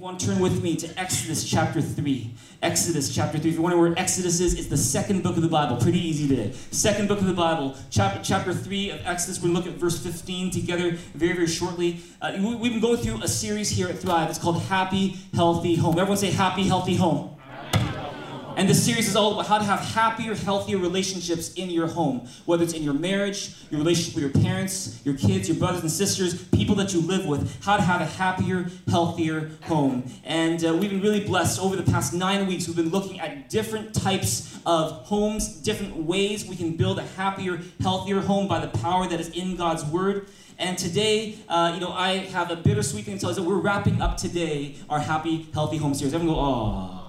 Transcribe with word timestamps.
you 0.00 0.04
want 0.04 0.18
to 0.18 0.28
turn 0.28 0.38
with 0.38 0.62
me 0.62 0.76
to 0.76 0.98
Exodus 0.98 1.44
chapter 1.46 1.82
3. 1.82 2.32
Exodus 2.62 3.14
chapter 3.14 3.38
3. 3.38 3.50
If 3.50 3.54
you're 3.56 3.62
wondering 3.62 3.82
where 3.82 3.98
Exodus 3.98 4.40
is, 4.40 4.58
it's 4.58 4.68
the 4.68 4.76
second 4.78 5.22
book 5.22 5.36
of 5.36 5.42
the 5.42 5.48
Bible. 5.48 5.76
Pretty 5.76 5.98
easy 5.98 6.26
today. 6.26 6.54
Second 6.70 7.06
book 7.06 7.18
of 7.18 7.26
the 7.26 7.34
Bible, 7.34 7.76
chapter, 7.90 8.18
chapter 8.22 8.54
3 8.54 8.92
of 8.92 9.00
Exodus. 9.04 9.42
We're 9.42 9.50
going 9.50 9.56
to 9.56 9.60
look 9.60 9.74
at 9.74 9.78
verse 9.78 10.02
15 10.02 10.52
together 10.52 10.92
very, 11.12 11.34
very 11.34 11.46
shortly. 11.46 12.00
Uh, 12.22 12.32
we, 12.38 12.54
we've 12.54 12.72
been 12.72 12.80
going 12.80 12.96
through 12.96 13.22
a 13.22 13.28
series 13.28 13.68
here 13.68 13.88
at 13.88 13.98
Thrive. 13.98 14.30
It's 14.30 14.38
called 14.38 14.62
Happy, 14.62 15.18
Healthy 15.34 15.74
Home. 15.74 15.98
Everyone 15.98 16.16
say 16.16 16.30
Happy, 16.30 16.64
Healthy 16.64 16.96
Home. 16.96 17.36
And 18.56 18.68
this 18.68 18.84
series 18.84 19.08
is 19.08 19.16
all 19.16 19.32
about 19.32 19.46
how 19.46 19.58
to 19.58 19.64
have 19.64 19.80
happier, 19.80 20.34
healthier 20.34 20.78
relationships 20.78 21.54
in 21.54 21.70
your 21.70 21.86
home, 21.86 22.28
whether 22.44 22.62
it's 22.62 22.72
in 22.72 22.82
your 22.82 22.94
marriage, 22.94 23.54
your 23.70 23.78
relationship 23.78 24.14
with 24.14 24.34
your 24.34 24.42
parents, 24.44 25.00
your 25.04 25.14
kids, 25.14 25.48
your 25.48 25.56
brothers 25.56 25.82
and 25.82 25.90
sisters, 25.90 26.44
people 26.48 26.74
that 26.74 26.92
you 26.92 27.00
live 27.00 27.26
with, 27.26 27.62
how 27.64 27.76
to 27.76 27.82
have 27.82 28.00
a 28.00 28.06
happier, 28.06 28.70
healthier 28.88 29.50
home. 29.62 30.04
And 30.24 30.64
uh, 30.64 30.74
we've 30.74 30.90
been 30.90 31.00
really 31.00 31.24
blessed 31.24 31.60
over 31.60 31.76
the 31.76 31.90
past 31.90 32.12
nine 32.12 32.46
weeks. 32.46 32.66
We've 32.66 32.76
been 32.76 32.90
looking 32.90 33.18
at 33.20 33.48
different 33.48 33.94
types 33.94 34.58
of 34.66 34.92
homes, 35.06 35.48
different 35.48 35.96
ways 35.96 36.46
we 36.46 36.56
can 36.56 36.76
build 36.76 36.98
a 36.98 37.02
happier, 37.02 37.60
healthier 37.80 38.20
home 38.20 38.46
by 38.46 38.60
the 38.60 38.68
power 38.78 39.06
that 39.06 39.20
is 39.20 39.30
in 39.30 39.56
God's 39.56 39.84
Word. 39.84 40.28
And 40.58 40.76
today, 40.76 41.38
uh, 41.48 41.72
you 41.74 41.80
know, 41.80 41.92
I 41.92 42.18
have 42.18 42.50
a 42.50 42.56
bittersweet 42.56 43.06
thing 43.06 43.14
to 43.14 43.20
tell 43.20 43.30
you 43.30 43.36
that 43.36 43.42
we're 43.42 43.56
wrapping 43.56 44.02
up 44.02 44.18
today 44.18 44.76
our 44.90 45.00
Happy, 45.00 45.48
Healthy 45.54 45.78
Home 45.78 45.94
series. 45.94 46.12
Everyone 46.12 46.36
go, 46.36 46.40
oh. 46.42 46.99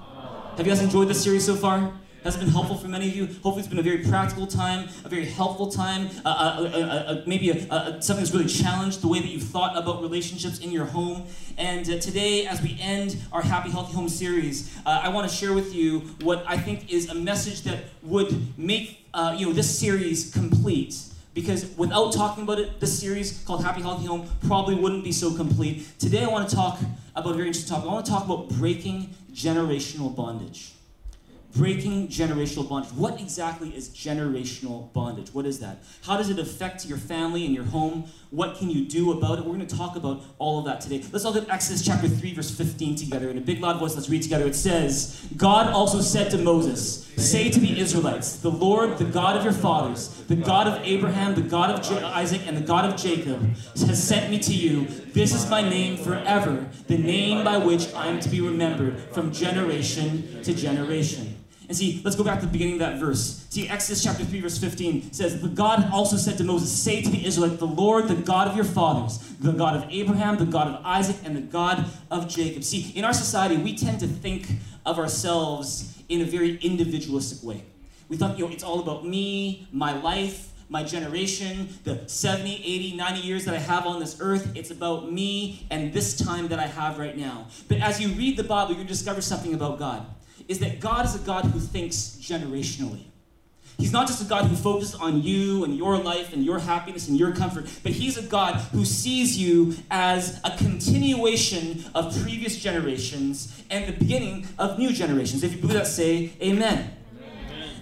Have 0.58 0.68
you 0.68 0.74
guys 0.74 0.84
enjoyed 0.84 1.08
this 1.08 1.24
series 1.24 1.46
so 1.46 1.56
far? 1.56 1.94
Has 2.26 2.36
it 2.36 2.40
been 2.40 2.50
helpful 2.50 2.78
for 2.78 2.90
many 2.90 3.08
of 3.08 3.16
you? 3.16 3.26
Hopefully, 3.26 3.60
it's 3.60 3.70
been 3.70 3.80
a 3.80 3.82
very 3.82 4.00
practical 4.00 4.46
time, 4.46 4.90
a 5.06 5.10
very 5.10 5.26
helpful 5.26 5.72
time, 5.72 6.10
uh, 6.26 6.28
uh, 6.28 6.62
uh, 6.62 6.78
uh 6.78 7.22
maybe 7.26 7.48
something 7.48 8.18
that's 8.18 8.32
really 8.32 8.50
challenged 8.50 9.02
the 9.02 9.08
way 9.08 9.22
that 9.22 9.30
you've 9.30 9.44
thought 9.44 9.78
about 9.78 10.02
relationships 10.02 10.60
in 10.60 10.70
your 10.70 10.86
home. 10.86 11.26
And 11.58 11.90
uh, 11.90 12.00
today, 12.00 12.46
as 12.48 12.62
we 12.62 12.78
end 12.82 13.16
our 13.32 13.42
Happy 13.42 13.72
Healthy 13.72 13.94
Home 13.94 14.10
series, 14.10 14.78
uh, 14.86 15.00
I 15.02 15.08
want 15.08 15.28
to 15.28 15.36
share 15.36 15.54
with 15.54 15.74
you 15.74 16.00
what 16.22 16.44
I 16.46 16.58
think 16.58 16.92
is 16.92 17.10
a 17.10 17.16
message 17.16 17.62
that 17.62 17.86
would 18.04 18.58
make 18.60 19.06
you 19.38 19.48
know 19.48 19.54
this 19.54 19.80
series 19.80 20.32
complete 20.32 20.96
because 21.34 21.66
without 21.78 22.12
talking 22.14 22.44
about 22.44 22.60
it, 22.60 22.80
this 22.80 23.00
series 23.00 23.44
called 23.46 23.64
Happy 23.64 23.82
Healthy 23.82 24.06
Home 24.08 24.28
probably 24.48 24.76
wouldn't 24.76 25.04
be 25.04 25.12
so 25.12 25.34
complete. 25.34 25.88
Today, 25.98 26.24
I 26.24 26.28
want 26.28 26.50
to 26.50 26.56
talk 26.56 26.80
about 27.16 27.32
a 27.32 27.36
very 27.36 27.48
interesting 27.48 27.74
topic. 27.74 27.90
I 27.90 27.94
want 27.94 28.06
to 28.06 28.12
talk 28.12 28.26
about 28.26 28.50
breaking 28.50 29.16
generational 29.34 30.14
bondage. 30.14 30.74
Breaking 31.56 32.08
generational 32.08 32.68
bondage. 32.68 32.94
What 32.94 33.20
exactly 33.20 33.76
is 33.76 33.90
generational 33.90 34.92
bondage? 34.94 35.34
What 35.34 35.46
is 35.46 35.60
that? 35.60 35.84
How 36.04 36.16
does 36.16 36.30
it 36.30 36.40
affect 36.40 36.86
your 36.86 36.98
family 36.98 37.46
and 37.46 37.54
your 37.54 37.66
home? 37.66 38.06
What 38.30 38.58
can 38.58 38.70
you 38.70 38.86
do 38.86 39.12
about 39.12 39.40
it? 39.40 39.46
We're 39.46 39.56
going 39.56 39.68
to 39.68 39.76
talk 39.76 39.98
about 39.98 40.24
all 40.38 40.60
of 40.60 40.66
that 40.66 40.80
today. 40.80 41.04
Let's 41.12 41.26
look 41.26 41.36
at 41.36 41.50
Exodus 41.50 41.86
chapter 41.86 42.08
3, 42.08 42.34
verse 42.36 42.52
15 42.52 42.96
together. 42.96 43.30
In 43.30 43.38
a 43.38 43.42
big 43.42 43.60
loud 43.60 43.80
voice, 43.80 43.96
let's 43.96 44.10
read 44.10 44.22
together. 44.22 44.46
It 44.46 44.56
says, 44.56 45.28
God 45.36 45.68
also 45.68 46.00
said 46.00 46.32
to 46.32 46.38
Moses, 46.38 47.11
Say 47.18 47.50
to 47.50 47.60
the 47.60 47.80
Israelites, 47.80 48.38
The 48.38 48.50
Lord, 48.50 48.98
the 48.98 49.06
God 49.06 49.38
of 49.38 49.44
your 49.44 49.54
fathers, 49.54 50.10
the 50.28 50.36
God 50.36 50.68
of 50.68 50.86
Abraham, 50.86 51.36
the 51.36 51.42
God 51.42 51.70
of 51.70 52.04
Isaac, 52.04 52.42
and 52.46 52.56
the 52.56 52.62
God 52.62 52.86
of 52.86 53.00
Jacob, 53.00 53.42
has 53.76 54.04
sent 54.04 54.32
me 54.32 54.40
to 54.40 54.54
you. 54.54 54.86
This 54.86 55.34
is 55.34 55.50
my 55.50 55.62
name 55.62 55.98
forever, 55.98 56.70
the 56.88 56.98
name 56.98 57.44
by 57.44 57.58
which 57.58 57.94
I 57.94 58.08
am 58.08 58.20
to 58.22 58.30
be 58.30 58.42
remembered 58.42 59.00
from 59.14 59.32
generation 59.32 60.42
to 60.44 60.54
generation. 60.54 61.38
And 61.72 61.78
see, 61.78 62.02
let's 62.04 62.18
go 62.18 62.24
back 62.26 62.42
to 62.42 62.46
the 62.46 62.52
beginning 62.52 62.74
of 62.74 62.80
that 62.80 63.00
verse. 63.00 63.48
See, 63.50 63.70
Exodus 63.70 64.04
chapter 64.04 64.26
3, 64.26 64.42
verse 64.42 64.58
15 64.58 65.14
says, 65.14 65.42
But 65.42 65.56
God 65.56 65.90
also 65.94 66.18
said 66.18 66.38
to 66.40 66.44
Moses, 66.44 66.70
Say 66.70 67.02
to 67.02 67.10
the 67.10 67.26
Israelites, 67.26 67.60
The 67.60 67.66
Lord, 67.66 68.10
the 68.10 68.16
God 68.16 68.50
of 68.50 68.58
your 68.58 68.66
fathers, 68.66 69.20
the 69.40 69.54
God 69.54 69.78
of 69.78 69.90
Abraham, 69.90 70.38
the 70.38 70.46
God 70.46 70.68
of 70.68 70.86
Isaac, 70.86 71.16
and 71.24 71.34
the 71.34 71.40
God 71.40 71.86
of 72.10 72.28
Jacob. 72.28 72.66
See, 72.66 72.92
in 72.94 73.06
our 73.06 73.14
society, 73.14 73.56
we 73.56 73.74
tend 73.74 74.02
to 74.02 74.08
think 74.08 74.48
of 74.86 75.00
ourselves 75.00 76.01
in 76.12 76.22
a 76.22 76.26
very 76.26 76.58
individualistic 76.58 77.42
way. 77.44 77.64
We 78.10 78.18
thought, 78.18 78.38
you 78.38 78.46
know, 78.46 78.52
it's 78.52 78.64
all 78.64 78.82
about 78.82 79.08
me, 79.08 79.68
my 79.72 79.94
life, 80.00 80.50
my 80.68 80.84
generation, 80.84 81.70
the 81.86 82.08
70, 82.08 82.64
80, 82.64 82.96
90 82.96 83.20
years 83.22 83.46
that 83.46 83.54
I 83.54 83.60
have 83.60 83.86
on 83.86 84.00
this 84.00 84.18
earth. 84.20 84.52
It's 84.56 84.72
about 84.72 85.12
me 85.12 85.66
and 85.70 85.94
this 85.94 86.18
time 86.18 86.50
that 86.50 86.60
I 86.60 86.68
have 86.68 87.00
right 87.00 87.18
now. 87.18 87.48
But 87.68 87.80
as 87.80 88.00
you 88.00 88.10
read 88.10 88.38
the 88.38 88.44
Bible, 88.44 88.76
you 88.76 88.84
discover 88.84 89.22
something 89.22 89.54
about 89.54 89.80
God 89.80 90.06
is 90.48 90.60
that 90.60 90.80
God 90.80 91.06
is 91.06 91.16
a 91.16 91.20
God 91.20 91.46
who 91.46 91.60
thinks 91.60 92.18
generationally. 92.20 93.04
He's 93.82 93.92
not 93.92 94.06
just 94.06 94.22
a 94.22 94.26
God 94.26 94.46
who 94.46 94.56
focuses 94.56 94.94
on 94.94 95.24
you 95.24 95.64
and 95.64 95.76
your 95.76 95.98
life 95.98 96.34
and 96.34 96.46
your 96.46 96.60
happiness 96.60 97.08
and 97.08 97.18
your 97.18 97.32
comfort, 97.32 97.66
but 97.82 97.92
He's 97.92 98.16
a 98.16 98.22
God 98.22 98.58
who 98.74 98.86
sees 98.86 99.40
you 99.40 99.76
as 99.90 100.40
a 100.44 100.56
continuation 100.56 101.84
of 101.96 102.16
previous 102.22 102.60
generations 102.60 103.60
and 103.72 103.92
the 103.92 103.98
beginning 103.98 104.48
of 104.60 104.78
new 104.78 104.94
generations. 104.94 105.44
If 105.44 105.56
you 105.56 105.62
believe 105.62 105.78
that, 105.78 105.88
say 105.88 106.32
amen. 106.40 106.94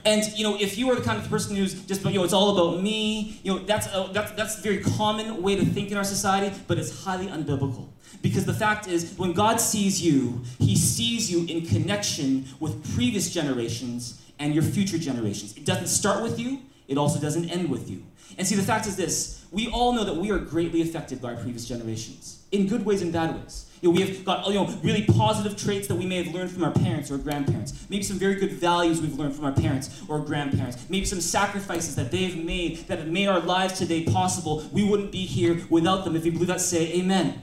And 0.06 0.24
you 0.38 0.46
know, 0.46 0.56
if 0.58 0.78
you 0.78 0.90
are 0.90 0.96
the 0.96 1.02
kind 1.02 1.22
of 1.22 1.30
person 1.30 1.58
who's 1.58 1.74
just, 1.84 2.06
you 2.06 2.12
know, 2.12 2.24
it's 2.24 2.31
all 2.31 2.58
about 2.58 2.81
me, 2.81 3.38
you 3.44 3.52
know, 3.52 3.60
that's 3.60 3.88
a, 3.88 4.10
that's 4.14 4.31
that's 4.31 4.58
a 4.58 4.62
very 4.62 4.78
common 4.78 5.42
way 5.42 5.58
to 5.58 5.66
think 5.66 5.92
in 5.92 5.98
our 5.98 6.06
society, 6.06 6.56
but 6.68 6.78
it's 6.78 7.04
highly 7.04 7.28
unbiblical. 7.28 7.90
Because 8.22 8.46
the 8.46 8.54
fact 8.54 8.88
is, 8.88 9.16
when 9.18 9.34
God 9.34 9.60
sees 9.60 10.02
you, 10.02 10.44
He 10.60 10.78
sees 10.78 11.30
you 11.30 11.46
in 11.54 11.66
connection 11.66 12.46
with 12.62 12.96
previous 12.96 13.34
generations 13.34 14.22
and 14.40 14.54
your 14.54 14.64
future 14.64 14.98
generations. 14.98 15.56
It 15.56 15.66
doesn't 15.66 15.88
start 15.88 16.24
with 16.24 16.40
you, 16.40 16.62
it 16.88 16.98
also 16.98 17.20
doesn't 17.20 17.50
end 17.50 17.70
with 17.70 17.90
you. 17.90 18.04
And 18.38 18.48
see, 18.48 18.56
the 18.56 18.64
fact 18.64 18.88
is 18.88 18.96
this 18.96 19.46
we 19.52 19.68
all 19.70 19.94
know 19.94 20.04
that 20.04 20.16
we 20.16 20.32
are 20.32 20.40
greatly 20.40 20.82
affected 20.82 21.22
by 21.22 21.36
previous 21.36 21.68
generations, 21.68 22.44
in 22.52 22.68
good 22.68 22.86
ways 22.86 23.02
and 23.02 23.12
bad 23.12 23.36
ways. 23.36 23.66
You 23.82 23.90
know, 23.90 23.96
we 23.96 24.02
have 24.02 24.26
got 24.26 24.48
you 24.48 24.56
know, 24.56 24.68
really 24.84 25.06
positive 25.06 25.56
traits 25.56 25.88
that 25.88 25.96
we 25.96 26.06
may 26.06 26.22
have 26.22 26.34
learned 26.34 26.52
from 26.52 26.64
our 26.66 26.72
parents 26.72 27.10
or 27.10 27.18
grandparents. 27.18 27.86
Maybe 27.90 28.04
some 28.04 28.20
very 28.20 28.36
good 28.36 28.52
values 28.52 29.02
we've 29.02 29.18
learned 29.18 29.36
from 29.36 29.46
our 29.46 29.54
parents 29.54 30.04
or 30.10 30.20
grandparents. 30.20 30.90
Maybe 30.90 31.06
some 31.06 31.22
sacrifices 31.22 31.96
that 31.96 32.12
they've 32.12 32.44
made 32.44 32.88
that 32.90 33.00
have 33.00 33.08
made 33.08 33.28
our 33.28 33.40
lives 33.40 33.80
today 33.80 34.04
possible. 34.04 34.68
We 34.74 34.84
wouldn't 34.84 35.14
be 35.14 35.26
here 35.26 35.62
without 35.70 36.04
them. 36.04 36.16
If 36.18 36.26
you 36.26 36.34
believe 36.34 36.50
that, 36.50 36.60
say 36.60 36.92
amen. 37.00 37.42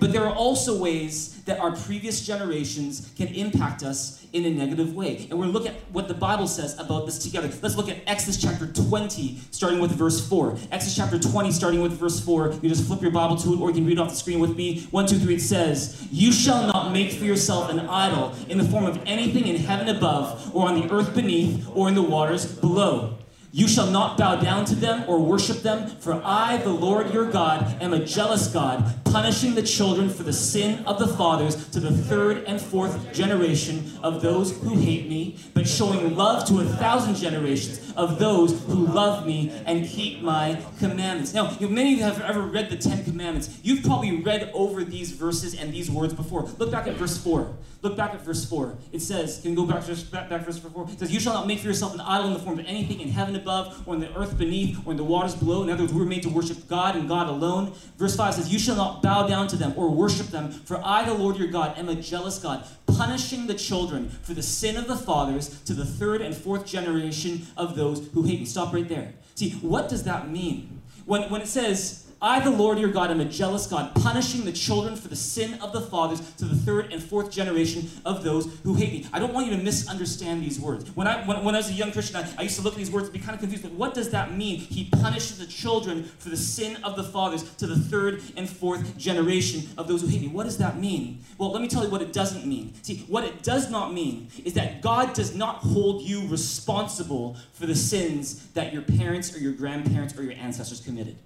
But 0.00 0.12
there 0.12 0.24
are 0.24 0.34
also 0.34 0.78
ways 0.78 1.42
that 1.44 1.58
our 1.58 1.72
previous 1.72 2.24
generations 2.24 3.10
can 3.16 3.28
impact 3.28 3.82
us 3.82 4.26
in 4.32 4.44
a 4.44 4.50
negative 4.50 4.94
way. 4.94 5.26
And 5.30 5.38
we're 5.38 5.46
look 5.46 5.66
at 5.66 5.74
what 5.92 6.08
the 6.08 6.14
Bible 6.14 6.46
says 6.46 6.78
about 6.78 7.06
this 7.06 7.18
together. 7.18 7.50
Let's 7.62 7.76
look 7.76 7.88
at 7.88 7.96
Exodus 8.06 8.40
chapter 8.40 8.66
20, 8.66 9.40
starting 9.50 9.80
with 9.80 9.92
verse 9.92 10.26
4. 10.28 10.58
Exodus 10.70 10.94
chapter 10.94 11.18
20, 11.18 11.50
starting 11.50 11.80
with 11.80 11.92
verse 11.92 12.20
4. 12.20 12.58
You 12.62 12.68
just 12.68 12.86
flip 12.86 13.00
your 13.00 13.10
Bible 13.10 13.36
to 13.36 13.54
it, 13.54 13.60
or 13.60 13.70
you 13.70 13.76
can 13.76 13.86
read 13.86 13.98
it 13.98 14.00
off 14.00 14.10
the 14.10 14.16
screen 14.16 14.40
with 14.40 14.56
me. 14.56 14.82
1, 14.90 15.06
2, 15.06 15.18
3, 15.18 15.34
it 15.34 15.40
says, 15.40 16.06
You 16.10 16.32
shall 16.32 16.66
not 16.66 16.92
make 16.92 17.12
for 17.12 17.24
yourself 17.24 17.70
an 17.70 17.80
idol 17.80 18.34
in 18.48 18.58
the 18.58 18.64
form 18.64 18.84
of 18.84 19.00
anything 19.06 19.46
in 19.46 19.56
heaven 19.56 19.88
above, 19.88 20.54
or 20.54 20.68
on 20.68 20.80
the 20.80 20.92
earth 20.92 21.14
beneath, 21.14 21.66
or 21.74 21.88
in 21.88 21.94
the 21.94 22.02
waters 22.02 22.46
below. 22.46 23.16
You 23.50 23.66
shall 23.66 23.90
not 23.90 24.18
bow 24.18 24.36
down 24.36 24.66
to 24.66 24.74
them 24.74 25.04
or 25.08 25.18
worship 25.20 25.62
them, 25.62 25.88
for 25.88 26.20
I, 26.22 26.58
the 26.58 26.68
Lord 26.68 27.14
your 27.14 27.30
God, 27.30 27.80
am 27.80 27.94
a 27.94 28.04
jealous 28.04 28.48
God, 28.48 28.94
punishing 29.06 29.54
the 29.54 29.62
children 29.62 30.10
for 30.10 30.22
the 30.22 30.34
sin 30.34 30.84
of 30.84 30.98
the 30.98 31.08
fathers 31.08 31.68
to 31.70 31.80
the 31.80 31.90
third 31.90 32.44
and 32.44 32.60
fourth 32.60 33.12
generation 33.12 33.90
of 34.02 34.20
those 34.20 34.56
who 34.58 34.76
hate 34.76 35.08
me, 35.08 35.38
but 35.54 35.66
showing 35.66 36.14
love 36.14 36.46
to 36.48 36.60
a 36.60 36.64
thousand 36.64 37.14
generations 37.14 37.92
of 37.96 38.18
those 38.18 38.62
who 38.66 38.86
love 38.86 39.26
me 39.26 39.50
and 39.64 39.86
keep 39.86 40.20
my 40.20 40.60
commandments. 40.78 41.32
Now, 41.32 41.56
many 41.58 41.94
of 41.94 41.98
you 41.98 42.04
have 42.04 42.20
ever 42.20 42.42
read 42.42 42.68
the 42.68 42.76
Ten 42.76 43.02
Commandments. 43.02 43.58
You've 43.62 43.82
probably 43.82 44.20
read 44.20 44.50
over 44.52 44.84
these 44.84 45.12
verses 45.12 45.58
and 45.58 45.72
these 45.72 45.90
words 45.90 46.12
before. 46.12 46.42
Look 46.58 46.70
back 46.70 46.86
at 46.86 46.94
verse 46.94 47.16
4. 47.16 47.56
Look 47.80 47.96
back 47.96 48.12
at 48.12 48.22
verse 48.22 48.44
4. 48.44 48.76
It 48.92 49.00
says, 49.00 49.40
can 49.40 49.50
you 49.50 49.56
go 49.56 49.64
back 49.64 49.84
to 49.86 49.94
back, 50.10 50.28
back 50.28 50.44
verse 50.44 50.58
4? 50.58 50.88
It 50.90 50.98
says, 50.98 51.12
You 51.12 51.20
shall 51.20 51.34
not 51.34 51.46
make 51.46 51.60
for 51.60 51.66
yourself 51.66 51.94
an 51.94 52.00
idol 52.00 52.28
in 52.28 52.34
the 52.34 52.40
form 52.40 52.58
of 52.58 52.66
anything 52.66 53.00
in 53.00 53.08
heaven 53.08 53.36
above, 53.38 53.82
or 53.86 53.94
in 53.94 54.00
the 54.00 54.14
earth 54.16 54.36
beneath, 54.36 54.78
or 54.86 54.92
in 54.92 54.96
the 54.96 55.04
waters 55.04 55.34
below. 55.34 55.62
In 55.62 55.70
other 55.70 55.84
words, 55.84 55.92
we 55.92 56.00
were 56.00 56.06
made 56.06 56.22
to 56.22 56.28
worship 56.28 56.68
God 56.68 56.96
and 56.96 57.08
God 57.08 57.28
alone. 57.28 57.72
Verse 57.96 58.16
5 58.16 58.34
says, 58.34 58.52
You 58.52 58.58
shall 58.58 58.76
not 58.76 59.02
bow 59.02 59.26
down 59.26 59.48
to 59.48 59.56
them 59.56 59.72
or 59.76 59.90
worship 59.90 60.28
them, 60.28 60.50
for 60.50 60.80
I, 60.84 61.04
the 61.04 61.14
Lord 61.14 61.36
your 61.36 61.48
God, 61.48 61.78
am 61.78 61.88
a 61.88 61.94
jealous 61.94 62.38
God, 62.38 62.64
punishing 62.86 63.46
the 63.46 63.54
children 63.54 64.08
for 64.08 64.34
the 64.34 64.42
sin 64.42 64.76
of 64.76 64.86
the 64.86 64.96
fathers 64.96 65.62
to 65.62 65.74
the 65.74 65.84
third 65.84 66.20
and 66.20 66.36
fourth 66.36 66.66
generation 66.66 67.46
of 67.56 67.76
those 67.76 68.08
who 68.08 68.22
hate 68.22 68.40
me. 68.40 68.46
Stop 68.46 68.72
right 68.72 68.88
there. 68.88 69.12
See, 69.34 69.50
what 69.52 69.88
does 69.88 70.02
that 70.04 70.30
mean? 70.30 70.82
When, 71.06 71.30
when 71.30 71.40
it 71.40 71.48
says, 71.48 72.07
I, 72.20 72.40
the 72.40 72.50
Lord 72.50 72.80
your 72.80 72.90
God, 72.90 73.12
am 73.12 73.20
a 73.20 73.24
jealous 73.24 73.68
God, 73.68 73.94
punishing 73.94 74.44
the 74.44 74.50
children 74.50 74.96
for 74.96 75.06
the 75.06 75.14
sin 75.14 75.54
of 75.60 75.72
the 75.72 75.80
fathers 75.80 76.20
to 76.34 76.46
the 76.46 76.56
third 76.56 76.92
and 76.92 77.00
fourth 77.00 77.30
generation 77.30 77.88
of 78.04 78.24
those 78.24 78.58
who 78.64 78.74
hate 78.74 78.92
me. 78.92 79.06
I 79.12 79.20
don't 79.20 79.32
want 79.32 79.46
you 79.46 79.56
to 79.56 79.62
misunderstand 79.62 80.42
these 80.42 80.58
words. 80.58 80.90
When 80.96 81.06
I, 81.06 81.24
when, 81.24 81.44
when 81.44 81.54
I 81.54 81.58
was 81.58 81.70
a 81.70 81.74
young 81.74 81.92
Christian, 81.92 82.16
I, 82.16 82.28
I 82.36 82.42
used 82.42 82.56
to 82.56 82.62
look 82.62 82.72
at 82.74 82.78
these 82.78 82.90
words 82.90 83.04
and 83.04 83.12
be 83.12 83.20
kind 83.20 83.34
of 83.34 83.40
confused. 83.40 83.62
But 83.62 83.72
what 83.72 83.94
does 83.94 84.10
that 84.10 84.34
mean? 84.34 84.58
He 84.58 84.86
punishes 84.90 85.38
the 85.38 85.46
children 85.46 86.02
for 86.18 86.30
the 86.30 86.36
sin 86.36 86.82
of 86.82 86.96
the 86.96 87.04
fathers 87.04 87.44
to 87.56 87.68
the 87.68 87.76
third 87.76 88.20
and 88.36 88.50
fourth 88.50 88.98
generation 88.98 89.68
of 89.78 89.86
those 89.86 90.00
who 90.00 90.08
hate 90.08 90.20
me. 90.20 90.26
What 90.28 90.44
does 90.44 90.58
that 90.58 90.76
mean? 90.76 91.20
Well, 91.38 91.52
let 91.52 91.62
me 91.62 91.68
tell 91.68 91.84
you 91.84 91.90
what 91.90 92.02
it 92.02 92.12
doesn't 92.12 92.44
mean. 92.44 92.74
See, 92.82 93.04
what 93.06 93.22
it 93.22 93.44
does 93.44 93.70
not 93.70 93.94
mean 93.94 94.28
is 94.44 94.54
that 94.54 94.82
God 94.82 95.14
does 95.14 95.36
not 95.36 95.58
hold 95.58 96.02
you 96.02 96.26
responsible 96.26 97.36
for 97.52 97.66
the 97.66 97.76
sins 97.76 98.48
that 98.54 98.72
your 98.72 98.82
parents 98.82 99.36
or 99.36 99.38
your 99.38 99.52
grandparents 99.52 100.18
or 100.18 100.24
your 100.24 100.34
ancestors 100.34 100.80
committed. 100.80 101.16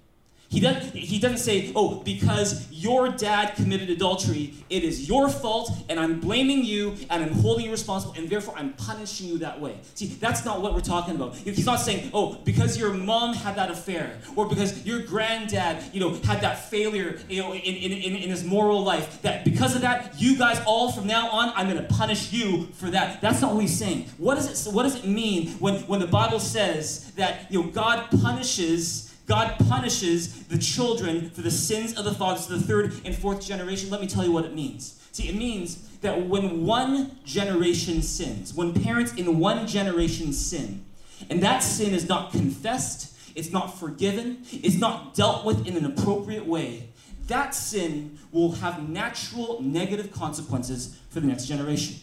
He 0.53 0.59
doesn't, 0.59 0.93
he 0.93 1.17
doesn't 1.17 1.39
say, 1.39 1.71
oh, 1.75 2.03
because 2.03 2.71
your 2.71 3.09
dad 3.09 3.55
committed 3.55 3.89
adultery, 3.89 4.53
it 4.69 4.83
is 4.83 5.09
your 5.09 5.27
fault, 5.27 5.71
and 5.89 5.99
I'm 5.99 6.19
blaming 6.19 6.63
you, 6.63 6.95
and 7.09 7.23
I'm 7.23 7.31
holding 7.31 7.65
you 7.65 7.71
responsible, 7.71 8.13
and 8.15 8.29
therefore 8.29 8.53
I'm 8.55 8.73
punishing 8.73 9.29
you 9.29 9.39
that 9.39 9.59
way. 9.59 9.79
See, 9.95 10.05
that's 10.05 10.45
not 10.45 10.61
what 10.61 10.75
we're 10.75 10.81
talking 10.81 11.15
about. 11.15 11.35
He's 11.35 11.65
not 11.65 11.77
saying, 11.77 12.11
oh, 12.13 12.35
because 12.45 12.77
your 12.77 12.93
mom 12.93 13.33
had 13.33 13.55
that 13.55 13.71
affair, 13.71 14.19
or 14.35 14.47
because 14.47 14.85
your 14.85 15.01
granddad, 15.01 15.83
you 15.91 15.99
know, 15.99 16.13
had 16.23 16.41
that 16.41 16.69
failure, 16.69 17.19
you 17.27 17.41
know, 17.41 17.51
in, 17.55 17.59
in, 17.59 17.91
in, 17.91 18.15
in 18.15 18.29
his 18.29 18.43
moral 18.43 18.83
life, 18.83 19.23
that 19.23 19.43
because 19.43 19.75
of 19.75 19.81
that, 19.81 20.21
you 20.21 20.37
guys 20.37 20.61
all 20.67 20.91
from 20.91 21.07
now 21.07 21.29
on, 21.29 21.51
I'm 21.55 21.67
going 21.67 21.81
to 21.81 21.93
punish 21.95 22.31
you 22.31 22.67
for 22.73 22.91
that. 22.91 23.21
That's 23.21 23.41
not 23.41 23.55
what 23.55 23.61
he's 23.61 23.75
saying. 23.75 24.05
What 24.19 24.35
does 24.35 24.67
it, 24.67 24.71
what 24.71 24.83
does 24.83 24.97
it 24.97 25.07
mean 25.07 25.47
when, 25.53 25.81
when 25.87 25.99
the 25.99 26.05
Bible 26.05 26.39
says 26.39 27.11
that, 27.13 27.51
you 27.51 27.63
know, 27.63 27.69
God 27.71 28.11
punishes 28.21 29.09
God 29.25 29.55
punishes 29.69 30.45
the 30.47 30.57
children 30.57 31.29
for 31.29 31.41
the 31.41 31.51
sins 31.51 31.97
of 31.97 32.05
the 32.05 32.13
fathers 32.13 32.47
to 32.47 32.53
the 32.53 32.59
third 32.59 32.93
and 33.05 33.15
fourth 33.15 33.45
generation. 33.45 33.89
Let 33.89 34.01
me 34.01 34.07
tell 34.07 34.23
you 34.23 34.31
what 34.31 34.45
it 34.45 34.53
means. 34.53 34.99
See, 35.11 35.29
it 35.29 35.35
means 35.35 35.87
that 35.99 36.27
when 36.27 36.65
one 36.65 37.17
generation 37.23 38.01
sins, 38.01 38.53
when 38.53 38.73
parents 38.73 39.13
in 39.13 39.39
one 39.39 39.67
generation 39.67 40.33
sin, 40.33 40.83
and 41.29 41.41
that 41.41 41.59
sin 41.59 41.93
is 41.93 42.09
not 42.09 42.31
confessed, 42.31 43.15
it's 43.35 43.51
not 43.51 43.79
forgiven, 43.79 44.39
it's 44.51 44.77
not 44.77 45.13
dealt 45.13 45.45
with 45.45 45.65
in 45.65 45.77
an 45.77 45.85
appropriate 45.85 46.45
way, 46.45 46.89
that 47.27 47.55
sin 47.55 48.17
will 48.31 48.53
have 48.53 48.89
natural 48.89 49.61
negative 49.61 50.11
consequences 50.11 50.99
for 51.09 51.19
the 51.19 51.27
next 51.27 51.45
generation. 51.45 51.95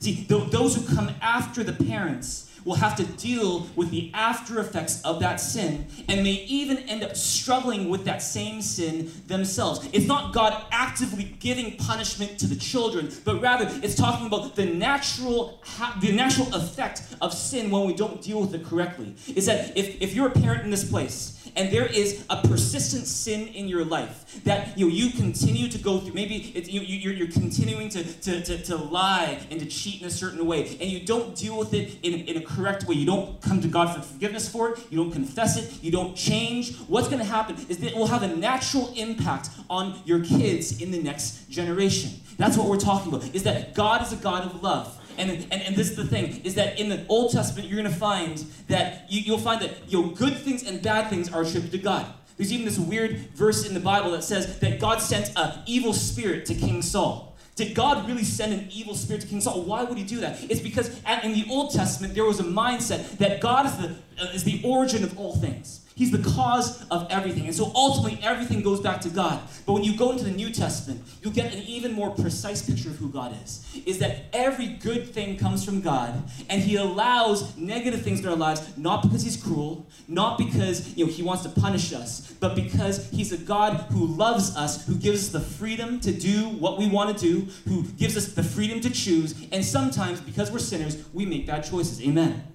See, 0.00 0.26
those 0.28 0.74
who 0.74 0.94
come 0.94 1.10
after 1.22 1.62
the 1.62 1.72
parents 1.72 2.43
will 2.64 2.74
have 2.74 2.96
to 2.96 3.04
deal 3.04 3.66
with 3.76 3.90
the 3.90 4.10
after 4.14 4.60
effects 4.60 5.02
of 5.02 5.20
that 5.20 5.36
sin 5.36 5.86
and 6.08 6.22
may 6.22 6.32
even 6.32 6.78
end 6.78 7.02
up 7.02 7.16
struggling 7.16 7.88
with 7.88 8.04
that 8.04 8.22
same 8.22 8.62
sin 8.62 9.10
themselves. 9.26 9.86
It's 9.92 10.06
not 10.06 10.32
God 10.32 10.64
actively 10.70 11.36
giving 11.40 11.76
punishment 11.76 12.38
to 12.38 12.46
the 12.46 12.56
children, 12.56 13.10
but 13.24 13.40
rather 13.40 13.68
it's 13.82 13.94
talking 13.94 14.26
about 14.26 14.56
the 14.56 14.66
natural 14.66 15.62
the 16.00 16.12
natural 16.12 16.52
effect 16.54 17.02
of 17.20 17.32
sin 17.32 17.70
when 17.70 17.86
we 17.86 17.94
don't 17.94 18.20
deal 18.22 18.40
with 18.40 18.54
it 18.54 18.64
correctly. 18.64 19.14
Is 19.34 19.46
that 19.46 19.76
if, 19.76 20.00
if 20.00 20.14
you're 20.14 20.28
a 20.28 20.30
parent 20.30 20.64
in 20.64 20.70
this 20.70 20.88
place 20.88 21.43
and 21.56 21.72
there 21.72 21.86
is 21.86 22.24
a 22.30 22.46
persistent 22.46 23.06
sin 23.06 23.48
in 23.48 23.68
your 23.68 23.84
life 23.84 24.42
that 24.44 24.76
you 24.76 24.86
know, 24.86 24.92
you 24.92 25.10
continue 25.10 25.68
to 25.68 25.78
go 25.78 26.00
through. 26.00 26.14
Maybe 26.14 26.34
you, 26.34 26.80
you're, 26.80 27.12
you're 27.12 27.30
continuing 27.30 27.88
to, 27.90 28.02
to, 28.02 28.42
to, 28.42 28.62
to 28.64 28.76
lie 28.76 29.40
and 29.50 29.60
to 29.60 29.66
cheat 29.66 30.00
in 30.00 30.06
a 30.06 30.10
certain 30.10 30.44
way, 30.46 30.76
and 30.80 30.90
you 30.90 31.04
don't 31.04 31.34
deal 31.34 31.58
with 31.58 31.74
it 31.74 31.98
in, 32.02 32.14
in 32.14 32.36
a 32.36 32.44
correct 32.44 32.84
way. 32.84 32.96
You 32.96 33.06
don't 33.06 33.40
come 33.40 33.60
to 33.60 33.68
God 33.68 33.94
for 33.94 34.02
forgiveness 34.02 34.48
for 34.48 34.70
it, 34.70 34.80
you 34.90 34.98
don't 34.98 35.12
confess 35.12 35.56
it, 35.56 35.82
you 35.82 35.90
don't 35.90 36.16
change. 36.16 36.76
What's 36.88 37.08
going 37.08 37.20
to 37.20 37.24
happen 37.24 37.56
is 37.68 37.78
that 37.78 37.92
it 37.92 37.96
will 37.96 38.06
have 38.06 38.22
a 38.22 38.28
natural 38.28 38.92
impact 38.96 39.50
on 39.70 40.00
your 40.04 40.24
kids 40.24 40.80
in 40.82 40.90
the 40.90 41.02
next 41.02 41.48
generation. 41.48 42.10
That's 42.36 42.56
what 42.56 42.68
we're 42.68 42.78
talking 42.78 43.12
about, 43.12 43.34
is 43.34 43.44
that 43.44 43.74
God 43.74 44.02
is 44.02 44.12
a 44.12 44.16
God 44.16 44.44
of 44.44 44.62
love. 44.62 45.00
And, 45.18 45.30
and, 45.30 45.52
and 45.52 45.76
this 45.76 45.90
is 45.90 45.96
the 45.96 46.06
thing, 46.06 46.40
is 46.44 46.54
that 46.56 46.78
in 46.78 46.88
the 46.88 47.04
Old 47.08 47.32
Testament, 47.32 47.68
you're 47.68 47.80
going 47.80 47.92
to 47.92 47.98
find 47.98 48.38
that 48.68 49.06
you, 49.08 49.32
will 49.32 49.38
find 49.38 49.60
that 49.62 49.72
you 49.88 50.02
know, 50.02 50.08
good 50.10 50.36
things 50.36 50.62
and 50.62 50.82
bad 50.82 51.08
things 51.08 51.32
are 51.32 51.42
attributed 51.42 51.72
to 51.72 51.78
God. 51.78 52.06
There's 52.36 52.52
even 52.52 52.64
this 52.64 52.78
weird 52.78 53.16
verse 53.34 53.66
in 53.66 53.74
the 53.74 53.80
Bible 53.80 54.10
that 54.12 54.24
says 54.24 54.58
that 54.58 54.80
God 54.80 55.00
sent 55.00 55.32
an 55.36 55.60
evil 55.66 55.92
spirit 55.92 56.46
to 56.46 56.54
King 56.54 56.82
Saul. 56.82 57.36
Did 57.54 57.76
God 57.76 58.08
really 58.08 58.24
send 58.24 58.52
an 58.52 58.68
evil 58.72 58.96
spirit 58.96 59.22
to 59.22 59.28
King 59.28 59.40
Saul? 59.40 59.62
Why 59.62 59.84
would 59.84 59.96
he 59.96 60.02
do 60.02 60.18
that? 60.20 60.42
It's 60.50 60.60
because 60.60 60.88
in 61.22 61.32
the 61.32 61.46
Old 61.48 61.72
Testament, 61.72 62.14
there 62.14 62.24
was 62.24 62.40
a 62.40 62.44
mindset 62.44 63.18
that 63.18 63.40
God 63.40 63.66
is 63.66 63.76
the, 63.76 63.96
uh, 64.20 64.32
is 64.34 64.42
the 64.42 64.60
origin 64.64 65.04
of 65.04 65.16
all 65.16 65.36
things. 65.36 65.83
He's 65.96 66.10
the 66.10 66.30
cause 66.30 66.84
of 66.88 67.06
everything. 67.08 67.46
And 67.46 67.54
so 67.54 67.70
ultimately, 67.72 68.18
everything 68.20 68.62
goes 68.62 68.80
back 68.80 69.00
to 69.02 69.08
God. 69.08 69.40
But 69.64 69.74
when 69.74 69.84
you 69.84 69.96
go 69.96 70.10
into 70.10 70.24
the 70.24 70.32
New 70.32 70.50
Testament, 70.50 71.02
you'll 71.22 71.32
get 71.32 71.54
an 71.54 71.62
even 71.62 71.92
more 71.92 72.10
precise 72.10 72.62
picture 72.62 72.88
of 72.88 72.96
who 72.96 73.08
God 73.08 73.36
is. 73.44 73.64
Is 73.86 73.98
that 73.98 74.24
every 74.32 74.66
good 74.66 75.14
thing 75.14 75.36
comes 75.36 75.64
from 75.64 75.80
God, 75.80 76.20
and 76.50 76.60
He 76.60 76.74
allows 76.76 77.56
negative 77.56 78.02
things 78.02 78.20
in 78.20 78.26
our 78.26 78.34
lives, 78.34 78.76
not 78.76 79.02
because 79.02 79.22
He's 79.22 79.40
cruel, 79.40 79.86
not 80.08 80.36
because 80.36 80.96
you 80.96 81.06
know 81.06 81.12
He 81.12 81.22
wants 81.22 81.44
to 81.44 81.48
punish 81.48 81.92
us, 81.92 82.32
but 82.40 82.56
because 82.56 83.08
He's 83.10 83.30
a 83.30 83.38
God 83.38 83.74
who 83.90 84.04
loves 84.04 84.56
us, 84.56 84.84
who 84.86 84.96
gives 84.96 85.26
us 85.26 85.28
the 85.28 85.40
freedom 85.40 86.00
to 86.00 86.12
do 86.12 86.48
what 86.48 86.76
we 86.76 86.88
want 86.88 87.16
to 87.16 87.24
do, 87.24 87.48
who 87.68 87.84
gives 87.84 88.16
us 88.16 88.32
the 88.32 88.42
freedom 88.42 88.80
to 88.80 88.90
choose, 88.90 89.46
and 89.52 89.64
sometimes, 89.64 90.20
because 90.20 90.50
we're 90.50 90.58
sinners, 90.58 91.04
we 91.12 91.24
make 91.24 91.46
bad 91.46 91.62
choices. 91.62 92.02
Amen. 92.02 92.53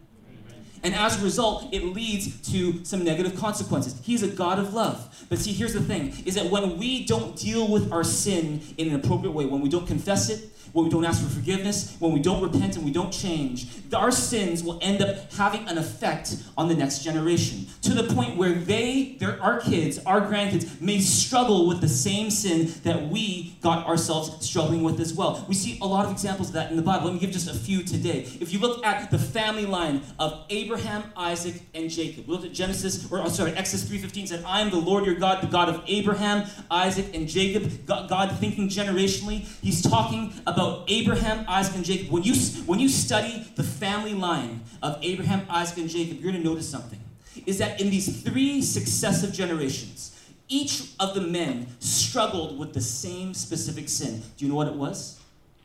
And 0.83 0.95
as 0.95 1.19
a 1.19 1.23
result, 1.23 1.73
it 1.73 1.83
leads 1.83 2.51
to 2.51 2.83
some 2.85 3.03
negative 3.03 3.35
consequences. 3.35 3.99
He's 4.03 4.23
a 4.23 4.27
God 4.27 4.59
of 4.59 4.73
love. 4.73 5.25
But 5.29 5.39
see, 5.39 5.51
here's 5.51 5.73
the 5.73 5.81
thing 5.81 6.13
is 6.25 6.35
that 6.35 6.49
when 6.49 6.77
we 6.77 7.05
don't 7.05 7.35
deal 7.35 7.67
with 7.67 7.91
our 7.91 8.03
sin 8.03 8.61
in 8.77 8.89
an 8.89 8.95
appropriate 8.95 9.31
way, 9.31 9.45
when 9.45 9.61
we 9.61 9.69
don't 9.69 9.87
confess 9.87 10.29
it, 10.29 10.49
when 10.73 10.85
we 10.85 10.91
don't 10.91 11.05
ask 11.05 11.21
for 11.21 11.29
forgiveness, 11.29 11.95
when 11.99 12.11
we 12.11 12.19
don't 12.19 12.41
repent 12.41 12.75
and 12.75 12.85
we 12.85 12.91
don't 12.91 13.11
change, 13.11 13.67
our 13.93 14.11
sins 14.11 14.63
will 14.63 14.79
end 14.81 15.01
up 15.01 15.31
having 15.33 15.67
an 15.67 15.77
effect 15.77 16.35
on 16.57 16.67
the 16.67 16.75
next 16.75 16.99
generation 17.03 17.67
to 17.81 17.93
the 17.93 18.03
point 18.13 18.37
where 18.37 18.53
they, 18.53 19.15
their, 19.19 19.41
our 19.41 19.59
kids, 19.59 19.99
our 20.05 20.21
grandkids, 20.21 20.79
may 20.81 20.99
struggle 20.99 21.67
with 21.67 21.81
the 21.81 21.89
same 21.89 22.29
sin 22.29 22.71
that 22.83 23.09
we 23.09 23.57
got 23.61 23.85
ourselves 23.87 24.45
struggling 24.45 24.83
with 24.83 24.99
as 24.99 25.13
well. 25.13 25.45
We 25.47 25.55
see 25.55 25.79
a 25.81 25.85
lot 25.85 26.05
of 26.05 26.11
examples 26.11 26.49
of 26.49 26.53
that 26.53 26.71
in 26.71 26.77
the 26.77 26.83
Bible. 26.83 27.05
Let 27.05 27.13
me 27.15 27.19
give 27.19 27.31
just 27.31 27.49
a 27.49 27.53
few 27.53 27.83
today. 27.83 28.27
If 28.39 28.53
you 28.53 28.59
look 28.59 28.85
at 28.85 29.11
the 29.11 29.19
family 29.19 29.65
line 29.65 30.01
of 30.19 30.45
Abraham, 30.49 31.03
Isaac, 31.15 31.61
and 31.73 31.89
Jacob, 31.89 32.27
we 32.27 32.33
look 32.33 32.45
at 32.45 32.53
Genesis, 32.53 33.11
or 33.11 33.27
sorry, 33.29 33.53
Exodus 33.53 33.89
3.15 33.89 34.27
said, 34.27 34.43
I 34.45 34.61
am 34.61 34.69
the 34.69 34.77
Lord 34.77 35.05
your 35.05 35.15
God, 35.15 35.41
the 35.41 35.47
God 35.47 35.69
of 35.69 35.83
Abraham, 35.87 36.47
Isaac, 36.69 37.15
and 37.15 37.27
Jacob. 37.27 37.85
God 37.85 38.37
thinking 38.39 38.69
generationally. 38.69 39.47
He's 39.61 39.81
talking 39.81 40.33
about 40.45 40.58
about 40.59 40.83
Abraham, 40.89 41.45
Isaac, 41.47 41.75
and 41.75 41.85
Jacob, 41.85 42.11
when 42.11 42.23
you, 42.23 42.35
when 42.65 42.79
you 42.79 42.89
study 42.89 43.47
the 43.55 43.63
family 43.63 44.13
line 44.13 44.61
of 44.83 44.99
Abraham, 45.01 45.45
Isaac, 45.49 45.77
and 45.77 45.89
Jacob, 45.89 46.19
you're 46.19 46.31
going 46.31 46.43
to 46.43 46.49
notice 46.49 46.69
something. 46.69 46.99
Is 47.45 47.59
that 47.59 47.79
in 47.79 47.89
these 47.89 48.21
three 48.21 48.61
successive 48.61 49.31
generations, 49.31 50.19
each 50.49 50.91
of 50.99 51.15
the 51.15 51.21
men 51.21 51.67
struggled 51.79 52.59
with 52.59 52.73
the 52.73 52.81
same 52.81 53.33
specific 53.33 53.87
sin. 53.87 54.21
Do 54.35 54.45
you 54.45 54.49
know 54.51 54.57
what 54.57 54.67
it 54.67 54.73
was? 54.73 55.19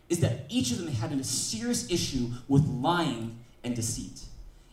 Is 0.09 0.21
that 0.21 0.45
each 0.49 0.71
of 0.71 0.79
them 0.79 0.87
had 0.87 1.11
a 1.11 1.25
serious 1.25 1.91
issue 1.91 2.29
with 2.47 2.65
lying 2.65 3.37
and 3.65 3.75
deceit. 3.75 4.21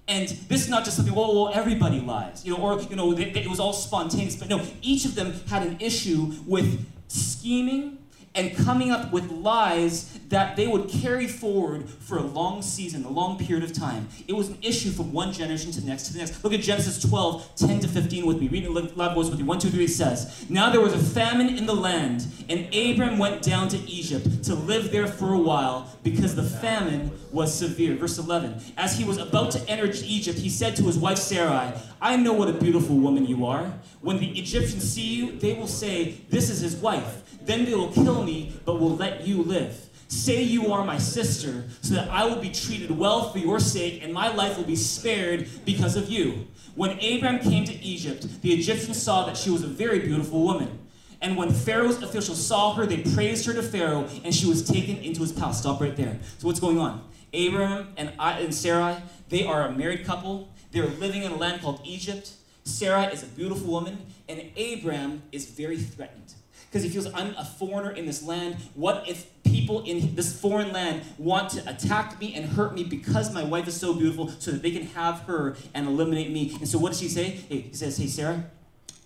And 0.07 0.27
this 0.27 0.61
is 0.61 0.69
not 0.69 0.83
just 0.83 0.97
something, 0.97 1.15
well, 1.15 1.33
well 1.33 1.51
everybody 1.53 1.99
lies, 1.99 2.45
you 2.45 2.55
know, 2.55 2.61
or, 2.61 2.79
you 2.81 2.95
know, 2.95 3.13
it 3.17 3.47
was 3.47 3.59
all 3.59 3.73
spontaneous. 3.73 4.35
But 4.35 4.49
no, 4.49 4.61
each 4.81 5.05
of 5.05 5.15
them 5.15 5.33
had 5.49 5.63
an 5.63 5.77
issue 5.79 6.33
with 6.45 6.85
scheming 7.07 7.97
and 8.35 8.55
coming 8.55 8.91
up 8.91 9.11
with 9.11 9.29
lies 9.31 10.19
that 10.31 10.55
they 10.55 10.65
would 10.65 10.89
carry 10.89 11.27
forward 11.27 11.87
for 11.87 12.17
a 12.17 12.23
long 12.23 12.61
season, 12.61 13.03
a 13.03 13.09
long 13.09 13.37
period 13.37 13.63
of 13.63 13.73
time. 13.73 14.07
It 14.27 14.33
was 14.33 14.47
an 14.47 14.57
issue 14.61 14.89
from 14.89 15.11
one 15.11 15.31
generation 15.31 15.71
to 15.73 15.81
the 15.81 15.87
next 15.87 16.07
to 16.07 16.13
the 16.13 16.19
next. 16.19 16.43
Look 16.43 16.53
at 16.53 16.61
Genesis 16.61 17.01
12, 17.01 17.55
10 17.57 17.79
to 17.81 17.87
15 17.87 18.25
with 18.25 18.39
me. 18.39 18.47
Read 18.47 18.63
it 18.63 18.97
loud 18.97 19.13
voice 19.13 19.29
with 19.29 19.37
me. 19.37 19.43
1, 19.43 19.59
2, 19.59 19.69
3 19.69 19.87
says, 19.87 20.49
Now 20.49 20.71
there 20.71 20.81
was 20.81 20.93
a 20.93 20.99
famine 20.99 21.57
in 21.57 21.65
the 21.65 21.75
land, 21.75 22.25
and 22.49 22.73
Abram 22.73 23.17
went 23.17 23.41
down 23.41 23.67
to 23.69 23.77
Egypt 23.89 24.43
to 24.45 24.55
live 24.55 24.91
there 24.91 25.07
for 25.07 25.33
a 25.33 25.37
while 25.37 25.87
because 26.01 26.33
the 26.35 26.43
famine 26.43 27.11
was 27.31 27.53
severe. 27.53 27.95
Verse 27.95 28.17
11, 28.17 28.61
As 28.77 28.97
he 28.97 29.03
was 29.03 29.17
about 29.17 29.51
to 29.51 29.69
enter 29.69 29.91
Egypt, 30.03 30.39
he 30.39 30.49
said 30.49 30.75
to 30.77 30.83
his 30.83 30.97
wife 30.97 31.17
Sarai, 31.17 31.73
I 32.01 32.15
know 32.15 32.33
what 32.33 32.47
a 32.47 32.53
beautiful 32.53 32.95
woman 32.95 33.25
you 33.25 33.45
are. 33.45 33.73
When 33.99 34.17
the 34.17 34.29
Egyptians 34.39 34.91
see 34.91 35.13
you, 35.13 35.33
they 35.33 35.53
will 35.53 35.67
say, 35.67 36.21
This 36.29 36.49
is 36.49 36.61
his 36.61 36.77
wife. 36.77 37.37
Then 37.43 37.65
they 37.65 37.75
will 37.75 37.91
kill 37.91 38.23
me, 38.23 38.53
but 38.65 38.79
will 38.79 38.95
let 38.95 39.27
you 39.27 39.43
live. 39.43 39.89
Say 40.11 40.43
you 40.43 40.73
are 40.73 40.83
my 40.83 40.97
sister, 40.97 41.63
so 41.81 41.93
that 41.93 42.09
I 42.09 42.25
will 42.25 42.41
be 42.41 42.49
treated 42.49 42.91
well 42.91 43.31
for 43.31 43.37
your 43.37 43.61
sake, 43.61 44.03
and 44.03 44.13
my 44.13 44.27
life 44.27 44.57
will 44.57 44.65
be 44.65 44.75
spared 44.75 45.47
because 45.63 45.95
of 45.95 46.09
you. 46.09 46.47
When 46.75 46.99
Abram 46.99 47.39
came 47.39 47.63
to 47.63 47.73
Egypt, 47.81 48.27
the 48.41 48.51
Egyptians 48.51 49.01
saw 49.01 49.25
that 49.25 49.37
she 49.37 49.49
was 49.49 49.63
a 49.63 49.67
very 49.67 49.99
beautiful 49.99 50.43
woman. 50.43 50.79
And 51.21 51.37
when 51.37 51.49
Pharaoh's 51.53 52.03
officials 52.03 52.45
saw 52.45 52.73
her, 52.73 52.85
they 52.85 53.03
praised 53.13 53.45
her 53.45 53.53
to 53.53 53.63
Pharaoh, 53.63 54.05
and 54.25 54.35
she 54.35 54.47
was 54.47 54.67
taken 54.67 54.97
into 54.97 55.21
his 55.21 55.31
palace. 55.31 55.59
Stop 55.59 55.79
right 55.79 55.95
there. 55.95 56.19
So 56.39 56.47
what's 56.47 56.59
going 56.59 56.77
on? 56.77 57.07
Abram 57.33 57.93
and, 57.95 58.11
I, 58.19 58.41
and 58.41 58.53
Sarai, 58.53 58.97
they 59.29 59.45
are 59.45 59.65
a 59.65 59.71
married 59.71 60.03
couple. 60.05 60.53
They're 60.73 60.87
living 60.87 61.23
in 61.23 61.31
a 61.31 61.37
land 61.37 61.61
called 61.61 61.79
Egypt. 61.85 62.33
Sarah 62.65 63.05
is 63.05 63.23
a 63.23 63.27
beautiful 63.27 63.71
woman, 63.71 63.97
and 64.27 64.51
Abram 64.57 65.21
is 65.31 65.45
very 65.45 65.77
threatened 65.77 66.33
because 66.71 66.83
he 66.83 66.89
feels 66.89 67.13
I'm 67.13 67.35
a 67.35 67.43
foreigner 67.43 67.91
in 67.91 68.05
this 68.05 68.23
land. 68.23 68.55
What 68.75 69.03
if 69.07 69.27
people 69.43 69.83
in 69.83 70.15
this 70.15 70.39
foreign 70.39 70.71
land 70.71 71.01
want 71.17 71.49
to 71.51 71.69
attack 71.69 72.19
me 72.21 72.33
and 72.33 72.45
hurt 72.45 72.73
me 72.73 72.85
because 72.85 73.33
my 73.33 73.43
wife 73.43 73.67
is 73.67 73.77
so 73.77 73.93
beautiful 73.93 74.29
so 74.39 74.51
that 74.51 74.61
they 74.61 74.71
can 74.71 74.87
have 74.87 75.21
her 75.21 75.57
and 75.73 75.85
eliminate 75.85 76.31
me? 76.31 76.55
And 76.59 76.67
so 76.67 76.79
what 76.79 76.93
does 76.93 77.01
he 77.01 77.09
say? 77.09 77.31
He 77.31 77.69
says, 77.73 77.97
Hey, 77.97 78.07
Sarah, 78.07 78.45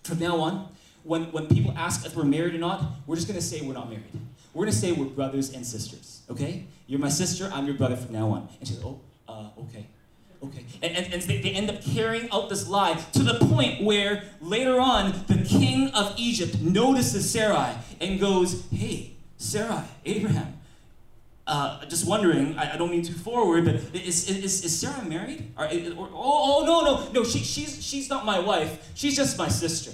from 0.04 0.20
now 0.20 0.38
on, 0.38 0.70
when, 1.02 1.32
when 1.32 1.48
people 1.48 1.74
ask 1.76 2.06
if 2.06 2.16
we're 2.16 2.24
married 2.24 2.54
or 2.54 2.60
not, 2.60 2.84
we're 3.08 3.16
just 3.16 3.28
going 3.28 3.40
to 3.40 3.46
say 3.46 3.62
we're 3.62 3.74
not 3.74 3.90
married. 3.90 4.06
We're 4.54 4.66
going 4.66 4.74
to 4.74 4.78
say 4.78 4.92
we're 4.92 5.06
brothers 5.06 5.52
and 5.52 5.66
sisters, 5.66 6.22
okay? 6.30 6.68
You're 6.88 7.00
my 7.00 7.10
sister, 7.10 7.50
I'm 7.52 7.66
your 7.66 7.76
brother 7.76 7.96
from 7.98 8.14
now 8.14 8.30
on. 8.30 8.48
And 8.60 8.68
she's 8.68 8.78
like, 8.78 8.86
Oh, 8.86 9.02
uh, 9.28 9.62
okay 9.62 9.88
Okay. 10.48 10.66
And, 10.82 10.96
and, 10.96 11.14
and 11.14 11.22
they, 11.24 11.42
they 11.42 11.52
end 11.52 11.70
up 11.70 11.82
carrying 11.84 12.30
out 12.32 12.50
this 12.50 12.68
lie 12.68 12.94
to 13.14 13.24
the 13.24 13.46
point 13.46 13.84
where 13.84 14.24
later 14.42 14.80
on 14.80 15.12
the 15.28 15.44
king 15.48 15.90
of 15.90 16.14
Egypt 16.18 16.60
notices 16.62 17.30
Sarai 17.30 17.74
and 18.00 18.20
goes, 18.20 18.66
Hey, 18.72 19.16
Sarai, 19.38 19.84
Abraham, 20.06 20.56
uh, 21.48 21.86
just 21.86 22.08
wondering, 22.08 22.58
I, 22.58 22.74
I, 22.74 22.78
don't 22.78 22.90
mean 22.90 23.04
too 23.04 23.14
forward, 23.14 23.66
but 23.66 23.75
is, 23.94 24.28
is, 24.30 24.64
is 24.66 24.80
Sarah 24.80 25.06
married? 25.06 25.52
Or, 25.56 25.66
or, 25.66 26.10
oh, 26.12 26.64
oh, 26.64 26.66
no, 26.66 26.82
no, 26.82 27.12
no, 27.12 27.24
she, 27.24 27.40
she's, 27.40 27.84
she's 27.86 28.10
not 28.10 28.25
my 28.25 28.40
wife. 28.40 28.92
She's 28.96 29.16
just 29.16 29.38
my 29.38 29.48
sister. 29.48 29.92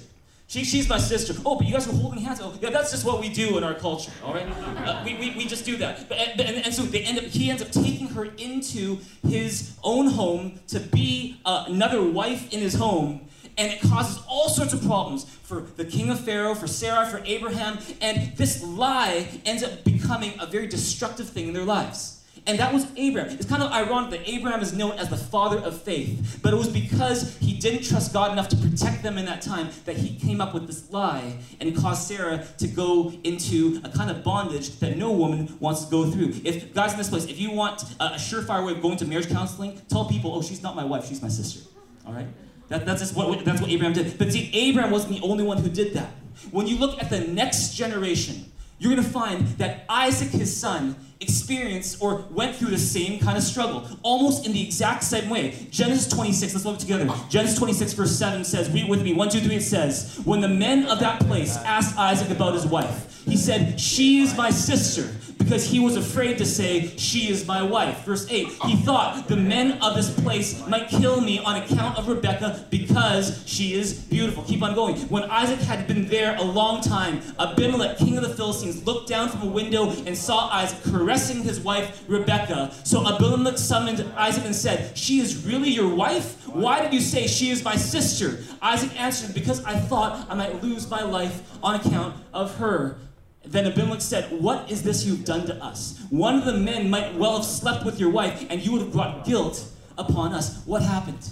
She, 0.51 0.65
she's 0.65 0.89
my 0.89 0.98
sister. 0.98 1.34
Oh, 1.46 1.55
but 1.55 1.65
you 1.65 1.72
guys 1.72 1.88
are 1.88 1.93
holding 1.93 2.20
hands. 2.20 2.41
Oh, 2.43 2.53
yeah, 2.60 2.72
that's 2.72 2.91
just 2.91 3.05
what 3.05 3.22
we 3.22 3.29
do 3.29 3.58
in 3.58 3.63
our 3.63 3.74
culture, 3.74 4.12
all 4.22 4.34
right? 4.34 4.46
Uh, 4.86 5.01
we, 5.05 5.13
we, 5.13 5.34
we 5.38 5.46
just 5.46 5.63
do 5.63 5.77
that. 5.77 6.10
But, 6.10 6.17
and, 6.17 6.41
and, 6.41 6.65
and, 6.65 6.74
so 6.74 6.81
they 6.81 7.03
end 7.03 7.20
up, 7.20 7.24
he 7.24 7.50
ends 7.50 7.62
up 7.62 7.72
taking 7.72 8.08
her 8.08 8.25
into 8.25 8.98
his 9.25 9.77
own 9.81 10.08
home 10.08 10.60
to 10.67 10.81
be 10.81 11.39
uh, 11.46 11.63
another 11.70 12.03
wife 12.03 12.51
in 12.51 12.60
his 12.60 12.74
home, 12.74 13.29
and 13.58 13.72
it 13.72 13.79
causes 13.79 14.22
all 14.27 14.50
sorts 14.50 14.74
of 14.74 14.84
problems 14.84 15.24
for 15.24 15.62
the 15.77 15.86
king 15.86 16.10
of 16.10 16.20
Pharaoh, 16.20 16.53
for 16.53 16.67
Sarah, 16.67 17.05
for 17.05 17.22
Abraham, 17.24 17.77
and 18.01 18.36
this 18.36 18.62
lie 18.62 19.29
ends 19.46 19.63
up 19.63 19.86
becoming 19.86 20.34
a 20.38 20.46
very 20.46 20.67
destructive 20.67 21.29
thing 21.29 21.48
in 21.48 21.53
their 21.53 21.63
lives. 21.63 22.21
And 22.48 22.57
that 22.57 22.74
was 22.74 22.88
Abraham. 22.95 23.31
It's 23.31 23.45
kind 23.45 23.62
of 23.62 23.71
ironic 23.71 24.10
that 24.12 24.27
Abraham 24.27 24.62
is 24.62 24.74
known 24.74 24.93
as 24.93 25.10
the 25.10 25.17
father 25.17 25.60
of 25.60 25.79
faith, 25.79 26.39
but 26.41 26.53
it 26.53 26.57
was 26.57 26.67
because 26.67 27.38
he 27.38 27.53
didn't 27.53 27.83
trust 27.83 28.13
God 28.13 28.31
enough 28.31 28.50
to 28.50 28.55
protect 28.55 29.03
them 29.03 29.19
in 29.19 29.25
that 29.25 29.43
time 29.43 29.69
that 29.86 29.95
he 29.95 30.17
came 30.17 30.41
up 30.41 30.53
with 30.53 30.65
this 30.65 30.91
lie 30.91 31.38
and 31.60 31.75
caused 31.75 32.07
Sarah 32.07 32.43
to 32.57 32.67
go 32.67 33.13
into 33.24 33.79
a 33.83 33.89
kind 33.89 34.10
of 34.10 34.24
bondage 34.24 34.79
that 34.79 34.98
no 34.98 35.12
woman 35.12 35.55
wants 35.60 35.86
to 35.86 35.91
go 35.91 36.10
through. 36.10 36.33
If, 36.43 36.74
guys 36.74 36.93
in 36.93 36.98
this 36.98 37.10
place, 37.10 37.25
if 37.25 37.39
you 37.39 37.51
want 37.51 37.83
a 38.00 38.12
surefire 38.12 38.65
way 38.65 38.71
of 38.71 38.81
going 38.81 38.98
to 38.98 39.05
marriage 39.05 39.29
counseling, 39.29 39.79
tell 39.88 40.05
people, 40.05 40.33
oh, 40.33 40.41
she's 40.41 40.63
not 40.63 40.75
my 40.75 40.83
wife, 40.83 41.05
she's 41.07 41.21
my 41.21 41.29
sister. 41.29 41.69
All 42.07 42.13
right? 42.13 42.27
That, 42.69 42.86
that's, 42.88 43.01
just 43.01 43.15
what, 43.15 43.45
that's 43.45 43.62
what 43.62 43.69
Abraham 43.69 43.93
did. 43.93 44.17
But 44.17 44.31
see, 44.31 44.50
Abraham 44.53 44.89
wasn't 44.89 45.19
the 45.19 45.27
only 45.27 45.43
one 45.43 45.57
who 45.57 45.69
did 45.69 45.93
that. 45.93 46.10
When 46.50 46.65
you 46.65 46.77
look 46.77 47.00
at 47.01 47.12
the 47.12 47.19
next 47.19 47.75
generation, 47.75 48.51
you're 48.79 48.91
going 48.91 49.05
to 49.05 49.10
find 49.12 49.48
that 49.60 49.86
Isaac, 49.88 50.29
his 50.29 50.55
son, 50.55 50.95
experienced 51.22 52.01
or 52.01 52.25
went 52.32 52.56
through 52.56 52.72
the 52.72 52.78
same 52.78 53.20
kind 53.20 53.38
of 53.38 53.44
struggle, 53.44 53.88
almost 54.04 54.46
in 54.46 54.54
the 54.54 54.63
exact 54.63 55.04
same 55.04 55.30
way. 55.30 55.68
Genesis 55.70 56.08
26, 56.08 56.54
let's 56.54 56.66
look 56.66 56.80
together. 56.80 57.08
Genesis 57.30 57.58
26, 57.58 57.94
verse 57.94 58.12
7 58.18 58.44
says, 58.44 58.70
read 58.72 58.90
with 58.90 59.04
me, 59.04 59.13
1, 59.13 59.30
2, 59.30 59.40
3, 59.40 59.56
it 59.56 59.62
says, 59.62 60.20
When 60.25 60.42
the 60.42 60.50
men 60.50 60.86
of 60.88 61.00
that 61.00 61.20
place 61.22 61.58
asked 61.58 61.98
Isaac 61.98 62.30
about 62.30 62.54
his 62.54 62.66
wife, 62.66 63.24
he 63.25 63.38
said, 63.38 63.80
She 63.80 64.22
is 64.22 64.36
my 64.36 64.50
sister 64.50 65.10
because 65.43 65.65
he 65.65 65.79
was 65.79 65.95
afraid 65.95 66.38
to 66.38 66.45
say, 66.45 66.88
She 66.98 67.29
is 67.29 67.45
my 67.45 67.62
wife. 67.62 68.05
Verse 68.05 68.27
8, 68.29 68.48
he 68.65 68.75
thought, 68.77 69.27
The 69.27 69.36
men 69.36 69.81
of 69.81 69.95
this 69.95 70.10
place 70.21 70.65
might 70.67 70.88
kill 70.88 71.21
me 71.21 71.39
on 71.39 71.62
account 71.62 71.98
of 71.98 72.07
Rebekah 72.07 72.67
because 72.69 73.43
she 73.45 73.74
is 73.74 73.93
beautiful. 73.93 74.43
Keep 74.43 74.63
on 74.63 74.75
going. 74.75 74.98
When 75.10 75.24
Isaac 75.24 75.60
had 75.60 75.88
been 75.88 76.07
there 76.07 76.36
a 76.38 76.43
long 76.43 76.81
time, 76.81 77.21
Abimelech, 77.39 77.98
king 77.98 78.17
of 78.17 78.24
the 78.24 78.33
Philistines, 78.33 78.86
looked 78.86 79.10
down 79.10 79.29
from 79.29 79.41
a 79.43 79.51
window 79.51 79.89
and 80.05 80.17
saw 80.17 80.50
Isaac 80.50 80.81
caressing 80.83 81.41
his 81.41 81.60
wife 81.60 82.03
Rebekah. 82.07 82.74
So 82.83 83.07
Abimelech 83.07 83.57
summoned 83.57 84.05
Isaac 84.15 84.45
and 84.45 84.55
said, 84.55 84.98
She 84.98 85.19
is 85.19 85.45
really 85.45 85.69
your 85.69 85.93
wife? 85.93 86.48
Why 86.48 86.81
did 86.81 86.93
you 86.93 87.01
say 87.01 87.27
she 87.27 87.50
is 87.50 87.63
my 87.63 87.75
sister? 87.75 88.43
Isaac 88.62 89.00
answered, 89.00 89.33
Because 89.33 89.63
I 89.63 89.79
thought 89.79 90.27
I 90.29 90.36
might 90.36 90.62
lose 90.62 90.89
my 90.89 91.03
life 91.03 91.41
on 91.63 91.75
account 91.75 92.15
of 92.33 92.55
her. 92.57 92.98
Then 93.43 93.65
Abimelech 93.65 94.01
said, 94.01 94.31
What 94.31 94.69
is 94.69 94.83
this 94.83 95.05
you've 95.05 95.25
done 95.25 95.45
to 95.48 95.63
us? 95.63 96.00
One 96.10 96.36
of 96.36 96.45
the 96.45 96.53
men 96.53 96.89
might 96.89 97.15
well 97.15 97.38
have 97.38 97.45
slept 97.45 97.86
with 97.86 98.00
your 98.00 98.10
wife, 98.10 98.45
and 98.50 98.63
you 98.63 98.71
would 98.71 98.81
have 98.81 98.91
brought 98.91 99.25
guilt 99.25 99.67
upon 99.98 100.33
us. 100.33 100.63
What 100.65 100.83
happened? 100.83 101.29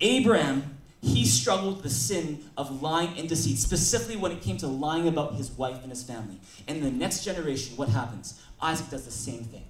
Abraham, 0.00 0.78
he 1.02 1.26
struggled 1.26 1.76
with 1.76 1.82
the 1.82 1.90
sin 1.90 2.42
of 2.56 2.82
lying 2.82 3.18
and 3.18 3.28
deceit, 3.28 3.58
specifically 3.58 4.16
when 4.16 4.32
it 4.32 4.40
came 4.40 4.56
to 4.58 4.66
lying 4.66 5.06
about 5.06 5.34
his 5.34 5.50
wife 5.50 5.80
and 5.82 5.90
his 5.90 6.02
family. 6.02 6.40
And 6.66 6.82
the 6.82 6.90
next 6.90 7.24
generation, 7.24 7.76
what 7.76 7.90
happens? 7.90 8.40
Isaac 8.60 8.88
does 8.90 9.04
the 9.04 9.10
same 9.10 9.44
thing 9.44 9.64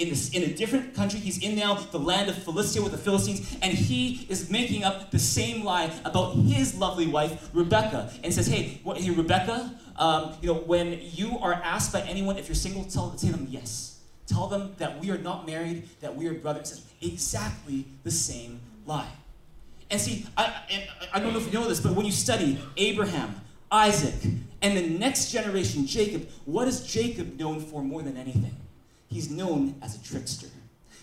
in, 0.00 0.08
this, 0.08 0.30
in 0.30 0.42
a 0.42 0.54
different 0.54 0.94
country. 0.94 1.20
He's 1.20 1.42
in 1.42 1.56
now 1.56 1.74
the 1.74 1.98
land 1.98 2.30
of 2.30 2.42
Philistia 2.42 2.82
with 2.82 2.92
the 2.92 2.98
Philistines, 2.98 3.56
and 3.62 3.72
he 3.72 4.26
is 4.28 4.50
making 4.50 4.82
up 4.82 5.10
the 5.10 5.18
same 5.18 5.62
lie 5.62 5.92
about 6.04 6.34
his 6.34 6.74
lovely 6.76 7.06
wife, 7.06 7.50
Rebecca, 7.52 8.10
and 8.24 8.32
says, 8.32 8.46
Hey, 8.46 8.80
what, 8.82 8.96
hey 8.96 9.10
Rebecca, 9.10 9.78
um, 10.00 10.32
you 10.40 10.48
know, 10.48 10.54
when 10.54 10.98
you 11.12 11.38
are 11.40 11.52
asked 11.52 11.92
by 11.92 12.00
anyone 12.00 12.38
if 12.38 12.48
you're 12.48 12.54
single, 12.54 12.84
tell, 12.84 13.10
tell 13.10 13.30
them 13.30 13.46
yes. 13.50 14.00
Tell 14.26 14.46
them 14.46 14.74
that 14.78 14.98
we 14.98 15.10
are 15.10 15.18
not 15.18 15.46
married, 15.46 15.88
that 16.00 16.16
we 16.16 16.26
are 16.26 16.32
brothers. 16.32 16.84
Exactly 17.02 17.84
the 18.02 18.10
same 18.10 18.60
lie. 18.86 19.10
And 19.90 20.00
see, 20.00 20.24
I, 20.36 20.54
and 20.70 20.84
I 21.12 21.20
don't 21.20 21.34
know 21.34 21.38
if 21.38 21.46
you 21.46 21.52
know 21.52 21.68
this, 21.68 21.80
but 21.80 21.92
when 21.92 22.06
you 22.06 22.12
study 22.12 22.58
Abraham, 22.78 23.40
Isaac, 23.70 24.14
and 24.62 24.76
the 24.76 24.88
next 24.98 25.32
generation, 25.32 25.86
Jacob, 25.86 26.28
what 26.46 26.66
is 26.66 26.80
Jacob 26.86 27.38
known 27.38 27.60
for 27.60 27.82
more 27.82 28.00
than 28.00 28.16
anything? 28.16 28.56
He's 29.08 29.30
known 29.30 29.74
as 29.82 29.96
a 29.96 30.02
trickster. 30.02 30.48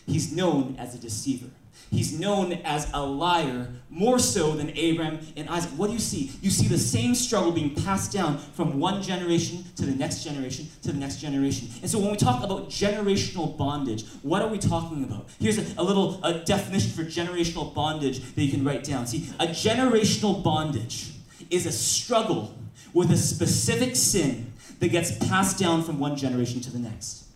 He's 0.08 0.34
known 0.34 0.75
as 0.80 0.96
a 0.96 0.98
deceiver. 0.98 1.50
He's 1.90 2.20
known 2.20 2.54
as 2.66 2.90
a 2.94 3.04
liar 3.04 3.70
more 3.90 4.20
so 4.20 4.52
than 4.52 4.72
Abraham 4.76 5.20
and 5.38 5.50
Isaac. 5.50 5.72
What 5.72 5.88
do 5.88 5.94
you 5.94 6.00
see? 6.00 6.32
You 6.42 6.50
see 6.50 6.68
the 6.68 6.78
same 6.78 7.16
struggle 7.16 7.52
being 7.52 7.74
passed 7.76 8.12
down 8.12 8.38
from 8.38 8.80
one 8.80 9.02
generation 9.02 9.64
to 9.78 9.86
the 9.86 9.94
next 9.96 10.24
generation 10.24 10.68
to 10.84 10.92
the 10.92 10.98
next 10.98 11.18
generation. 11.18 11.70
And 11.82 11.90
so 11.90 11.98
when 12.00 12.12
we 12.12 12.18
talk 12.18 12.44
about 12.44 12.70
generational 12.70 13.58
bondage, 13.58 14.06
what 14.22 14.42
are 14.42 14.50
we 14.50 14.58
talking 14.58 15.04
about? 15.04 15.30
Here's 15.40 15.58
a, 15.58 15.66
a 15.78 15.84
little 15.84 16.24
a 16.24 16.40
definition 16.44 16.92
for 16.92 17.04
generational 17.04 17.74
bondage 17.74 18.22
that 18.36 18.42
you 18.42 18.52
can 18.52 18.66
write 18.66 18.84
down. 18.84 19.08
See, 19.08 19.30
a 19.40 19.48
generational 19.48 20.44
bondage 20.44 21.14
is 21.50 21.66
a 21.66 21.72
struggle 21.72 22.54
with 22.94 23.12
a 23.12 23.18
specific 23.18 23.96
sin 23.96 24.52
that 24.80 24.90
gets 24.90 25.18
passed 25.28 25.58
down 25.58 25.84
from 25.84 26.00
one 26.00 26.16
generation 26.16 26.60
to 26.62 26.72
the 26.72 26.80
next. 26.80 27.27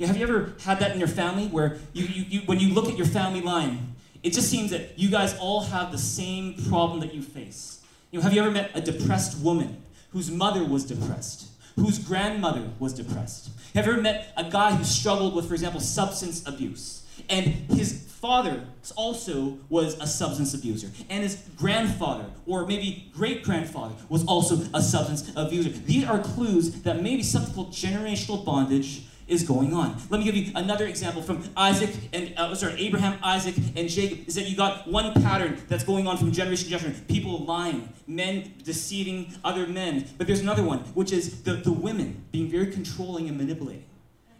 Have 0.00 0.16
you 0.16 0.24
ever 0.24 0.52
had 0.62 0.78
that 0.80 0.92
in 0.92 0.98
your 0.98 1.08
family 1.08 1.46
where 1.46 1.78
you, 1.94 2.04
you, 2.04 2.24
you, 2.28 2.40
when 2.40 2.60
you 2.60 2.74
look 2.74 2.88
at 2.88 2.98
your 2.98 3.06
family 3.06 3.40
line, 3.40 3.94
it 4.22 4.32
just 4.32 4.50
seems 4.50 4.70
that 4.70 4.98
you 4.98 5.10
guys 5.10 5.36
all 5.38 5.62
have 5.62 5.90
the 5.90 5.98
same 5.98 6.54
problem 6.68 7.00
that 7.00 7.14
you 7.14 7.22
face? 7.22 7.80
You 8.10 8.18
know, 8.18 8.22
have 8.24 8.34
you 8.34 8.42
ever 8.42 8.50
met 8.50 8.70
a 8.74 8.80
depressed 8.80 9.38
woman 9.42 9.82
whose 10.10 10.30
mother 10.30 10.64
was 10.64 10.84
depressed, 10.84 11.48
whose 11.76 11.98
grandmother 11.98 12.68
was 12.78 12.92
depressed? 12.92 13.50
Have 13.74 13.86
you 13.86 13.92
ever 13.92 14.02
met 14.02 14.32
a 14.36 14.44
guy 14.44 14.72
who 14.72 14.84
struggled 14.84 15.34
with, 15.34 15.48
for 15.48 15.54
example, 15.54 15.80
substance 15.80 16.46
abuse? 16.46 17.02
And 17.30 17.46
his 17.46 18.04
father 18.20 18.64
also 18.96 19.58
was 19.68 19.98
a 20.00 20.06
substance 20.06 20.54
abuser. 20.54 20.88
And 21.08 21.22
his 21.22 21.42
grandfather, 21.56 22.26
or 22.46 22.66
maybe 22.66 23.10
great 23.14 23.42
grandfather, 23.42 23.94
was 24.08 24.26
also 24.26 24.56
a 24.74 24.82
substance 24.82 25.30
abuser. 25.36 25.70
These 25.70 26.04
are 26.04 26.18
clues 26.18 26.82
that 26.82 27.02
maybe 27.02 27.22
something 27.22 27.54
called 27.54 27.72
generational 27.72 28.44
bondage 28.44 29.02
is 29.26 29.42
going 29.42 29.74
on. 29.74 30.00
Let 30.08 30.18
me 30.18 30.24
give 30.24 30.36
you 30.36 30.52
another 30.54 30.86
example 30.86 31.22
from 31.22 31.42
Isaac 31.56 31.90
and 32.12 32.32
uh, 32.36 32.54
sorry, 32.54 32.74
Abraham, 32.80 33.18
Isaac, 33.22 33.56
and 33.76 33.88
Jacob. 33.88 34.28
Is 34.28 34.34
that 34.36 34.48
you 34.48 34.56
got 34.56 34.86
one 34.86 35.12
pattern 35.22 35.58
that's 35.68 35.84
going 35.84 36.06
on 36.06 36.16
from 36.16 36.32
generation 36.32 36.66
to 36.66 36.70
generation? 36.78 37.04
People 37.08 37.44
lying, 37.44 37.88
men 38.06 38.54
deceiving 38.62 39.32
other 39.44 39.66
men. 39.66 40.08
But 40.18 40.26
there's 40.26 40.40
another 40.40 40.62
one, 40.62 40.80
which 40.94 41.12
is 41.12 41.42
the, 41.42 41.54
the 41.54 41.72
women 41.72 42.24
being 42.30 42.48
very 42.48 42.66
controlling 42.66 43.28
and 43.28 43.36
manipulating 43.36 43.84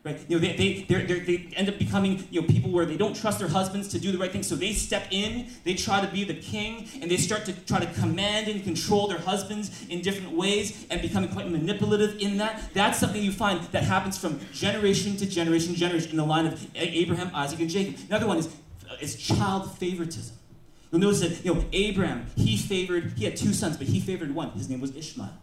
right? 0.07 0.19
You 0.29 0.39
know, 0.39 0.47
they, 0.47 0.85
they, 0.87 1.19
they 1.19 1.49
end 1.57 1.69
up 1.69 1.79
becoming, 1.79 2.27
you 2.31 2.41
know, 2.41 2.47
people 2.47 2.71
where 2.71 2.87
they 2.87 2.97
don't 2.97 3.15
trust 3.15 3.41
their 3.41 3.49
husbands 3.49 3.89
to 3.89 3.99
do 3.99 4.13
the 4.13 4.19
right 4.19 4.31
thing, 4.31 4.45
so 4.45 4.55
they 4.55 4.73
step 4.73 5.09
in, 5.11 5.49
they 5.65 5.75
try 5.75 6.01
to 6.01 6.07
be 6.07 6.23
the 6.23 6.35
king, 6.35 6.89
and 7.03 7.11
they 7.11 7.17
start 7.17 7.45
to 7.47 7.53
try 7.67 7.81
to 7.81 7.93
command 8.01 8.47
and 8.49 8.63
control 8.63 9.09
their 9.09 9.19
husbands 9.19 9.85
in 9.89 10.01
different 10.01 10.33
ways 10.33 10.87
and 10.91 11.03
becoming 11.03 11.29
quite 11.29 11.51
manipulative 11.51 12.19
in 12.21 12.39
that. 12.39 12.71
That's 12.73 12.99
something 12.99 13.21
you 13.21 13.33
find 13.33 13.61
that 13.73 13.83
happens 13.83 14.17
from 14.17 14.41
generation 14.53 15.17
to 15.17 15.27
generation, 15.27 15.75
generation 15.75 16.13
in 16.13 16.17
the 16.17 16.25
line 16.25 16.47
of 16.47 16.65
Abraham, 16.77 17.31
Isaac, 17.35 17.59
and 17.61 17.69
Jacob. 17.69 17.97
Another 18.09 18.29
one 18.29 18.39
is, 18.39 18.49
is 19.01 19.17
child 19.17 19.77
favoritism. 19.77 20.37
You'll 20.93 21.01
notice 21.01 21.21
that, 21.21 21.45
you 21.45 21.53
know, 21.53 21.65
Abraham, 21.73 22.27
he 22.37 22.57
favored, 22.57 23.15
he 23.17 23.25
had 23.25 23.37
two 23.37 23.53
sons, 23.53 23.77
but 23.77 23.89
he 23.89 23.99
favored 23.99 24.33
one. 24.33 24.51
His 24.51 24.71
name 24.71 24.81
was 24.81 24.95
Ishmael. 24.95 25.37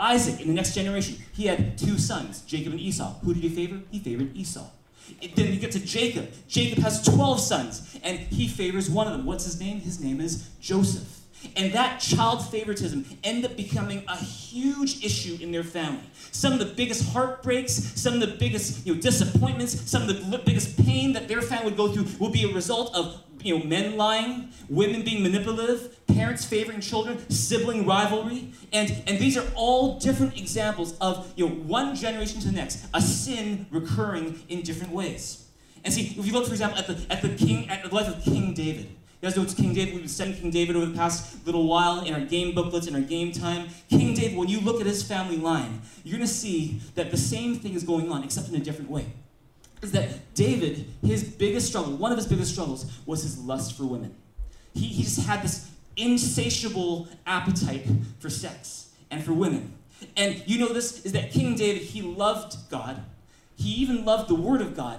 Isaac, 0.00 0.40
in 0.40 0.48
the 0.48 0.54
next 0.54 0.74
generation, 0.74 1.16
he 1.32 1.46
had 1.46 1.76
two 1.76 1.98
sons, 1.98 2.40
Jacob 2.42 2.72
and 2.72 2.80
Esau. 2.80 3.14
Who 3.22 3.34
did 3.34 3.42
he 3.42 3.48
favor? 3.50 3.80
He 3.90 3.98
favored 3.98 4.34
Esau. 4.34 4.66
Then 5.34 5.52
you 5.52 5.60
get 5.60 5.72
to 5.72 5.80
Jacob. 5.80 6.30
Jacob 6.48 6.82
has 6.82 7.02
12 7.02 7.40
sons, 7.40 7.98
and 8.02 8.18
he 8.18 8.48
favors 8.48 8.88
one 8.88 9.06
of 9.06 9.12
them. 9.12 9.26
What's 9.26 9.44
his 9.44 9.60
name? 9.60 9.80
His 9.80 10.00
name 10.00 10.20
is 10.20 10.48
Joseph. 10.60 11.18
And 11.56 11.72
that 11.72 12.00
child 12.00 12.46
favoritism 12.46 13.04
ended 13.24 13.50
up 13.50 13.56
becoming 13.56 14.04
a 14.08 14.16
huge 14.16 15.04
issue 15.04 15.38
in 15.40 15.52
their 15.52 15.64
family. 15.64 16.02
Some 16.32 16.52
of 16.52 16.58
the 16.58 16.66
biggest 16.66 17.12
heartbreaks, 17.12 17.72
some 17.72 18.14
of 18.14 18.20
the 18.20 18.36
biggest 18.38 18.86
you 18.86 18.94
know, 18.94 19.00
disappointments, 19.00 19.90
some 19.90 20.02
of 20.02 20.30
the 20.30 20.38
biggest 20.38 20.82
pain 20.84 21.14
that 21.14 21.28
their 21.28 21.40
family 21.40 21.66
would 21.66 21.76
go 21.76 21.88
through 21.88 22.06
will 22.18 22.30
be 22.30 22.44
a 22.44 22.54
result 22.54 22.94
of 22.94 23.22
you 23.42 23.58
know, 23.58 23.64
men 23.64 23.96
lying, 23.96 24.50
women 24.68 25.02
being 25.02 25.22
manipulative, 25.22 26.06
parents 26.06 26.44
favoring 26.44 26.80
children, 26.80 27.18
sibling 27.30 27.86
rivalry. 27.86 28.52
And, 28.72 29.02
and 29.06 29.18
these 29.18 29.36
are 29.36 29.46
all 29.54 29.98
different 29.98 30.38
examples 30.38 30.96
of 30.98 31.32
you 31.36 31.48
know, 31.48 31.54
one 31.54 31.94
generation 31.94 32.40
to 32.40 32.46
the 32.48 32.52
next, 32.52 32.86
a 32.94 33.00
sin 33.00 33.66
recurring 33.70 34.42
in 34.48 34.62
different 34.62 34.92
ways. 34.92 35.46
And 35.84 35.92
see, 35.92 36.14
if 36.18 36.26
you 36.26 36.32
look, 36.32 36.46
for 36.46 36.52
example, 36.52 36.78
at 36.78 36.86
the, 36.86 37.06
at 37.10 37.22
the 37.22 37.30
king, 37.30 37.68
at 37.70 37.82
the 37.82 37.94
life 37.94 38.08
of 38.08 38.22
King 38.22 38.52
David, 38.52 38.86
you 38.86 39.28
guys 39.28 39.36
know 39.36 39.42
it's 39.42 39.54
King 39.54 39.74
David. 39.74 39.92
We've 39.92 40.02
been 40.02 40.08
studying 40.08 40.36
King 40.38 40.50
David 40.50 40.76
over 40.76 40.86
the 40.86 40.96
past 40.96 41.44
little 41.46 41.66
while 41.66 42.04
in 42.04 42.14
our 42.14 42.20
game 42.20 42.54
booklets, 42.54 42.86
in 42.86 42.94
our 42.94 43.02
game 43.02 43.32
time. 43.32 43.68
King 43.90 44.14
David, 44.14 44.38
when 44.38 44.48
you 44.48 44.60
look 44.60 44.80
at 44.80 44.86
his 44.86 45.02
family 45.02 45.36
line, 45.36 45.82
you're 46.04 46.16
going 46.16 46.26
to 46.26 46.32
see 46.32 46.80
that 46.94 47.10
the 47.10 47.18
same 47.18 47.56
thing 47.56 47.74
is 47.74 47.82
going 47.82 48.10
on, 48.10 48.24
except 48.24 48.48
in 48.48 48.54
a 48.54 48.60
different 48.60 48.90
way. 48.90 49.06
Is 49.82 49.92
that 49.92 50.34
David, 50.34 50.86
his 51.02 51.24
biggest 51.24 51.68
struggle, 51.68 51.96
one 51.96 52.12
of 52.12 52.18
his 52.18 52.26
biggest 52.26 52.52
struggles, 52.52 52.90
was 53.06 53.22
his 53.22 53.38
lust 53.38 53.76
for 53.76 53.84
women. 53.84 54.14
He, 54.74 54.86
he 54.86 55.02
just 55.02 55.26
had 55.26 55.42
this 55.42 55.70
insatiable 55.96 57.08
appetite 57.26 57.86
for 58.18 58.30
sex 58.30 58.90
and 59.10 59.24
for 59.24 59.32
women. 59.32 59.74
And 60.16 60.42
you 60.46 60.58
know 60.58 60.72
this 60.72 61.04
is 61.04 61.12
that 61.12 61.30
King 61.30 61.56
David, 61.56 61.82
he 61.82 62.02
loved 62.02 62.56
God. 62.70 63.02
He 63.56 63.70
even 63.74 64.04
loved 64.04 64.28
the 64.28 64.34
Word 64.34 64.60
of 64.60 64.76
God. 64.76 64.98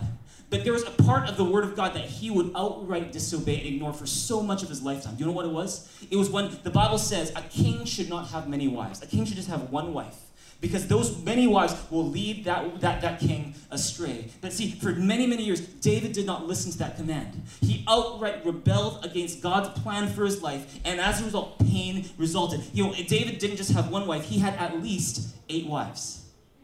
But 0.51 0.65
there 0.65 0.73
was 0.73 0.83
a 0.83 0.91
part 0.91 1.29
of 1.29 1.37
the 1.37 1.45
Word 1.45 1.63
of 1.63 1.75
God 1.75 1.93
that 1.93 2.03
he 2.03 2.29
would 2.29 2.51
outright 2.55 3.13
disobey 3.13 3.57
and 3.57 3.67
ignore 3.67 3.93
for 3.93 4.05
so 4.05 4.43
much 4.43 4.63
of 4.63 4.69
his 4.69 4.83
lifetime. 4.83 5.15
Do 5.15 5.21
you 5.21 5.25
know 5.25 5.31
what 5.31 5.45
it 5.45 5.51
was? 5.51 5.89
It 6.11 6.17
was 6.17 6.29
when 6.29 6.57
the 6.63 6.69
Bible 6.69 6.97
says 6.97 7.31
a 7.35 7.41
king 7.43 7.85
should 7.85 8.09
not 8.09 8.27
have 8.27 8.49
many 8.49 8.67
wives, 8.67 9.01
a 9.01 9.07
king 9.07 9.25
should 9.25 9.37
just 9.37 9.47
have 9.47 9.69
one 9.69 9.93
wife. 9.93 10.17
Because 10.61 10.87
those 10.87 11.21
many 11.23 11.47
wives 11.47 11.75
will 11.89 12.07
lead 12.07 12.45
that, 12.45 12.79
that, 12.81 13.01
that 13.01 13.19
king 13.19 13.55
astray. 13.71 14.29
But 14.41 14.53
see, 14.53 14.71
for 14.71 14.91
many, 14.91 15.25
many 15.25 15.43
years, 15.43 15.59
David 15.59 16.13
did 16.13 16.27
not 16.27 16.47
listen 16.47 16.71
to 16.73 16.77
that 16.77 16.97
command. 16.97 17.41
He 17.61 17.83
outright 17.87 18.45
rebelled 18.45 19.03
against 19.03 19.41
God's 19.41 19.69
plan 19.81 20.07
for 20.07 20.23
his 20.23 20.43
life, 20.43 20.79
and 20.85 21.01
as 21.01 21.19
a 21.19 21.25
result, 21.25 21.57
pain 21.59 22.05
resulted. 22.17 22.61
You 22.73 22.85
know, 22.85 22.93
David 22.93 23.39
didn't 23.39 23.57
just 23.57 23.71
have 23.71 23.89
one 23.91 24.05
wife, 24.05 24.25
he 24.25 24.37
had 24.39 24.53
at 24.55 24.81
least 24.81 25.35
eight 25.49 25.65
wives. 25.65 26.21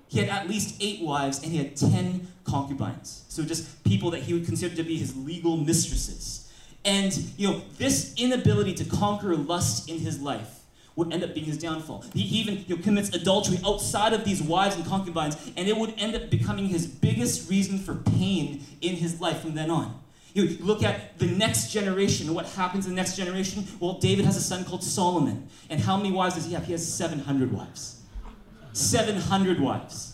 He 0.10 0.20
had 0.20 0.30
at 0.30 0.48
least 0.48 0.76
eight 0.80 1.02
wives 1.02 1.44
and 1.44 1.52
he 1.52 1.58
had 1.58 1.76
10 1.76 2.28
concubines. 2.46 3.26
So 3.28 3.44
just 3.44 3.84
people 3.84 4.12
that 4.12 4.24
he 4.24 4.34
would 4.34 4.46
consider 4.46 4.76
to 4.76 4.84
be 4.84 4.98
his 4.98 5.16
legal 5.18 5.58
mistresses. 5.58 6.50
And, 6.86 7.14
you 7.36 7.50
know, 7.50 7.62
this 7.78 8.14
inability 8.16 8.74
to 8.76 8.86
conquer 8.86 9.36
lust 9.36 9.90
in 9.90 10.00
his 10.00 10.22
life 10.22 10.57
would 10.98 11.14
end 11.14 11.24
up 11.24 11.34
being 11.34 11.46
his 11.46 11.58
downfall. 11.58 12.04
He 12.14 12.24
even 12.40 12.66
you 12.68 12.76
know, 12.76 12.82
commits 12.82 13.16
adultery 13.16 13.60
outside 13.66 14.12
of 14.12 14.26
these 14.26 14.44
wives 14.44 14.76
and 14.76 14.86
concubines, 14.86 15.38
and 15.56 15.70
it 15.70 15.78
would 15.78 15.94
end 15.98 16.16
up 16.16 16.30
becoming 16.30 16.66
his 16.66 16.86
biggest 16.86 17.50
reason 17.50 17.78
for 17.78 17.96
pain 17.96 18.66
in 18.82 18.96
his 18.96 19.22
life 19.22 19.42
from 19.42 19.54
then 19.56 19.70
on. 19.70 19.98
You 20.34 20.58
look 20.60 20.84
at 20.84 21.18
the 21.18 21.28
next 21.28 21.72
generation, 21.72 22.34
what 22.34 22.46
happens 22.48 22.86
in 22.86 22.92
the 22.92 22.96
next 22.96 23.16
generation? 23.16 23.66
Well, 23.80 23.94
David 23.94 24.26
has 24.26 24.36
a 24.38 24.42
son 24.42 24.66
called 24.66 24.84
Solomon. 24.84 25.48
And 25.70 25.80
how 25.80 25.98
many 25.98 26.12
wives 26.12 26.36
does 26.36 26.46
he 26.46 26.54
have? 26.54 26.66
He 26.66 26.74
has 26.74 26.88
700 26.94 27.52
wives. 27.52 28.04
700 28.74 29.60
wives. 29.60 30.07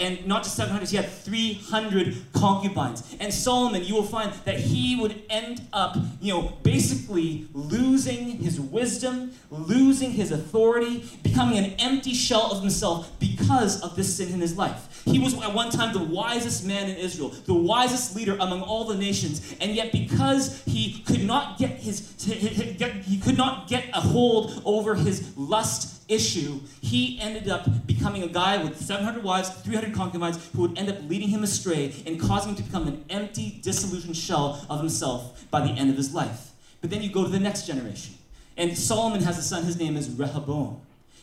And 0.00 0.26
not 0.26 0.44
just 0.44 0.56
700, 0.56 0.88
he 0.88 0.96
had 0.96 1.08
300 1.10 2.14
concubines. 2.32 3.16
And 3.18 3.32
Solomon, 3.34 3.82
you 3.82 3.94
will 3.94 4.04
find 4.04 4.32
that 4.44 4.58
he 4.60 4.96
would 4.96 5.22
end 5.28 5.62
up, 5.72 5.96
you 6.20 6.32
know, 6.32 6.58
basically 6.62 7.48
losing 7.52 8.38
his 8.38 8.60
wisdom, 8.60 9.32
losing 9.50 10.12
his 10.12 10.30
authority, 10.30 11.04
becoming 11.22 11.58
an 11.58 11.72
empty 11.78 12.14
shell 12.14 12.52
of 12.52 12.60
himself 12.60 13.10
because 13.18 13.80
of 13.82 13.96
this 13.96 14.16
sin 14.16 14.32
in 14.32 14.40
his 14.40 14.56
life. 14.56 15.02
He 15.04 15.18
was 15.18 15.34
at 15.42 15.52
one 15.52 15.70
time 15.70 15.92
the 15.92 16.04
wisest 16.04 16.64
man 16.66 16.88
in 16.88 16.96
Israel, 16.96 17.30
the 17.46 17.54
wisest 17.54 18.14
leader 18.14 18.34
among 18.34 18.62
all 18.62 18.84
the 18.84 18.96
nations, 18.96 19.56
and 19.60 19.74
yet 19.74 19.90
because 19.90 20.62
he 20.64 21.00
could 21.06 21.24
not 21.24 21.58
get 21.58 21.70
his 21.70 22.14
he 22.24 23.18
could 23.18 23.36
not 23.36 23.68
get 23.68 23.86
a 23.94 24.00
hold 24.00 24.62
over 24.64 24.94
his 24.94 25.36
lust 25.36 25.97
issue, 26.08 26.60
he 26.80 27.20
ended 27.20 27.48
up 27.48 27.86
becoming 27.86 28.22
a 28.22 28.28
guy 28.28 28.62
with 28.62 28.80
700 28.80 29.22
wives, 29.22 29.50
300 29.50 29.94
concubines, 29.94 30.38
who 30.54 30.62
would 30.62 30.78
end 30.78 30.88
up 30.88 30.96
leading 31.08 31.28
him 31.28 31.42
astray 31.42 31.94
and 32.06 32.20
causing 32.20 32.50
him 32.50 32.56
to 32.56 32.62
become 32.62 32.88
an 32.88 33.04
empty, 33.10 33.60
disillusioned 33.62 34.16
shell 34.16 34.66
of 34.68 34.80
himself 34.80 35.44
by 35.50 35.60
the 35.60 35.72
end 35.72 35.90
of 35.90 35.96
his 35.96 36.14
life. 36.14 36.50
But 36.80 36.90
then 36.90 37.02
you 37.02 37.10
go 37.10 37.24
to 37.24 37.30
the 37.30 37.40
next 37.40 37.66
generation. 37.66 38.14
And 38.56 38.76
Solomon 38.76 39.22
has 39.22 39.38
a 39.38 39.42
son, 39.42 39.64
his 39.64 39.78
name 39.78 39.96
is 39.96 40.10
Rehoboam. 40.10 40.80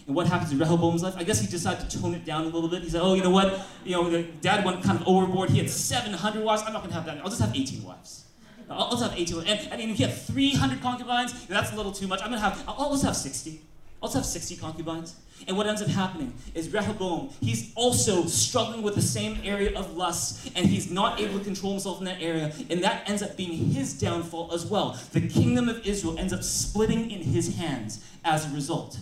And 0.07 0.15
what 0.15 0.27
happens 0.27 0.51
in 0.51 0.59
Rehoboam's 0.59 1.01
life? 1.01 1.15
I 1.17 1.23
guess 1.23 1.41
he 1.41 1.47
decided 1.47 1.89
to 1.89 2.01
tone 2.01 2.13
it 2.13 2.23
down 2.23 2.43
a 2.43 2.49
little 2.49 2.69
bit. 2.69 2.83
He 2.83 2.89
said, 2.89 3.01
oh, 3.01 3.15
you 3.15 3.23
know 3.23 3.31
what? 3.31 3.65
You 3.83 3.93
know, 3.93 4.21
dad 4.41 4.63
went 4.63 4.83
kind 4.83 5.01
of 5.01 5.07
overboard. 5.07 5.49
He 5.49 5.57
had 5.57 5.69
700 5.69 6.43
wives. 6.43 6.61
I'm 6.65 6.73
not 6.73 6.83
going 6.83 6.91
to 6.91 6.95
have 6.95 7.05
that. 7.05 7.17
I'll 7.17 7.29
just 7.29 7.41
have 7.41 7.55
18 7.55 7.83
wives. 7.83 8.25
I'll 8.69 8.91
just 8.91 9.03
have 9.03 9.17
18 9.17 9.47
And, 9.47 9.81
and 9.81 9.81
he 9.81 10.03
had 10.03 10.13
300 10.13 10.81
concubines. 10.81 11.47
That's 11.47 11.71
a 11.71 11.75
little 11.75 11.91
too 11.91 12.07
much. 12.07 12.21
I'm 12.21 12.29
going 12.29 12.39
to 12.39 12.47
have, 12.47 12.63
I'll 12.67 12.91
just 12.91 13.03
have 13.03 13.17
60 13.17 13.61
also 14.05 14.19
have 14.19 14.25
60 14.25 14.57
concubines. 14.57 15.15
And 15.47 15.57
what 15.57 15.65
ends 15.67 15.81
up 15.81 15.87
happening 15.89 16.33
is 16.53 16.69
Rehoboam, 16.69 17.29
he's 17.41 17.73
also 17.75 18.25
struggling 18.25 18.83
with 18.83 18.95
the 18.95 19.01
same 19.01 19.39
area 19.43 19.77
of 19.77 19.97
lust, 19.97 20.51
and 20.55 20.65
he's 20.65 20.89
not 20.89 21.19
able 21.19 21.39
to 21.39 21.43
control 21.43 21.73
himself 21.73 21.99
in 21.99 22.05
that 22.05 22.21
area, 22.21 22.53
and 22.69 22.83
that 22.83 23.09
ends 23.09 23.21
up 23.21 23.35
being 23.35 23.51
his 23.51 23.99
downfall 23.99 24.53
as 24.53 24.65
well. 24.65 24.97
The 25.11 25.27
kingdom 25.27 25.67
of 25.67 25.85
Israel 25.85 26.17
ends 26.17 26.31
up 26.33 26.43
splitting 26.43 27.11
in 27.11 27.21
his 27.21 27.57
hands 27.57 28.05
as 28.23 28.45
a 28.45 28.55
result. 28.55 28.97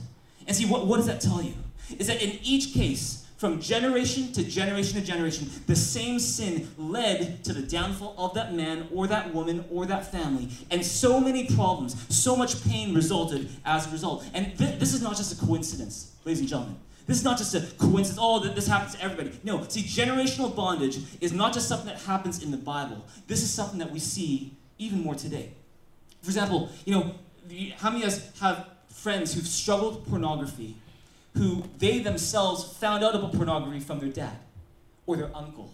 And 0.47 0.55
see, 0.55 0.65
what, 0.65 0.87
what 0.87 0.97
does 0.97 1.05
that 1.05 1.21
tell 1.21 1.41
you? 1.41 1.53
Is 1.99 2.07
that 2.07 2.23
in 2.23 2.39
each 2.41 2.73
case, 2.73 3.22
from 3.43 3.60
generation 3.60 4.32
to 4.32 4.41
generation 4.41 4.97
to 4.97 5.06
generation, 5.06 5.49
the 5.67 5.75
same 5.75 6.17
sin 6.17 6.65
led 6.77 7.43
to 7.43 7.51
the 7.51 7.62
downfall 7.62 8.15
of 8.17 8.34
that 8.34 8.53
man 8.53 8.88
or 8.89 9.06
that 9.06 9.34
woman 9.34 9.65
or 9.69 9.86
that 9.86 10.10
family. 10.10 10.47
And 10.71 10.86
so 10.86 11.19
many 11.19 11.53
problems, 11.53 11.93
so 12.08 12.38
much 12.38 12.63
pain 12.63 12.95
resulted 12.95 13.49
as 13.65 13.86
a 13.86 13.89
result. 13.91 14.23
And 14.34 14.58
th- 14.58 14.79
this 14.79 14.93
is 14.93 15.01
not 15.01 15.17
just 15.17 15.34
a 15.34 15.45
coincidence, 15.45 16.13
ladies 16.23 16.39
and 16.39 16.47
gentlemen. 16.47 16.77
This 17.06 17.17
is 17.17 17.25
not 17.25 17.38
just 17.38 17.53
a 17.53 17.60
coincidence, 17.77 18.17
oh, 18.17 18.39
this 18.39 18.65
happens 18.65 18.95
to 18.95 19.03
everybody. 19.03 19.38
No, 19.43 19.67
see, 19.67 19.82
generational 19.82 20.56
bondage 20.56 20.99
is 21.19 21.34
not 21.34 21.51
just 21.51 21.67
something 21.67 21.88
that 21.88 21.99
happens 22.03 22.41
in 22.41 22.49
the 22.49 22.56
Bible. 22.56 23.06
This 23.27 23.43
is 23.43 23.51
something 23.51 23.79
that 23.79 23.91
we 23.91 23.99
see 23.99 24.53
even 24.77 25.03
more 25.03 25.15
today. 25.15 25.51
For 26.21 26.29
example, 26.29 26.69
you 26.86 26.93
know, 26.93 27.15
how 27.75 27.89
many 27.89 28.03
of 28.03 28.08
us 28.08 28.39
have 28.39 28.69
friends 28.88 29.34
who've 29.34 29.45
struggled 29.45 29.95
with 29.97 30.10
pornography 30.10 30.77
who 31.36 31.63
they 31.80 32.00
themselves 32.00 32.78
found 32.78 33.04
out 33.04 33.15
about 33.15 33.34
pornography 33.34 33.80
from 33.80 34.00
their 34.00 34.10
dad 34.10 34.38
or 35.06 35.17
their 35.17 35.36
uncle. 35.36 35.74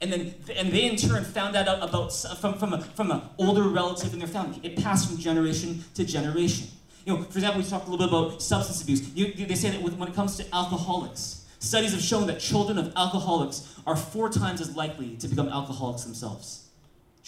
And 0.00 0.12
then 0.12 0.34
and 0.54 0.70
they 0.70 0.84
in 0.84 0.96
turn 0.96 1.24
found 1.24 1.54
that 1.54 1.66
out 1.66 1.82
about 1.82 2.12
from, 2.40 2.54
from, 2.54 2.72
a, 2.72 2.80
from 2.80 3.10
an 3.10 3.22
older 3.38 3.62
relative 3.62 4.12
in 4.12 4.18
their 4.18 4.28
family. 4.28 4.60
It 4.62 4.76
passed 4.76 5.08
from 5.08 5.18
generation 5.18 5.84
to 5.94 6.04
generation. 6.04 6.68
You 7.04 7.14
know, 7.16 7.22
for 7.22 7.38
example, 7.38 7.62
we 7.62 7.68
talked 7.68 7.88
a 7.88 7.90
little 7.90 8.06
bit 8.06 8.14
about 8.14 8.42
substance 8.42 8.82
abuse. 8.82 9.08
You, 9.14 9.46
they 9.46 9.54
say 9.54 9.70
that 9.70 9.82
when 9.82 10.08
it 10.08 10.14
comes 10.14 10.36
to 10.36 10.54
alcoholics, 10.54 11.46
studies 11.58 11.92
have 11.92 12.02
shown 12.02 12.26
that 12.26 12.38
children 12.38 12.78
of 12.78 12.92
alcoholics 12.94 13.74
are 13.86 13.96
four 13.96 14.28
times 14.28 14.60
as 14.60 14.76
likely 14.76 15.16
to 15.16 15.26
become 15.26 15.48
alcoholics 15.48 16.04
themselves 16.04 16.67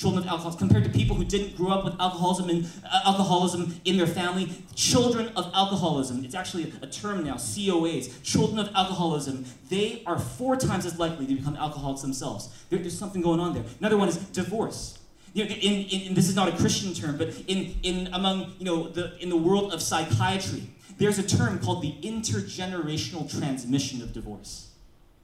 children 0.01 0.25
of 0.25 0.31
alcoholics, 0.31 0.59
compared 0.59 0.83
to 0.85 0.91
people 0.91 1.15
who 1.15 1.25
didn't 1.25 1.55
grow 1.57 1.69
up 1.69 1.85
with 1.85 1.95
alcoholism 2.01 2.49
and 2.49 2.65
uh, 2.85 3.01
alcoholism 3.05 3.79
in 3.85 3.99
their 3.99 4.07
family. 4.07 4.51
Children 4.75 5.29
of 5.37 5.51
alcoholism, 5.55 6.25
it's 6.25 6.35
actually 6.35 6.73
a, 6.81 6.87
term 6.87 7.23
now, 7.23 7.35
COAs, 7.35 8.23
children 8.23 8.59
of 8.59 8.75
alcoholism, 8.75 9.45
they 9.69 10.03
are 10.07 10.19
four 10.19 10.57
times 10.57 10.87
as 10.87 10.99
likely 10.99 11.27
to 11.27 11.35
become 11.35 11.55
alcoholics 11.57 12.01
themselves. 12.01 12.49
There, 12.71 12.79
there's 12.79 12.99
something 12.99 13.21
going 13.21 13.41
on 13.41 13.53
there. 13.53 13.65
Another 13.79 13.99
one 13.99 14.09
is 14.09 14.17
divorce. 14.17 14.99
You 15.35 15.45
know, 15.45 15.51
in, 15.51 15.85
in, 15.85 16.15
this 16.15 16.29
is 16.29 16.35
not 16.35 16.49
a 16.49 16.57
Christian 16.57 16.95
term, 16.95 17.19
but 17.19 17.29
in, 17.47 17.75
in 17.83 18.09
among 18.15 18.55
you 18.59 18.65
know 18.65 18.89
the 18.89 19.17
in 19.19 19.29
the 19.29 19.37
world 19.37 19.73
of 19.73 19.81
psychiatry, 19.81 20.69
there's 20.99 21.19
a 21.19 21.23
term 21.23 21.61
called 21.61 21.83
the 21.83 21.95
intergenerational 22.03 23.31
transmission 23.31 24.03
of 24.03 24.13
divorce 24.13 24.70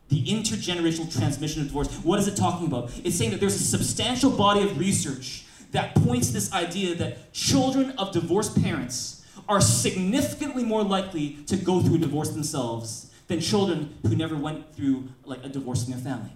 the 0.08 0.24
intergenerational 0.24 1.12
transmission 1.16 1.62
of 1.62 1.68
divorce. 1.68 1.88
What 2.04 2.18
is 2.18 2.28
it 2.28 2.36
talking 2.36 2.66
about? 2.66 2.90
It's 3.04 3.16
saying 3.16 3.32
that 3.32 3.40
there's 3.40 3.54
a 3.54 3.64
substantial 3.64 4.30
body 4.30 4.62
of 4.62 4.78
research 4.78 5.44
that 5.72 5.94
points 5.96 6.30
this 6.30 6.52
idea 6.52 6.94
that 6.94 7.32
children 7.32 7.90
of 7.92 8.12
divorced 8.12 8.60
parents 8.62 9.26
are 9.48 9.60
significantly 9.60 10.64
more 10.64 10.82
likely 10.82 11.38
to 11.46 11.56
go 11.56 11.80
through 11.80 11.96
a 11.96 11.98
divorce 11.98 12.30
themselves 12.30 13.10
than 13.28 13.40
children 13.40 13.98
who 14.02 14.14
never 14.14 14.36
went 14.36 14.74
through 14.74 15.08
like 15.24 15.44
a 15.44 15.48
divorce 15.48 15.84
in 15.84 15.92
their 15.92 16.00
family. 16.00 16.30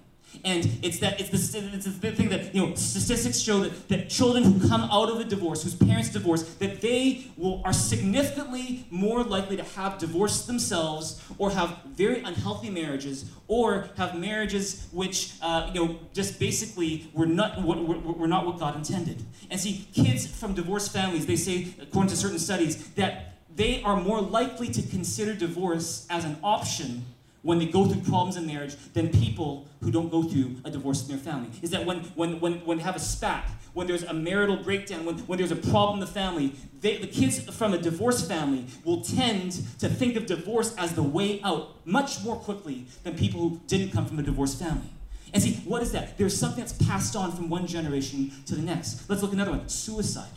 And 0.44 0.78
it's 0.82 0.98
that 1.00 1.20
it's 1.20 1.30
the, 1.30 1.70
it's 1.74 1.84
the 1.84 2.12
thing 2.12 2.28
that 2.30 2.54
you 2.54 2.66
know 2.66 2.74
statistics 2.74 3.38
show 3.38 3.60
that, 3.60 3.88
that 3.88 4.08
children 4.08 4.44
who 4.44 4.68
come 4.68 4.82
out 4.82 5.10
of 5.10 5.20
a 5.20 5.24
divorce, 5.24 5.62
whose 5.62 5.74
parents 5.74 6.08
divorce, 6.10 6.42
that 6.54 6.80
they 6.80 7.26
will 7.36 7.60
are 7.64 7.72
significantly 7.72 8.86
more 8.90 9.22
likely 9.22 9.56
to 9.56 9.62
have 9.62 9.98
divorced 9.98 10.46
themselves 10.46 11.22
or 11.38 11.50
have 11.50 11.78
very 11.86 12.22
unhealthy 12.22 12.70
marriages 12.70 13.30
or 13.48 13.90
have 13.96 14.18
marriages 14.18 14.88
which 14.92 15.32
uh, 15.42 15.70
you 15.74 15.84
know 15.84 15.98
just 16.12 16.38
basically 16.38 17.10
were 17.12 17.26
not 17.26 17.60
what 17.62 17.84
were, 17.84 17.98
were 17.98 18.28
not 18.28 18.46
what 18.46 18.58
God 18.58 18.76
intended. 18.76 19.22
And 19.50 19.58
see, 19.60 19.86
kids 19.92 20.26
from 20.26 20.54
divorced 20.54 20.92
families, 20.92 21.26
they 21.26 21.36
say 21.36 21.74
according 21.80 22.10
to 22.10 22.16
certain 22.16 22.38
studies 22.38 22.88
that 22.90 23.34
they 23.56 23.82
are 23.82 24.00
more 24.00 24.20
likely 24.20 24.68
to 24.68 24.82
consider 24.82 25.34
divorce 25.34 26.06
as 26.08 26.24
an 26.24 26.38
option 26.42 27.04
when 27.42 27.58
they 27.58 27.66
go 27.66 27.86
through 27.86 28.02
problems 28.02 28.36
in 28.36 28.46
marriage 28.46 28.76
than 28.92 29.08
people 29.08 29.66
who 29.82 29.90
don't 29.90 30.10
go 30.10 30.22
through 30.22 30.56
a 30.64 30.70
divorce 30.70 31.02
in 31.02 31.08
their 31.08 31.18
family. 31.18 31.48
Is 31.62 31.70
that 31.70 31.86
when, 31.86 32.00
when, 32.14 32.40
when, 32.40 32.54
when 32.66 32.78
they 32.78 32.84
have 32.84 32.96
a 32.96 33.00
spat, 33.00 33.48
when 33.72 33.86
there's 33.86 34.02
a 34.02 34.12
marital 34.12 34.56
breakdown, 34.56 35.04
when, 35.04 35.18
when 35.20 35.38
there's 35.38 35.52
a 35.52 35.56
problem 35.56 35.94
in 35.94 36.00
the 36.00 36.12
family, 36.12 36.52
they, 36.80 36.98
the 36.98 37.06
kids 37.06 37.38
from 37.56 37.72
a 37.72 37.78
divorced 37.78 38.28
family 38.28 38.66
will 38.84 39.00
tend 39.00 39.52
to 39.78 39.88
think 39.88 40.16
of 40.16 40.26
divorce 40.26 40.74
as 40.76 40.94
the 40.94 41.02
way 41.02 41.40
out 41.42 41.76
much 41.86 42.22
more 42.22 42.36
quickly 42.36 42.86
than 43.04 43.16
people 43.16 43.40
who 43.40 43.60
didn't 43.66 43.92
come 43.92 44.06
from 44.06 44.18
a 44.18 44.22
divorced 44.22 44.58
family. 44.58 44.90
And 45.32 45.42
see, 45.42 45.54
what 45.64 45.82
is 45.82 45.92
that? 45.92 46.18
There's 46.18 46.36
something 46.36 46.60
that's 46.60 46.72
passed 46.72 47.14
on 47.14 47.32
from 47.32 47.48
one 47.48 47.66
generation 47.66 48.32
to 48.46 48.56
the 48.56 48.62
next. 48.62 49.08
Let's 49.08 49.22
look 49.22 49.30
at 49.30 49.34
another 49.34 49.52
one 49.52 49.68
suicide. 49.68 50.30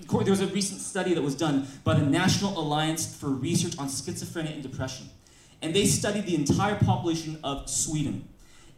There 0.00 0.30
was 0.30 0.40
a 0.40 0.46
recent 0.46 0.80
study 0.80 1.12
that 1.14 1.22
was 1.22 1.34
done 1.34 1.66
by 1.84 1.94
the 1.94 2.06
National 2.06 2.58
Alliance 2.58 3.14
for 3.14 3.28
Research 3.28 3.76
on 3.78 3.88
Schizophrenia 3.88 4.54
and 4.54 4.62
Depression. 4.62 5.10
And 5.60 5.74
they 5.74 5.86
studied 5.86 6.26
the 6.26 6.34
entire 6.34 6.76
population 6.76 7.38
of 7.42 7.68
Sweden. 7.68 8.28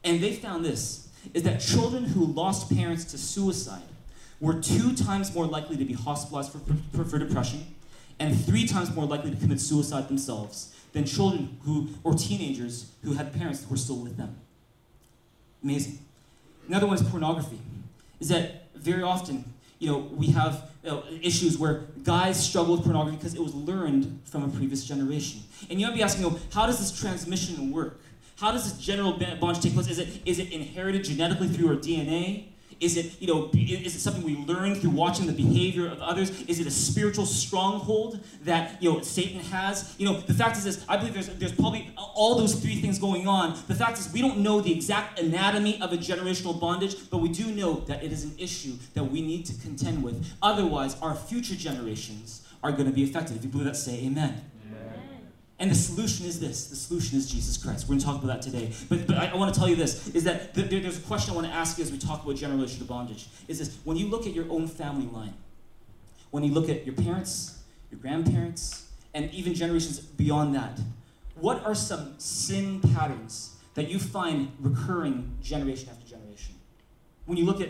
And 0.03 0.21
they 0.21 0.33
found 0.33 0.65
this 0.65 1.09
is 1.35 1.43
that 1.43 1.61
children 1.61 2.05
who 2.05 2.25
lost 2.25 2.75
parents 2.75 3.05
to 3.05 3.19
suicide 3.19 3.83
were 4.41 4.55
two 4.61 4.97
times 4.97 5.35
more 5.35 5.47
likely 5.47 5.77
to 5.77 5.85
be 5.85 5.93
hospitalized 5.93 6.53
for, 6.53 6.61
for, 6.97 7.05
for 7.05 7.19
depression 7.19 7.75
and 8.19 8.39
three 8.45 8.67
times 8.67 8.95
more 8.95 9.07
likely 9.07 9.31
to 9.31 9.37
commit 9.37 9.61
suicide 9.61 10.09
themselves 10.09 10.75
than 10.93 11.05
children 11.05 11.59
who, 11.65 11.89
or 12.05 12.15
teenagers 12.15 12.91
who 13.03 13.15
had 13.15 13.35
parents 13.35 13.65
who 13.65 13.71
were 13.71 13.77
still 13.77 13.97
with 13.97 14.17
them. 14.17 14.37
Amazing. 15.63 15.99
Another 16.69 16.87
one 16.87 16.97
is 16.97 17.03
pornography. 17.03 17.59
Is 18.19 18.29
that 18.29 18.69
very 18.75 19.03
often, 19.03 19.45
you 19.79 19.91
know, 19.91 19.99
we 19.99 20.29
have 20.29 20.70
know, 20.89 21.05
issues 21.21 21.59
where 21.59 21.83
guys 22.05 22.43
struggle 22.43 22.75
with 22.77 22.85
pornography 22.85 23.17
because 23.17 23.35
it 23.35 23.41
was 23.41 23.55
learned 23.55 24.21
from 24.25 24.45
a 24.45 24.49
previous 24.49 24.85
generation. 24.85 25.41
And 25.69 25.81
you 25.81 25.87
might 25.87 25.95
be 25.95 26.03
asking, 26.03 26.25
you 26.25 26.31
know, 26.31 26.39
how 26.53 26.67
does 26.67 26.79
this 26.79 26.99
transmission 26.99 27.71
work? 27.71 28.01
How 28.39 28.53
does 28.53 28.65
this 28.65 28.83
general 28.83 29.13
bondage 29.13 29.63
take 29.63 29.75
place? 29.75 29.89
Is 29.89 29.99
it, 29.99 30.09
is 30.25 30.39
it 30.39 30.51
inherited 30.51 31.05
genetically 31.05 31.49
through 31.49 31.69
our 31.69 31.77
DNA? 31.77 32.47
Is 32.81 32.97
it, 32.97 33.21
you 33.21 33.27
know, 33.27 33.51
is 33.53 33.95
it 33.95 34.01
something 34.01 34.23
we 34.23 34.37
learn 34.37 34.75
through 34.75 34.91
watching 34.91 35.27
the 35.27 35.35
behavior 35.35 35.87
of 35.87 36.01
others? 36.01 36.31
Is 36.43 36.61
it 36.61 36.67
a 36.67 36.71
spiritual 36.71 37.27
stronghold 37.27 38.21
that, 38.45 38.83
you 38.83 38.91
know, 38.91 39.03
Satan 39.03 39.41
has? 39.41 39.95
You 39.99 40.07
know, 40.07 40.21
the 40.21 40.33
fact 40.33 40.57
is 40.57 40.65
this, 40.65 40.85
I 40.89 40.97
believe 40.97 41.13
there's, 41.13 41.29
there's 41.29 41.53
probably 41.53 41.93
all 41.97 42.37
those 42.37 42.55
three 42.55 42.77
things 42.77 42.99
going 42.99 43.29
on. 43.29 43.59
The 43.69 43.75
fact 43.75 43.99
is 43.99 44.11
we 44.13 44.23
don't 44.23 44.39
know 44.39 44.63
the 44.63 44.73
exact 44.73 45.21
anatomy 45.21 45.81
of 45.83 45.93
a 45.93 45.99
generational 45.99 46.59
bondage, 46.59 47.11
but 47.11 47.19
we 47.19 47.29
do 47.29 47.53
know 47.53 47.81
that 47.81 48.03
it 48.03 48.13
is 48.13 48.25
an 48.25 48.35
issue 48.39 48.73
that 48.95 49.05
we 49.05 49.21
need 49.21 49.45
to 49.47 49.55
contend 49.61 50.03
with. 50.03 50.27
Otherwise, 50.43 50.97
our 51.03 51.15
future 51.15 51.57
generations 51.57 52.47
are 52.63 52.73
going 52.73 52.87
to 52.87 52.93
be 52.93 53.05
affected. 53.05 53.37
If 53.37 53.45
you 53.45 53.51
believe 53.51 53.67
that, 53.67 53.77
say 53.77 54.07
amen. 54.07 54.43
And 55.61 55.71
the 55.71 55.75
solution 55.75 56.25
is 56.25 56.41
this. 56.41 56.69
The 56.69 56.77
solution 56.77 57.19
is 57.19 57.31
Jesus 57.31 57.59
Christ. 57.59 57.85
We're 57.85 57.89
going 57.89 58.01
to 58.01 58.07
talk 58.07 58.25
about 58.25 58.29
that 58.29 58.43
today. 58.43 58.73
But, 58.89 59.07
but 59.07 59.19
I, 59.19 59.27
I 59.27 59.37
want 59.37 59.53
to 59.53 59.61
tell 59.61 59.69
you 59.69 59.77
this, 59.77 60.09
is 60.15 60.25
that 60.25 60.55
th- 60.55 60.71
there's 60.71 60.97
a 60.97 61.03
question 61.03 61.33
I 61.33 61.37
want 61.37 61.49
to 61.49 61.53
ask 61.53 61.77
you 61.77 61.85
as 61.85 61.93
we 61.93 61.99
talk 61.99 62.25
about 62.25 62.37
generational 62.37 62.87
bondage. 62.87 63.29
Is 63.47 63.59
this, 63.59 63.77
when 63.85 63.99
you 63.99 64.09
look 64.09 64.27
at 64.27 64.33
your 64.33 64.51
own 64.51 64.67
family 64.67 65.07
line, 65.07 65.35
when 66.31 66.45
you 66.45 66.53
look 66.53 66.71
at 66.71 66.87
your 66.87 66.95
parents, 66.95 67.61
your 67.91 68.01
grandparents, 68.01 68.89
and 69.13 69.31
even 69.35 69.53
generations 69.53 70.01
beyond 70.01 70.55
that, 70.55 70.81
what 71.35 71.63
are 71.67 71.75
some 71.75 72.15
sin 72.19 72.81
patterns 72.81 73.57
that 73.75 73.91
you 73.91 73.99
find 73.99 74.53
recurring 74.61 75.37
generation 75.43 75.91
after 75.91 76.09
generation? 76.09 76.55
When 77.27 77.37
you 77.37 77.45
look 77.45 77.61
at, 77.61 77.69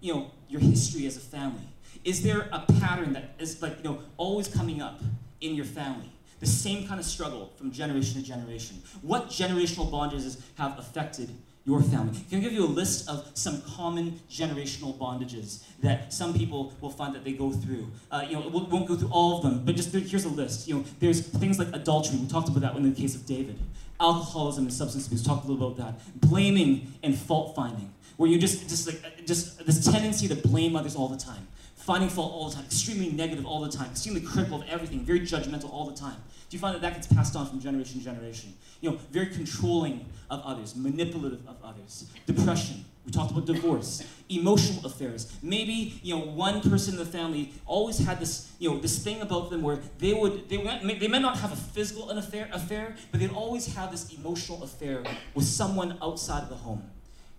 you 0.00 0.14
know, 0.14 0.30
your 0.48 0.60
history 0.60 1.06
as 1.06 1.16
a 1.16 1.20
family, 1.20 1.68
is 2.04 2.22
there 2.22 2.48
a 2.52 2.60
pattern 2.78 3.14
that 3.14 3.34
is 3.40 3.60
like, 3.60 3.78
you 3.78 3.84
know, 3.84 3.98
always 4.16 4.46
coming 4.46 4.80
up 4.80 5.00
in 5.40 5.56
your 5.56 5.64
family? 5.64 6.11
The 6.42 6.48
same 6.48 6.88
kind 6.88 6.98
of 6.98 7.06
struggle 7.06 7.52
from 7.56 7.70
generation 7.70 8.20
to 8.20 8.26
generation. 8.26 8.82
What 9.00 9.28
generational 9.28 9.88
bondages 9.88 10.40
have 10.56 10.76
affected 10.76 11.30
your 11.64 11.80
family? 11.80 12.18
Can 12.28 12.40
I 12.40 12.42
give 12.42 12.52
you 12.52 12.64
a 12.64 12.74
list 12.80 13.08
of 13.08 13.30
some 13.34 13.62
common 13.62 14.18
generational 14.28 14.98
bondages 14.98 15.62
that 15.82 16.12
some 16.12 16.34
people 16.34 16.74
will 16.80 16.90
find 16.90 17.14
that 17.14 17.22
they 17.22 17.34
go 17.34 17.52
through? 17.52 17.86
Uh, 18.10 18.24
you 18.28 18.34
know, 18.34 18.48
we 18.48 18.60
won't 18.64 18.88
go 18.88 18.96
through 18.96 19.10
all 19.10 19.36
of 19.36 19.44
them, 19.44 19.64
but 19.64 19.76
just 19.76 19.92
here's 19.92 20.24
a 20.24 20.28
list. 20.28 20.66
You 20.66 20.78
know, 20.78 20.84
there's 20.98 21.20
things 21.20 21.60
like 21.60 21.68
adultery. 21.72 22.18
We 22.18 22.26
talked 22.26 22.48
about 22.48 22.62
that 22.62 22.74
in 22.74 22.82
the 22.92 23.00
case 23.00 23.14
of 23.14 23.24
David. 23.24 23.56
Alcoholism 24.00 24.64
and 24.64 24.74
substance 24.74 25.06
abuse. 25.06 25.22
Talked 25.22 25.44
a 25.44 25.48
little 25.48 25.68
about 25.68 25.78
that. 25.78 26.20
Blaming 26.28 26.92
and 27.04 27.16
fault 27.16 27.54
finding, 27.54 27.94
where 28.16 28.28
you 28.28 28.36
just 28.36 28.68
just 28.68 28.88
like 28.88 29.26
just 29.26 29.64
this 29.64 29.84
tendency 29.84 30.26
to 30.26 30.34
blame 30.34 30.74
others 30.74 30.96
all 30.96 31.06
the 31.06 31.16
time 31.16 31.46
finding 31.82 32.08
fault 32.08 32.32
all 32.32 32.48
the 32.48 32.54
time, 32.54 32.64
extremely 32.64 33.10
negative 33.10 33.44
all 33.44 33.60
the 33.60 33.68
time, 33.68 33.90
extremely 33.90 34.20
critical 34.20 34.62
of 34.62 34.68
everything, 34.68 35.00
very 35.00 35.20
judgmental 35.20 35.72
all 35.72 35.84
the 35.84 35.96
time. 35.96 36.16
Do 36.48 36.56
you 36.56 36.60
find 36.60 36.74
that 36.74 36.82
that 36.82 36.94
gets 36.94 37.06
passed 37.06 37.34
on 37.34 37.46
from 37.46 37.60
generation 37.60 37.98
to 37.98 38.04
generation? 38.04 38.54
You 38.80 38.90
know, 38.90 38.98
very 39.10 39.26
controlling 39.26 40.06
of 40.30 40.42
others, 40.44 40.76
manipulative 40.76 41.40
of 41.48 41.56
others, 41.64 42.06
depression. 42.26 42.84
We 43.04 43.10
talked 43.10 43.32
about 43.32 43.46
divorce, 43.46 44.04
emotional 44.28 44.86
affairs. 44.86 45.32
Maybe 45.42 45.98
you 46.04 46.14
know 46.14 46.24
one 46.24 46.60
person 46.60 46.94
in 46.94 47.00
the 47.00 47.04
family 47.06 47.52
always 47.66 47.98
had 47.98 48.20
this 48.20 48.52
you 48.60 48.70
know 48.70 48.78
this 48.78 49.02
thing 49.02 49.20
about 49.20 49.50
them 49.50 49.62
where 49.62 49.80
they 49.98 50.12
would 50.12 50.48
they 50.48 50.58
went, 50.58 50.86
they 51.00 51.08
may 51.08 51.18
not 51.18 51.38
have 51.38 51.52
a 51.52 51.56
physical 51.56 52.10
affair 52.10 52.48
affair, 52.52 52.94
but 53.10 53.18
they'd 53.18 53.32
always 53.32 53.74
have 53.74 53.90
this 53.90 54.12
emotional 54.14 54.62
affair 54.62 55.02
with 55.34 55.46
someone 55.46 55.98
outside 56.00 56.44
of 56.44 56.48
the 56.48 56.54
home. 56.54 56.88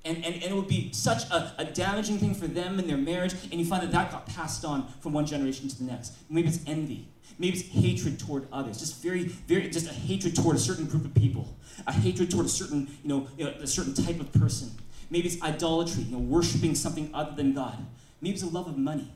And, 0.05 0.17
and, 0.17 0.35
and 0.35 0.43
it 0.43 0.53
would 0.53 0.67
be 0.67 0.91
such 0.91 1.23
a, 1.31 1.53
a 1.57 1.65
damaging 1.65 2.17
thing 2.17 2.35
for 2.35 2.47
them 2.47 2.77
and 2.77 2.89
their 2.89 2.97
marriage, 2.97 3.33
and 3.33 3.53
you 3.53 3.65
find 3.65 3.83
that 3.83 3.91
that 3.91 4.11
got 4.11 4.25
passed 4.25 4.65
on 4.65 4.87
from 4.99 5.13
one 5.13 5.25
generation 5.25 5.69
to 5.69 5.77
the 5.77 5.85
next. 5.85 6.13
Maybe 6.29 6.49
it's 6.49 6.59
envy. 6.67 7.07
Maybe 7.39 7.57
it's 7.57 7.67
hatred 7.69 8.19
toward 8.19 8.47
others. 8.51 8.79
Just 8.79 9.01
very, 9.01 9.23
very, 9.23 9.69
just 9.69 9.89
a 9.89 9.93
hatred 9.93 10.35
toward 10.35 10.57
a 10.57 10.59
certain 10.59 10.85
group 10.85 11.05
of 11.05 11.13
people. 11.15 11.55
A 11.87 11.93
hatred 11.93 12.29
toward 12.29 12.45
a 12.45 12.49
certain, 12.49 12.89
you 13.01 13.09
know, 13.09 13.27
you 13.37 13.45
know 13.45 13.51
a 13.51 13.67
certain 13.67 13.93
type 13.93 14.19
of 14.19 14.31
person. 14.33 14.71
Maybe 15.09 15.27
it's 15.27 15.41
idolatry, 15.41 16.03
you 16.03 16.11
know, 16.11 16.21
worshiping 16.21 16.75
something 16.75 17.09
other 17.13 17.35
than 17.35 17.53
God. 17.53 17.77
Maybe 18.21 18.33
it's 18.33 18.43
a 18.43 18.47
love 18.47 18.67
of 18.67 18.77
money 18.77 19.09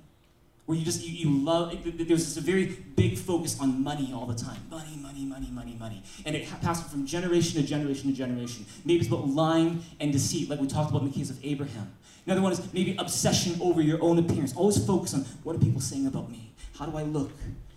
where 0.68 0.78
you 0.78 0.84
just 0.84 1.04
you, 1.04 1.14
you 1.14 1.46
love 1.46 1.76
there's 1.84 2.08
this 2.08 2.38
a 2.38 2.42
very 2.42 2.66
big 2.96 3.18
focus 3.18 3.60
on 3.60 3.82
money 3.82 4.12
all 4.14 4.26
the 4.26 4.36
time. 4.36 4.60
Money 4.70 4.98
money 4.98 5.24
money 5.24 5.50
money 5.50 5.76
money. 5.80 6.04
And 6.26 6.36
it 6.36 6.48
passes 6.62 6.92
from 6.92 7.06
generation 7.06 7.60
to 7.60 7.66
generation 7.66 8.12
to 8.12 8.16
generation. 8.16 8.66
Maybe 8.86 9.00
it's 9.00 9.08
about 9.08 9.28
lying 9.30 9.82
and 10.02 10.12
deceit 10.12 10.50
like 10.50 10.60
we 10.60 10.68
talked 10.68 10.92
about 10.92 11.02
in 11.04 11.08
the 11.08 11.14
case 11.14 11.30
of 11.30 11.44
abraham. 11.44 11.94
Another 12.26 12.42
one 12.42 12.52
is 12.52 12.74
maybe 12.74 12.98
obsession 13.00 13.58
over 13.62 13.82
your 13.82 14.04
own 14.04 14.20
appearance. 14.20 14.54
Always 14.56 14.86
focus 14.86 15.14
on 15.14 15.22
what 15.44 15.56
are 15.56 15.60
people 15.60 15.80
saying 15.80 16.06
about 16.06 16.30
me? 16.30 16.52
How 16.78 16.86
do 16.86 16.98
i 16.98 17.04
look? 17.04 17.32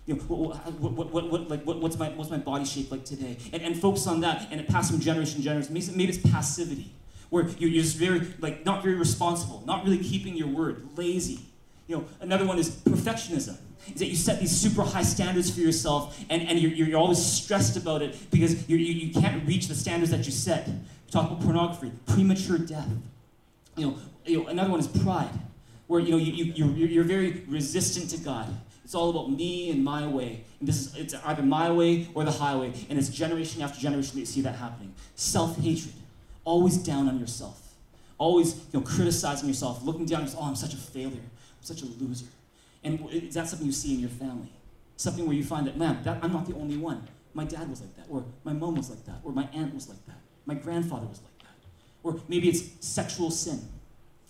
You 0.05 0.15
know, 0.15 0.23
what, 0.23 0.57
what, 0.73 1.13
what, 1.13 1.31
what, 1.31 1.49
like, 1.49 1.63
what, 1.63 1.79
what's, 1.79 1.97
my, 1.97 2.09
what's 2.09 2.29
my 2.29 2.39
body 2.39 2.65
shape 2.65 2.91
like 2.91 3.05
today? 3.05 3.37
And, 3.53 3.61
and 3.61 3.79
focus 3.79 4.07
on 4.07 4.19
that, 4.21 4.47
and 4.51 4.59
it 4.59 4.67
passes 4.67 4.91
from 4.91 4.99
generation 4.99 5.37
to 5.37 5.43
generation. 5.43 5.73
Maybe, 5.73 5.87
maybe 5.91 6.09
it's 6.09 6.31
passivity, 6.31 6.91
where 7.29 7.47
you're 7.47 7.81
just 7.81 7.95
very, 7.95 8.27
like, 8.39 8.65
not 8.65 8.83
very 8.83 8.95
responsible, 8.95 9.63
not 9.65 9.85
really 9.85 9.99
keeping 9.99 10.35
your 10.35 10.47
word, 10.47 10.89
lazy 10.97 11.50
you 11.91 11.97
know, 11.97 12.05
another 12.21 12.45
one 12.45 12.57
is 12.57 12.69
perfectionism. 12.69 13.57
Is 13.87 13.99
that 13.99 14.05
you 14.05 14.15
set 14.15 14.39
these 14.39 14.51
super 14.51 14.81
high 14.83 15.03
standards 15.03 15.53
for 15.53 15.59
yourself 15.59 16.17
and, 16.29 16.41
and 16.43 16.57
you're, 16.57 16.71
you're 16.71 16.97
always 16.97 17.21
stressed 17.21 17.75
about 17.75 18.01
it 18.01 18.15
because 18.31 18.69
you 18.69 18.77
you, 18.77 19.11
can't 19.11 19.45
reach 19.45 19.67
the 19.67 19.75
standards 19.75 20.11
that 20.11 20.25
you 20.25 20.31
set. 20.31 20.69
Talk 21.09 21.29
about 21.29 21.41
pornography, 21.41 21.91
premature 22.05 22.57
death. 22.57 22.87
You 23.75 23.87
know, 23.87 23.97
you 24.25 24.37
know, 24.37 24.47
another 24.47 24.69
one 24.69 24.79
is 24.79 24.87
pride, 24.87 25.37
where 25.87 25.99
you 25.99 26.11
know, 26.11 26.17
you, 26.17 26.31
you, 26.31 26.65
you're, 26.67 26.87
you're 26.87 27.03
very 27.03 27.43
resistant 27.49 28.09
to 28.11 28.17
God. 28.19 28.47
It's 28.85 28.95
all 28.95 29.09
about 29.09 29.29
me 29.29 29.69
and 29.71 29.83
my 29.83 30.07
way. 30.07 30.45
And 30.59 30.69
this 30.69 30.87
is 30.87 30.95
it's 30.95 31.13
either 31.25 31.43
my 31.43 31.71
way 31.71 32.07
or 32.13 32.23
the 32.23 32.31
highway. 32.31 32.71
And 32.89 32.97
it's 32.97 33.09
generation 33.09 33.61
after 33.61 33.81
generation 33.81 34.13
that 34.15 34.21
you 34.21 34.25
see 34.27 34.41
that 34.41 34.55
happening. 34.55 34.93
Self-hatred. 35.15 35.95
Always 36.45 36.77
down 36.77 37.09
on 37.09 37.19
yourself. 37.19 37.73
Always 38.17 38.55
you 38.71 38.79
know, 38.79 38.81
criticizing 38.81 39.49
yourself, 39.49 39.83
looking 39.83 40.05
down, 40.05 40.27
oh, 40.37 40.43
I'm 40.43 40.55
such 40.55 40.73
a 40.73 40.77
failure 40.77 41.21
such 41.61 41.81
a 41.81 41.85
loser. 41.85 42.25
And 42.83 43.07
is 43.11 43.35
that 43.35 43.47
something 43.47 43.65
you 43.65 43.73
see 43.73 43.93
in 43.93 43.99
your 43.99 44.09
family? 44.09 44.51
Something 44.97 45.25
where 45.25 45.35
you 45.35 45.43
find 45.43 45.67
that, 45.67 45.77
man, 45.77 46.03
that, 46.03 46.19
I'm 46.21 46.33
not 46.33 46.47
the 46.47 46.55
only 46.55 46.77
one. 46.77 47.07
My 47.33 47.45
dad 47.45 47.69
was 47.69 47.81
like 47.81 47.95
that, 47.95 48.05
or 48.09 48.25
my 48.43 48.53
mom 48.53 48.75
was 48.75 48.89
like 48.89 49.05
that, 49.05 49.21
or 49.23 49.31
my 49.31 49.47
aunt 49.53 49.73
was 49.73 49.87
like 49.87 50.05
that, 50.05 50.17
my 50.45 50.53
grandfather 50.53 51.05
was 51.05 51.21
like 51.21 51.37
that. 51.39 51.55
Or 52.03 52.19
maybe 52.27 52.49
it's 52.49 52.85
sexual 52.85 53.31
sin. 53.31 53.61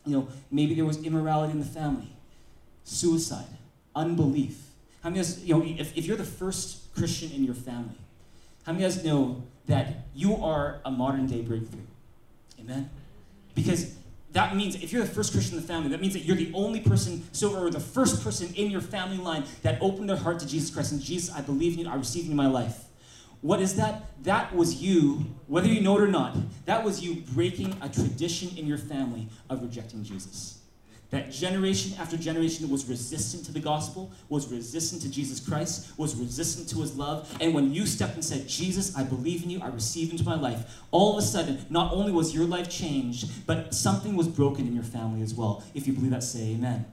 You 0.06 0.18
know, 0.18 0.28
maybe 0.52 0.76
there 0.76 0.86
was 0.86 1.02
immorality 1.04 1.54
in 1.54 1.60
the 1.60 1.66
family, 1.66 2.16
suicide, 2.84 3.58
unbelief. 3.96 4.60
How 5.04 5.10
many 5.10 5.20
us, 5.20 5.40
you 5.40 5.56
know, 5.56 5.64
if, 5.66 5.98
if 5.98 6.06
you're 6.06 6.18
the 6.18 6.24
first 6.24 6.94
Christian 6.96 7.32
in 7.32 7.44
your 7.44 7.56
family, 7.56 7.96
how 8.64 8.74
many 8.74 8.86
of 8.86 8.92
us 8.92 9.04
know 9.04 9.44
that 9.68 10.06
you 10.14 10.36
are 10.36 10.80
a 10.86 10.92
modern 10.92 11.26
day 11.28 11.42
breakthrough? 11.42 11.82
Amen? 12.60 12.90
Because 13.56 13.96
that 14.34 14.56
means 14.56 14.76
if 14.76 14.94
you're 14.94 15.04
the 15.04 15.12
first 15.12 15.34
Christian 15.34 15.56
in 15.56 15.62
the 15.62 15.68
family, 15.68 15.90
that 15.90 16.00
means 16.00 16.14
that 16.14 16.24
you're 16.24 16.38
the 16.38 16.52
only 16.54 16.80
person, 16.80 17.24
so 17.34 17.56
or 17.56 17.70
the 17.70 17.80
first 17.80 18.24
person 18.24 18.54
in 18.56 18.72
your 18.72 18.82
family 18.82 19.18
line 19.18 19.44
that 19.64 19.78
opened 19.82 20.10
their 20.10 20.18
heart 20.18 20.40
to 20.40 20.48
Jesus 20.48 20.70
Christ. 20.70 20.94
And 20.94 21.02
Jesus, 21.02 21.34
I 21.36 21.42
believe 21.42 21.74
in 21.74 21.80
you, 21.80 21.90
I 21.90 21.96
receive 21.96 22.26
you 22.26 22.32
in 22.32 22.38
my 22.38 22.48
life. 22.48 22.86
What 23.42 23.60
is 23.60 23.76
that? 23.76 24.06
That 24.24 24.56
was 24.56 24.76
you, 24.82 25.26
whether 25.48 25.68
you 25.68 25.82
know 25.82 25.98
it 25.98 26.02
or 26.02 26.08
not, 26.08 26.38
that 26.66 26.84
was 26.84 27.02
you 27.02 27.24
breaking 27.34 27.76
a 27.82 27.90
tradition 27.90 28.56
in 28.58 28.68
your 28.68 28.78
family 28.78 29.28
of 29.50 29.64
rejecting 29.64 30.04
Jesus 30.04 30.61
that 31.12 31.32
generation 31.32 31.94
after 32.00 32.18
generation 32.18 32.70
was 32.70 32.86
resistant 32.86 33.46
to 33.46 33.52
the 33.52 33.60
gospel, 33.60 34.12
was 34.30 34.52
resistant 34.52 35.02
to 35.04 35.10
Jesus 35.10 35.40
Christ, 35.40 35.92
was 35.98 36.16
resistant 36.16 36.70
to 36.70 36.80
his 36.80 36.96
love. 36.96 37.30
And 37.40 37.54
when 37.54 37.74
you 37.74 37.86
stepped 37.86 38.16
and 38.16 38.26
said, 38.26 38.48
Jesus, 38.48 38.98
I 38.98 39.04
believe 39.04 39.44
in 39.44 39.50
you, 39.50 39.62
I 39.62 39.68
receive 39.68 40.12
into 40.12 40.24
my 40.24 40.36
life, 40.36 40.80
all 40.92 41.18
of 41.18 41.24
a 41.24 41.28
sudden, 41.28 41.66
not 41.70 41.92
only 41.94 42.12
was 42.12 42.34
your 42.34 42.46
life 42.46 42.70
changed, 42.70 43.30
but 43.46 43.74
something 43.74 44.16
was 44.16 44.28
broken 44.28 44.66
in 44.68 44.74
your 44.74 44.84
family 44.84 45.22
as 45.22 45.34
well. 45.34 45.64
If 45.74 45.86
you 45.86 45.94
believe 45.94 46.12
that, 46.12 46.24
say 46.24 46.54
amen. 46.54 46.86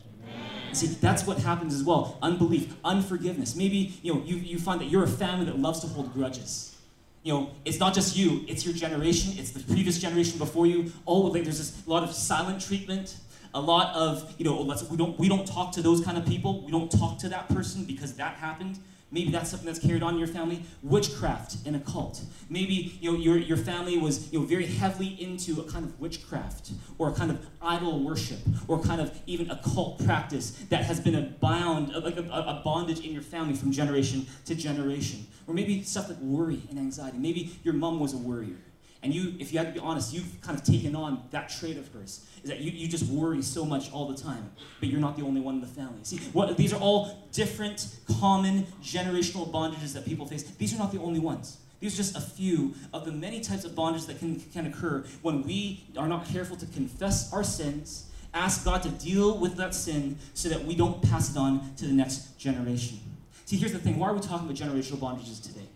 See, 0.73 0.89
that's 0.89 1.27
what 1.27 1.39
happens 1.39 1.73
as 1.73 1.83
well. 1.83 2.19
Unbelief, 2.21 2.75
unforgiveness. 2.85 3.57
Maybe 3.57 3.99
you 4.03 4.15
know 4.15 4.23
you, 4.23 4.37
you 4.37 4.59
find 4.59 4.81
that 4.81 4.91
you're 4.91 5.05
a 5.05 5.09
family 5.09 5.47
that 5.47 5.59
loves 5.59 5.81
to 5.81 5.87
hold 5.87 6.13
grudges. 6.13 6.77
you 7.23 7.33
know, 7.33 7.51
it's 7.65 7.79
not 7.79 7.95
just 7.95 8.17
you, 8.17 8.45
it's 8.49 8.65
your 8.65 8.75
generation, 8.75 9.35
it's 9.37 9.51
the 9.51 9.63
previous 9.73 9.99
generation 9.99 10.39
before 10.39 10.67
you. 10.67 10.93
Oh, 11.07 11.21
like 11.21 11.45
there's 11.45 11.59
this, 11.59 11.87
lot 11.87 12.03
of 12.03 12.15
silent 12.15 12.61
treatment, 12.61 13.17
a 13.55 13.61
lot 13.61 13.95
of, 13.95 14.35
you 14.39 14.45
know, 14.45 14.61
let's, 14.61 14.83
we, 14.85 14.97
don't, 14.97 15.19
we 15.19 15.29
don't 15.29 15.47
talk 15.47 15.73
to 15.73 15.83
those 15.83 16.05
kind 16.05 16.19
of 16.19 16.27
people. 16.27 16.65
We 16.65 16.71
don't 16.71 16.91
talk 16.91 17.19
to 17.21 17.29
that 17.31 17.49
person 17.49 17.85
because 17.85 18.15
that 18.15 18.37
happened. 18.37 18.79
Maybe 19.11 19.31
that's 19.31 19.51
something 19.51 19.67
that's 19.67 19.79
carried 19.79 20.03
on 20.03 20.15
in 20.15 20.19
your 20.19 20.29
family. 20.29 20.63
Witchcraft 20.83 21.67
and 21.67 21.75
occult. 21.75 22.21
Maybe 22.51 22.99
you 23.01 23.13
know, 23.13 23.19
your, 23.19 23.39
your 23.39 23.57
family 23.57 23.97
was 23.97 24.31
you 24.31 24.41
know, 24.41 24.45
very 24.45 24.67
heavily 24.67 25.09
into 25.21 25.61
a 25.61 25.65
kind 25.65 25.85
of 25.85 25.99
witchcraft 25.99 26.73
or 26.99 27.09
a 27.09 27.13
kind 27.13 27.31
of 27.31 27.47
idol 27.63 28.05
worship 28.05 28.41
or 28.67 28.79
kind 28.83 29.01
of 29.01 29.19
even 29.27 29.51
a 29.51 29.57
cult 29.65 30.05
practice 30.05 30.51
that 30.69 30.85
has 30.85 31.01
been 31.01 31.15
a 31.15 31.23
bound, 31.23 31.95
like 32.05 32.19
a, 32.19 32.23
a 32.23 32.61
bondage 32.63 33.01
in 33.01 33.13
your 33.13 33.23
family 33.23 33.55
from 33.55 33.73
generation 33.73 34.27
to 34.45 34.55
generation. 34.55 35.27
Or 35.47 35.55
maybe 35.55 35.83
stuff 35.83 36.11
like 36.11 36.19
worry 36.19 36.61
and 36.69 36.79
anxiety. 36.79 37.17
Maybe 37.17 37.59
your 37.65 37.73
mom 37.73 38.01
was 38.01 38.13
a 38.13 38.19
worrier. 38.19 38.57
And 39.03 39.15
you, 39.15 39.35
if 39.39 39.53
you 39.53 39.59
have 39.59 39.69
to 39.69 39.73
be 39.75 39.79
honest, 39.79 40.13
you've 40.13 40.41
kind 40.41 40.59
of 40.59 40.65
taken 40.65 40.97
on 40.97 41.23
that 41.31 41.49
trait 41.49 41.77
of 41.77 41.87
hers. 41.93 42.27
Is 42.43 42.51
that 42.51 42.61
you, 42.61 42.73
you 42.73 42.89
just 42.89 43.07
worry 43.07 43.43
so 43.43 43.65
much 43.65 43.93
all 43.93 44.09
the 44.09 44.17
time, 44.21 44.51
but 44.81 44.89
you're 44.89 45.01
not 45.01 45.17
the 45.17 45.25
only 45.25 45.41
one 45.41 45.57
in 45.57 45.61
the 45.61 45.69
family. 45.69 46.01
See, 46.03 46.19
what, 46.33 46.57
these 46.57 46.73
are 46.73 46.81
all 46.81 47.29
different, 47.33 47.97
common, 48.19 48.67
generational 48.83 49.51
bondages 49.51 49.93
that 49.95 50.05
people 50.05 50.27
face. 50.27 50.43
These 50.43 50.75
are 50.75 50.79
not 50.79 50.93
the 50.93 51.01
only 51.01 51.21
ones. 51.21 51.59
These 51.81 51.95
are 51.95 51.97
just 51.99 52.17
a 52.17 52.21
few 52.21 52.75
of 52.93 53.05
the 53.05 53.13
many 53.13 53.41
types 53.41 53.65
of 53.65 53.73
bondages 53.73 54.07
that 54.09 54.19
can, 54.19 54.41
can 54.53 54.67
occur 54.67 55.05
when 55.23 55.43
we 55.43 55.85
are 55.97 56.09
not 56.09 56.27
careful 56.27 56.57
to 56.57 56.67
confess 56.67 57.33
our 57.33 57.45
sins, 57.45 58.07
ask 58.35 58.65
God 58.65 58.83
to 58.83 58.89
deal 58.89 59.39
with 59.39 59.57
that 59.57 59.75
sin 59.77 60.19
so 60.35 60.49
that 60.49 60.65
we 60.65 60.75
don't 60.75 61.01
pass 61.03 61.31
it 61.31 61.37
on 61.37 61.73
to 61.77 61.87
the 61.87 61.93
next 61.93 62.37
generation. 62.37 62.99
See, 63.45 63.57
here's 63.57 63.73
the 63.73 63.79
thing 63.79 63.99
why 63.99 64.09
are 64.09 64.15
we 64.15 64.21
talking 64.21 64.49
about 64.49 64.57
generational 64.57 64.99
bondages 64.99 65.41
today? 65.41 65.67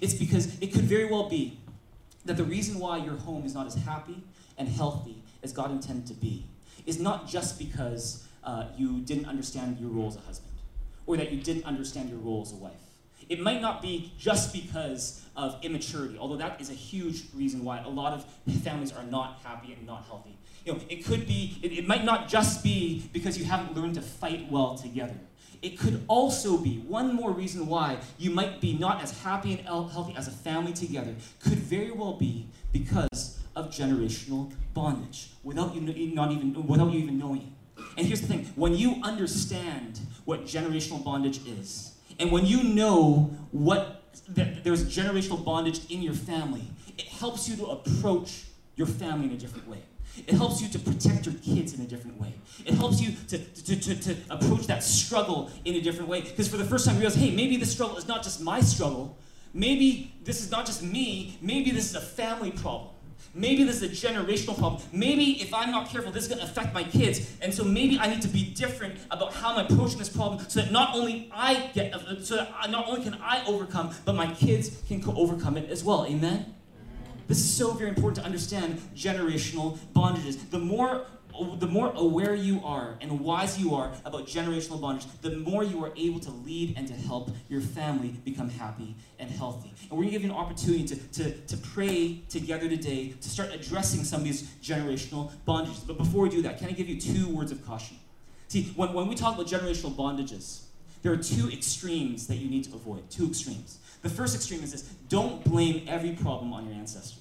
It's 0.00 0.14
because 0.14 0.56
it 0.60 0.72
could 0.72 0.84
very 0.84 1.06
well 1.06 1.28
be 1.28 1.58
that 2.24 2.36
the 2.36 2.44
reason 2.44 2.78
why 2.78 2.98
your 2.98 3.16
home 3.16 3.44
is 3.44 3.54
not 3.54 3.66
as 3.66 3.74
happy 3.74 4.22
and 4.58 4.68
healthy 4.68 5.22
as 5.42 5.52
God 5.52 5.70
intended 5.70 6.06
to 6.08 6.14
be 6.14 6.46
is 6.86 7.00
not 7.00 7.28
just 7.28 7.58
because 7.58 8.26
uh, 8.44 8.66
you 8.76 9.00
didn't 9.00 9.26
understand 9.26 9.78
your 9.78 9.90
role 9.90 10.08
as 10.08 10.16
a 10.16 10.20
husband 10.20 10.54
or 11.06 11.16
that 11.16 11.32
you 11.32 11.40
didn't 11.40 11.64
understand 11.64 12.10
your 12.10 12.18
role 12.18 12.42
as 12.42 12.52
a 12.52 12.56
wife. 12.56 12.72
It 13.28 13.40
might 13.40 13.60
not 13.60 13.80
be 13.80 14.12
just 14.18 14.52
because 14.52 15.24
of 15.36 15.56
immaturity, 15.62 16.18
although 16.18 16.36
that 16.36 16.60
is 16.60 16.68
a 16.68 16.74
huge 16.74 17.24
reason 17.34 17.64
why 17.64 17.80
a 17.80 17.88
lot 17.88 18.12
of 18.12 18.24
families 18.62 18.92
are 18.92 19.04
not 19.04 19.40
happy 19.44 19.72
and 19.72 19.86
not 19.86 20.04
healthy. 20.06 20.36
You 20.64 20.74
know, 20.74 20.80
it 20.88 21.04
could 21.04 21.26
be, 21.26 21.58
it, 21.62 21.72
it 21.72 21.86
might 21.86 22.04
not 22.04 22.28
just 22.28 22.62
be 22.62 23.08
because 23.12 23.38
you 23.38 23.44
haven't 23.44 23.76
learned 23.76 23.94
to 23.94 24.02
fight 24.02 24.50
well 24.50 24.76
together. 24.76 25.14
It 25.62 25.78
could 25.78 26.04
also 26.08 26.56
be 26.56 26.78
one 26.78 27.14
more 27.14 27.32
reason 27.32 27.66
why 27.66 27.98
you 28.18 28.30
might 28.30 28.60
be 28.60 28.72
not 28.72 29.02
as 29.02 29.20
happy 29.20 29.52
and 29.52 29.60
healthy 29.66 30.14
as 30.16 30.26
a 30.26 30.30
family 30.30 30.72
together, 30.72 31.14
could 31.40 31.58
very 31.58 31.90
well 31.90 32.14
be 32.14 32.48
because 32.72 33.38
of 33.54 33.66
generational 33.70 34.52
bondage 34.72 35.30
without 35.42 35.74
you 35.74 35.80
not 35.80 36.30
even 36.30 36.66
without 36.66 36.92
you 36.92 37.00
even 37.00 37.18
knowing 37.18 37.42
it. 37.42 37.82
And 37.98 38.06
here's 38.06 38.22
the 38.22 38.26
thing: 38.26 38.50
when 38.56 38.74
you 38.74 39.00
understand 39.02 40.00
what 40.24 40.44
generational 40.44 41.04
bondage 41.04 41.46
is, 41.46 41.94
and 42.18 42.32
when 42.32 42.46
you 42.46 42.62
know 42.62 43.30
what 43.50 44.02
that 44.28 44.64
there's 44.64 44.84
generational 44.84 45.44
bondage 45.44 45.90
in 45.90 46.00
your 46.00 46.14
family, 46.14 46.62
it 46.96 47.06
helps 47.06 47.48
you 47.48 47.56
to 47.56 47.66
approach 47.66 48.44
your 48.76 48.86
family 48.86 49.26
in 49.26 49.32
a 49.32 49.36
different 49.36 49.68
way. 49.68 49.82
It 50.26 50.34
helps 50.34 50.60
you 50.60 50.68
to 50.68 50.78
protect 50.78 51.26
your 51.26 51.34
kids 51.36 51.74
in 51.74 51.80
a 51.80 51.86
different 51.86 52.20
way. 52.20 52.34
It 52.64 52.74
helps 52.74 53.00
you 53.00 53.14
to, 53.28 53.38
to, 53.38 53.80
to, 53.80 53.94
to 54.02 54.16
approach 54.30 54.66
that 54.66 54.82
struggle 54.82 55.50
in 55.64 55.74
a 55.74 55.80
different 55.80 56.08
way. 56.08 56.20
Because 56.20 56.48
for 56.48 56.56
the 56.56 56.64
first 56.64 56.84
time, 56.84 56.96
you 56.96 57.00
realize, 57.00 57.16
hey, 57.16 57.34
maybe 57.34 57.56
this 57.56 57.72
struggle 57.72 57.96
is 57.96 58.06
not 58.08 58.22
just 58.22 58.40
my 58.40 58.60
struggle. 58.60 59.16
Maybe 59.54 60.12
this 60.22 60.42
is 60.42 60.50
not 60.50 60.66
just 60.66 60.82
me. 60.82 61.38
Maybe 61.40 61.70
this 61.70 61.90
is 61.90 61.94
a 61.94 62.00
family 62.00 62.50
problem. 62.50 62.90
Maybe 63.32 63.62
this 63.62 63.80
is 63.80 63.82
a 63.82 64.06
generational 64.08 64.58
problem. 64.58 64.82
Maybe 64.92 65.40
if 65.40 65.54
I'm 65.54 65.70
not 65.70 65.88
careful, 65.88 66.10
this 66.10 66.24
is 66.24 66.28
going 66.28 66.40
to 66.40 66.44
affect 66.44 66.74
my 66.74 66.82
kids. 66.82 67.30
And 67.40 67.54
so 67.54 67.62
maybe 67.62 67.98
I 67.98 68.08
need 68.08 68.22
to 68.22 68.28
be 68.28 68.42
different 68.42 68.98
about 69.10 69.32
how 69.32 69.56
I'm 69.56 69.66
approaching 69.66 69.98
this 69.98 70.08
problem 70.08 70.44
so 70.48 70.60
that 70.60 70.72
not 70.72 70.96
only 70.96 71.30
I 71.32 71.70
get, 71.72 71.94
so 72.22 72.36
that 72.36 72.70
not 72.70 72.88
only 72.88 73.02
can 73.04 73.14
I 73.22 73.44
overcome, 73.46 73.94
but 74.04 74.14
my 74.16 74.32
kids 74.34 74.82
can 74.88 75.02
overcome 75.06 75.56
it 75.56 75.70
as 75.70 75.84
well. 75.84 76.06
Amen? 76.06 76.54
This 77.30 77.38
is 77.38 77.56
so 77.56 77.70
very 77.74 77.90
important 77.90 78.16
to 78.16 78.24
understand 78.24 78.82
generational 78.92 79.78
bondages. 79.94 80.50
The 80.50 80.58
more 80.58 81.06
the 81.58 81.66
more 81.68 81.92
aware 81.94 82.34
you 82.34 82.60
are 82.64 82.98
and 83.00 83.20
wise 83.20 83.56
you 83.56 83.72
are 83.76 83.92
about 84.04 84.26
generational 84.26 84.80
bondage, 84.80 85.06
the 85.22 85.36
more 85.36 85.62
you 85.62 85.82
are 85.84 85.92
able 85.96 86.18
to 86.18 86.30
lead 86.32 86.74
and 86.76 86.88
to 86.88 86.92
help 86.92 87.30
your 87.48 87.60
family 87.60 88.16
become 88.24 88.50
happy 88.50 88.96
and 89.20 89.30
healthy. 89.30 89.72
And 89.82 89.92
we're 89.92 89.98
going 89.98 90.08
to 90.08 90.10
give 90.10 90.24
you 90.24 90.30
an 90.30 90.36
opportunity 90.36 90.84
to, 90.88 90.96
to, 90.96 91.30
to 91.32 91.56
pray 91.56 92.20
together 92.28 92.68
today 92.68 93.14
to 93.20 93.28
start 93.30 93.54
addressing 93.54 94.02
some 94.02 94.22
of 94.22 94.24
these 94.24 94.42
generational 94.60 95.30
bondages. 95.46 95.86
But 95.86 95.98
before 95.98 96.24
we 96.24 96.30
do 96.30 96.42
that, 96.42 96.58
can 96.58 96.66
I 96.66 96.72
give 96.72 96.88
you 96.88 97.00
two 97.00 97.28
words 97.28 97.52
of 97.52 97.64
caution? 97.64 97.96
See, 98.48 98.72
when, 98.74 98.92
when 98.92 99.06
we 99.06 99.14
talk 99.14 99.36
about 99.36 99.46
generational 99.46 99.94
bondages, 99.94 100.62
there 101.02 101.12
are 101.12 101.16
two 101.16 101.48
extremes 101.48 102.26
that 102.26 102.36
you 102.36 102.50
need 102.50 102.64
to 102.64 102.74
avoid. 102.74 103.08
Two 103.08 103.28
extremes. 103.28 103.78
The 104.02 104.08
first 104.08 104.34
extreme 104.34 104.62
is 104.62 104.72
this 104.72 104.82
don't 105.08 105.44
blame 105.44 105.84
every 105.86 106.12
problem 106.12 106.52
on 106.52 106.66
your 106.66 106.74
ancestors. 106.74 107.19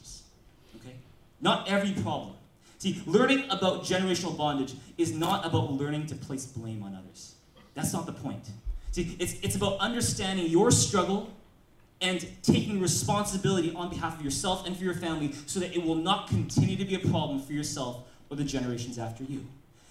Not 1.41 1.67
every 1.67 1.91
problem. 2.01 2.33
See, 2.77 3.01
learning 3.05 3.45
about 3.49 3.83
generational 3.83 4.37
bondage 4.37 4.73
is 4.97 5.11
not 5.11 5.45
about 5.45 5.73
learning 5.73 6.07
to 6.07 6.15
place 6.15 6.45
blame 6.45 6.81
on 6.83 6.95
others. 6.95 7.35
That's 7.73 7.93
not 7.93 8.05
the 8.05 8.13
point. 8.13 8.43
See, 8.91 9.15
it's, 9.19 9.33
it's 9.41 9.55
about 9.55 9.77
understanding 9.79 10.47
your 10.47 10.71
struggle 10.71 11.29
and 12.01 12.25
taking 12.41 12.79
responsibility 12.79 13.73
on 13.75 13.89
behalf 13.89 14.17
of 14.17 14.23
yourself 14.23 14.65
and 14.65 14.75
for 14.75 14.83
your 14.83 14.93
family 14.93 15.33
so 15.45 15.59
that 15.59 15.75
it 15.75 15.83
will 15.83 15.95
not 15.95 16.29
continue 16.29 16.77
to 16.77 16.85
be 16.85 16.95
a 16.95 16.99
problem 16.99 17.41
for 17.41 17.53
yourself 17.53 18.03
or 18.29 18.37
the 18.37 18.43
generations 18.43 18.97
after 18.97 19.23
you. 19.23 19.45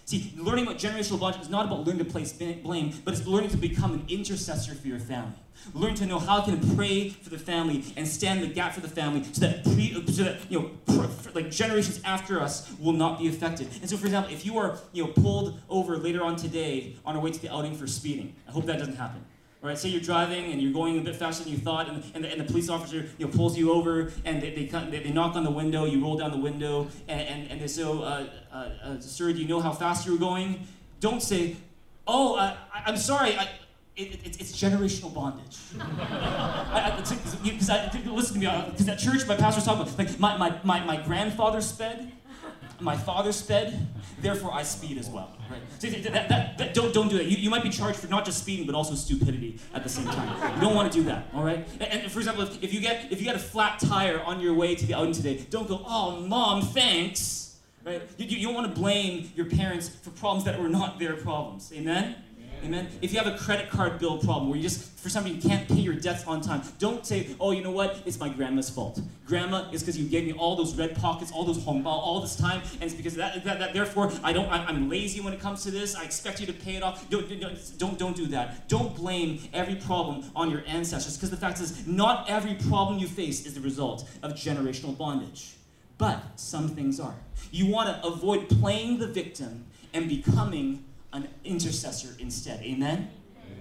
See, 0.08 0.32
learning 0.38 0.66
about 0.66 0.78
generational 0.78 1.20
bondage 1.20 1.42
is 1.42 1.50
not 1.50 1.66
about 1.66 1.86
learning 1.86 2.02
to 2.02 2.10
place 2.10 2.32
blame, 2.32 2.94
but 3.04 3.12
it's 3.12 3.26
learning 3.26 3.50
to 3.50 3.58
become 3.58 3.92
an 3.92 4.06
intercessor 4.08 4.74
for 4.74 4.88
your 4.88 4.98
family. 4.98 5.36
Learn 5.74 5.94
to 5.96 6.06
know 6.06 6.18
how 6.18 6.40
can 6.40 6.58
pray 6.74 7.10
for 7.10 7.28
the 7.28 7.38
family 7.38 7.84
and 7.94 8.08
stand 8.08 8.42
the 8.42 8.46
gap 8.46 8.72
for 8.72 8.80
the 8.80 8.88
family 8.88 9.22
so 9.32 9.42
that, 9.42 9.64
pre, 9.64 9.92
so 10.10 10.22
that 10.22 10.38
you 10.48 10.72
know, 10.86 11.10
like 11.34 11.50
generations 11.50 12.00
after 12.06 12.40
us 12.40 12.72
will 12.80 12.94
not 12.94 13.18
be 13.18 13.28
affected. 13.28 13.68
And 13.82 13.90
so, 13.90 13.98
for 13.98 14.06
example, 14.06 14.32
if 14.32 14.46
you 14.46 14.56
are 14.56 14.78
you 14.94 15.04
know, 15.04 15.12
pulled 15.12 15.60
over 15.68 15.98
later 15.98 16.24
on 16.24 16.36
today 16.36 16.96
on 17.04 17.14
our 17.14 17.20
way 17.20 17.30
to 17.30 17.42
the 17.42 17.52
outing 17.52 17.74
for 17.74 17.86
speeding, 17.86 18.34
I 18.48 18.52
hope 18.52 18.64
that 18.64 18.78
doesn't 18.78 18.96
happen. 18.96 19.22
Right, 19.60 19.76
say 19.76 19.88
you're 19.88 20.00
driving 20.00 20.52
and 20.52 20.62
you're 20.62 20.72
going 20.72 20.96
a 20.98 21.00
bit 21.00 21.16
faster 21.16 21.42
than 21.42 21.52
you 21.52 21.58
thought, 21.58 21.88
and, 21.88 22.04
and, 22.14 22.22
the, 22.22 22.30
and 22.30 22.40
the 22.40 22.44
police 22.44 22.68
officer 22.68 23.08
you 23.18 23.26
know, 23.26 23.32
pulls 23.32 23.58
you 23.58 23.72
over 23.72 24.12
and 24.24 24.40
they, 24.40 24.50
they, 24.50 24.66
they, 24.66 25.00
they, 25.00 25.10
knock 25.10 25.34
on 25.34 25.42
the 25.42 25.50
window, 25.50 25.84
you 25.84 26.00
roll 26.00 26.16
down 26.16 26.30
the 26.30 26.36
window, 26.36 26.86
and, 27.08 27.20
and, 27.20 27.50
and 27.50 27.60
they 27.60 27.66
say, 27.66 27.82
oh, 27.82 28.00
uh, 28.00 28.26
uh, 28.52 28.56
uh, 28.84 29.00
Sir, 29.00 29.32
do 29.32 29.40
you 29.40 29.48
know 29.48 29.58
how 29.58 29.72
fast 29.72 30.06
you 30.06 30.12
were 30.12 30.18
going? 30.18 30.64
Don't 31.00 31.20
say, 31.20 31.56
Oh, 32.08 32.36
uh, 32.36 32.56
I, 32.72 32.82
I'm 32.86 32.96
sorry, 32.96 33.36
I, 33.36 33.42
it, 33.94 34.14
it, 34.24 34.40
it's 34.40 34.52
generational 34.52 35.12
bondage. 35.14 35.58
Because 36.98 37.68
listen 38.06 38.40
to 38.40 38.46
me, 38.46 38.64
because 38.70 38.88
at 38.88 38.98
church, 38.98 39.26
my 39.26 39.36
pastor 39.36 39.58
was 39.58 39.64
talking 39.64 39.82
about, 39.82 39.98
like, 39.98 40.18
my, 40.18 40.36
my, 40.36 40.58
my, 40.64 40.84
my 40.84 41.02
grandfather 41.02 41.60
sped, 41.60 42.10
my 42.80 42.96
father 42.96 43.32
sped, 43.32 43.86
therefore 44.20 44.52
I 44.52 44.62
speed 44.62 44.98
as 44.98 45.08
well. 45.08 45.36
Right? 45.50 45.60
That, 45.80 46.28
that, 46.28 46.58
that, 46.58 46.74
don't, 46.74 46.92
don't 46.92 47.08
do 47.08 47.18
that. 47.18 47.26
You, 47.26 47.36
you 47.36 47.50
might 47.50 47.62
be 47.62 47.70
charged 47.70 47.98
for 47.98 48.08
not 48.08 48.24
just 48.24 48.40
speeding, 48.40 48.66
but 48.66 48.74
also 48.74 48.94
stupidity 48.94 49.58
at 49.74 49.82
the 49.82 49.88
same 49.88 50.06
time. 50.06 50.54
You 50.54 50.60
don't 50.60 50.74
want 50.74 50.92
to 50.92 50.98
do 50.98 51.04
that, 51.04 51.28
all 51.34 51.44
right? 51.44 51.66
And, 51.80 52.02
and 52.02 52.12
for 52.12 52.18
example, 52.18 52.44
if, 52.44 52.62
if, 52.62 52.72
you 52.72 52.80
get, 52.80 53.10
if 53.10 53.18
you 53.18 53.24
get 53.24 53.36
a 53.36 53.40
flat 53.40 53.80
tire 53.80 54.20
on 54.20 54.40
your 54.40 54.54
way 54.54 54.74
to 54.74 54.86
the 54.86 54.94
outing 54.94 55.12
today, 55.12 55.38
don't 55.50 55.68
go, 55.68 55.82
oh, 55.86 56.20
mom, 56.20 56.62
thanks. 56.62 57.56
Right? 57.84 58.02
You, 58.18 58.26
you 58.26 58.46
don't 58.46 58.54
want 58.54 58.72
to 58.72 58.80
blame 58.80 59.30
your 59.34 59.46
parents 59.46 59.88
for 59.88 60.10
problems 60.10 60.44
that 60.44 60.60
were 60.60 60.68
not 60.68 60.98
their 60.98 61.14
problems. 61.14 61.72
Amen? 61.74 62.16
Amen. 62.64 62.88
If 63.00 63.12
you 63.12 63.18
have 63.18 63.32
a 63.32 63.36
credit 63.36 63.70
card 63.70 63.98
bill 63.98 64.18
problem 64.18 64.48
where 64.48 64.56
you 64.56 64.62
just, 64.62 64.98
for 64.98 65.08
some 65.08 65.24
reason, 65.24 65.40
you 65.40 65.48
can't 65.48 65.68
pay 65.68 65.80
your 65.80 65.94
debts 65.94 66.26
on 66.26 66.40
time, 66.40 66.62
don't 66.78 67.06
say, 67.06 67.28
oh, 67.40 67.52
you 67.52 67.62
know 67.62 67.70
what? 67.70 68.02
It's 68.04 68.18
my 68.18 68.28
grandma's 68.28 68.68
fault. 68.68 69.00
Grandma, 69.26 69.68
it's 69.72 69.82
because 69.82 69.98
you 69.98 70.08
gave 70.08 70.24
me 70.24 70.32
all 70.32 70.56
those 70.56 70.74
red 70.76 70.96
pockets, 70.96 71.30
all 71.32 71.44
those 71.44 71.62
home 71.62 71.86
all 71.86 72.20
this 72.20 72.36
time, 72.36 72.60
and 72.74 72.84
it's 72.84 72.94
because 72.94 73.14
that, 73.14 73.44
that, 73.44 73.58
that 73.58 73.72
therefore, 73.72 74.12
I 74.22 74.32
don't, 74.32 74.46
I, 74.46 74.68
am 74.68 74.88
lazy 74.88 75.20
when 75.20 75.32
it 75.32 75.40
comes 75.40 75.62
to 75.64 75.70
this. 75.70 75.94
I 75.94 76.04
expect 76.04 76.40
you 76.40 76.46
to 76.46 76.52
pay 76.52 76.76
it 76.76 76.82
off. 76.82 77.08
Don't, 77.10 77.28
don't, 77.78 77.98
don't 77.98 78.16
do 78.16 78.26
that. 78.26 78.68
Don't 78.68 78.94
blame 78.96 79.40
every 79.52 79.76
problem 79.76 80.30
on 80.34 80.50
your 80.50 80.62
ancestors, 80.66 81.16
because 81.16 81.30
the 81.30 81.36
fact 81.36 81.60
is, 81.60 81.86
not 81.86 82.28
every 82.28 82.54
problem 82.54 82.98
you 82.98 83.06
face 83.06 83.46
is 83.46 83.54
the 83.54 83.60
result 83.60 84.08
of 84.22 84.32
generational 84.32 84.96
bondage. 84.96 85.54
But 85.98 86.22
some 86.36 86.68
things 86.68 87.00
are. 87.00 87.14
You 87.50 87.66
want 87.66 87.88
to 87.88 88.06
avoid 88.06 88.48
playing 88.48 88.98
the 88.98 89.06
victim 89.06 89.64
and 89.92 90.08
becoming 90.08 90.84
an 91.12 91.28
intercessor 91.44 92.14
instead. 92.18 92.62
Amen? 92.62 93.10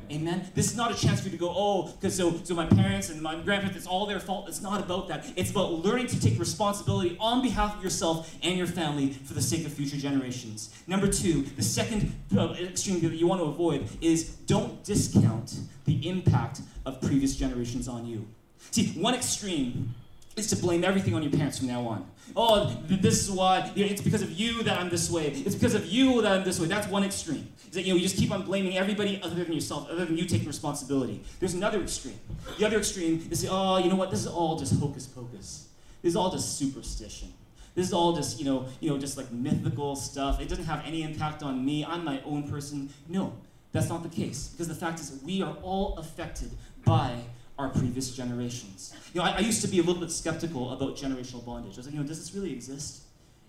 Amen. 0.10 0.50
This 0.56 0.72
is 0.72 0.78
not 0.78 0.92
a 0.92 0.96
chance 0.96 1.20
for 1.20 1.26
you 1.26 1.32
to 1.32 1.38
go, 1.38 1.54
oh, 1.54 1.92
because 1.92 2.16
so, 2.16 2.34
so 2.44 2.56
my 2.56 2.66
parents 2.66 3.10
and 3.10 3.22
my 3.22 3.36
grandparents, 3.36 3.76
it's 3.76 3.88
all 3.88 4.06
their 4.06 4.22
fault. 4.22 4.48
It's 4.48 4.62
not 4.62 4.80
about 4.80 5.10
that. 5.10 5.26
It's 5.36 5.52
about 5.52 5.72
learning 5.84 6.08
to 6.08 6.20
take 6.20 6.40
responsibility 6.40 7.18
on 7.20 7.42
behalf 7.42 7.76
of 7.76 7.84
yourself 7.84 8.34
and 8.42 8.58
your 8.58 8.68
family 8.68 9.12
for 9.12 9.34
the 9.34 9.42
sake 9.42 9.66
of 9.66 9.74
future 9.74 9.98
generations. 9.98 10.74
Number 10.88 11.08
two, 11.08 11.42
the 11.58 11.62
second 11.62 12.14
uh, 12.38 12.56
extreme 12.58 13.02
that 13.02 13.14
you 13.14 13.28
want 13.28 13.42
to 13.42 13.48
avoid 13.48 13.88
is 14.00 14.30
don't 14.30 14.82
discount 14.86 15.60
the 15.84 16.08
impact 16.08 16.62
of 16.86 17.02
previous 17.02 17.36
generations 17.36 17.90
on 17.90 18.06
you. 18.06 18.26
See, 18.72 18.88
one 18.92 19.14
extreme 19.14 19.94
is 20.38 20.48
to 20.48 20.56
blame 20.56 20.84
everything 20.84 21.14
on 21.16 21.24
your 21.24 21.32
parents 21.32 21.58
from 21.58 21.68
now 21.68 21.86
on. 21.88 22.10
Oh, 22.36 22.72
this 22.88 23.22
is 23.24 23.32
why, 23.32 23.72
it's 23.76 24.02
because 24.02 24.22
of 24.22 24.32
you 24.32 24.62
that 24.64 24.80
I'm 24.80 24.90
this 24.90 25.10
way. 25.10 25.28
It's 25.28 25.56
because 25.56 25.74
of 25.74 25.86
you 25.88 26.22
that 26.22 26.32
I'm 26.32 26.44
this 26.44 26.60
way. 26.60 26.68
That's 26.68 26.88
one 26.88 27.04
extreme. 27.04 27.52
Is 27.68 27.74
that, 27.74 27.82
you 27.82 27.94
know, 27.94 27.98
you 27.98 28.04
just 28.04 28.18
keep 28.18 28.32
on 28.32 28.44
blaming 28.44 28.78
everybody 28.78 29.20
other 29.24 29.36
than 29.36 29.52
yourself, 29.52 29.90
other 29.90 30.06
than 30.06 30.18
you 30.18 30.26
taking 30.26 30.48
responsibility. 30.48 31.24
There's 31.40 31.54
another 31.54 31.82
extreme. 31.82 32.20
The 32.60 32.66
other 32.66 32.78
extreme 32.78 33.28
is, 33.32 33.48
oh, 33.50 33.78
you 33.78 33.90
know 33.90 33.96
what, 33.96 34.12
this 34.12 34.20
is 34.22 34.28
all 34.28 34.58
just 34.58 34.80
hocus 34.80 35.08
pocus. 35.08 35.70
This 36.02 36.12
is 36.12 36.16
all 36.16 36.32
just 36.32 36.58
superstition. 36.58 37.34
This 37.74 37.88
is 37.88 37.94
all 37.94 38.14
just, 38.14 38.40
you 38.40 38.46
know, 38.46 38.68
you 38.80 38.90
know, 38.90 38.98
just 38.98 39.18
like 39.18 39.32
mythical 39.32 39.96
stuff. 39.96 40.40
It 40.40 40.50
doesn't 40.50 40.66
have 40.66 40.84
any 40.86 41.04
impact 41.04 41.44
on 41.44 41.64
me. 41.64 41.86
I'm 41.86 42.04
my 42.04 42.22
own 42.24 42.50
person. 42.50 42.90
No, 43.08 43.34
that's 43.72 43.90
not 43.90 44.04
the 44.04 44.10
case. 44.10 44.50
Because 44.50 44.68
the 44.68 44.76
fact 44.76 45.00
is, 45.00 45.20
we 45.24 45.42
are 45.42 45.56
all 45.62 45.98
affected 45.98 46.52
by 46.86 47.16
our 47.58 47.70
previous 47.70 48.16
generations. 48.16 48.94
You 49.14 49.22
know, 49.22 49.28
I, 49.28 49.38
I, 49.38 49.40
used 49.40 49.62
to 49.62 49.68
be 49.68 49.80
a 49.80 49.84
little 49.84 50.02
bit 50.02 50.12
skeptical 50.12 50.72
about 50.72 50.96
generational 50.96 51.44
bondage. 51.44 51.74
I 51.74 51.78
was 51.78 51.86
like, 51.88 51.96
you 51.96 52.02
know, 52.02 52.08
does 52.08 52.20
this 52.20 52.36
really 52.36 52.52
exist? 52.52 53.02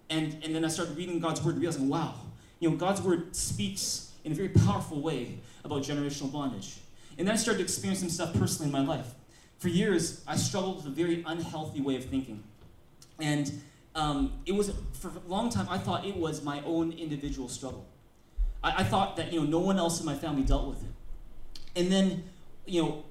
And, 0.08 0.42
and 0.42 0.54
then 0.54 0.64
I 0.64 0.68
started 0.68 0.96
reading 0.96 1.18
God's 1.18 1.42
word 1.42 1.58
realizing, 1.58 1.88
wow, 1.88 2.14
you 2.60 2.70
know, 2.70 2.76
God's 2.76 3.02
word 3.02 3.36
speaks 3.36 4.12
in 4.24 4.32
a 4.32 4.34
very 4.34 4.48
powerful 4.48 5.00
way 5.00 5.38
about 5.64 5.82
generational 5.82 6.32
bondage. 6.32 6.78
And 7.18 7.26
then 7.26 7.34
I 7.34 7.36
started 7.36 7.58
to 7.58 7.64
experience 7.64 8.00
some 8.00 8.08
stuff 8.08 8.32
personally 8.34 8.66
in 8.66 8.72
my 8.72 8.84
life. 8.84 9.14
For 9.58 9.68
years, 9.68 10.22
I 10.26 10.36
struggled 10.36 10.76
with 10.76 10.86
a 10.86 10.90
very 10.90 11.24
unhealthy 11.26 11.80
way 11.80 11.96
of 11.96 12.04
thinking. 12.04 12.42
And 13.20 13.60
um, 13.94 14.32
it 14.46 14.52
was, 14.52 14.72
for 14.92 15.08
a 15.08 15.28
long 15.28 15.50
time, 15.50 15.66
I 15.68 15.78
thought 15.78 16.06
it 16.06 16.16
was 16.16 16.42
my 16.42 16.62
own 16.64 16.92
individual 16.92 17.48
struggle. 17.48 17.84
I, 18.62 18.82
I 18.82 18.84
thought 18.84 19.16
that, 19.16 19.32
you 19.32 19.40
know, 19.40 19.46
no 19.46 19.58
one 19.58 19.78
else 19.78 20.00
in 20.00 20.06
my 20.06 20.14
family 20.14 20.42
dealt 20.42 20.68
with 20.68 20.82
it. 20.82 20.90
And 21.74 21.90
then, 21.92 22.24
you 22.66 22.82
know, 22.82 23.04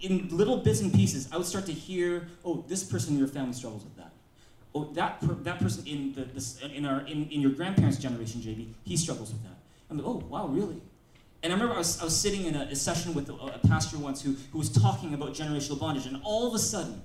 in 0.00 0.28
little 0.30 0.58
bits 0.58 0.80
and 0.80 0.92
pieces, 0.92 1.28
I 1.32 1.36
would 1.36 1.46
start 1.46 1.66
to 1.66 1.72
hear, 1.72 2.28
oh, 2.44 2.64
this 2.68 2.84
person 2.84 3.14
in 3.14 3.18
your 3.18 3.28
family 3.28 3.52
struggles 3.52 3.84
with 3.84 3.96
that. 3.96 4.12
Oh, 4.74 4.84
that, 4.94 5.20
per, 5.20 5.34
that 5.34 5.58
person 5.58 5.86
in, 5.86 6.12
the, 6.14 6.72
in, 6.74 6.86
our, 6.86 7.00
in, 7.00 7.28
in 7.30 7.40
your 7.40 7.50
grandparents' 7.50 7.98
generation, 7.98 8.40
JB, 8.40 8.68
he 8.84 8.96
struggles 8.96 9.32
with 9.32 9.42
that. 9.42 9.56
I'm 9.90 9.98
like, 9.98 10.06
oh, 10.06 10.24
wow, 10.28 10.46
really? 10.46 10.80
And 11.42 11.52
I 11.52 11.56
remember 11.56 11.74
I 11.74 11.78
was, 11.78 12.00
I 12.00 12.04
was 12.04 12.16
sitting 12.16 12.44
in 12.44 12.54
a, 12.54 12.62
a 12.70 12.76
session 12.76 13.14
with 13.14 13.28
a, 13.30 13.34
a, 13.34 13.58
pastor 13.66 13.98
once 13.98 14.22
who, 14.22 14.36
who 14.52 14.58
was 14.58 14.70
talking 14.70 15.14
about 15.14 15.34
generational 15.34 15.80
bondage, 15.80 16.06
and 16.06 16.20
all 16.22 16.46
of 16.46 16.54
a 16.54 16.58
sudden, 16.58 17.02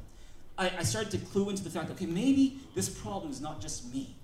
I, 0.57 0.71
I 0.79 0.83
started 0.83 1.11
to 1.11 1.17
clue 1.17 1.49
into 1.49 1.63
the 1.63 1.69
fact, 1.69 1.89
okay, 1.91 2.05
maybe 2.05 2.59
this 2.75 2.89
problem 2.89 3.31
is 3.31 3.41
not 3.41 3.61
just 3.61 3.91
me. 3.93 4.15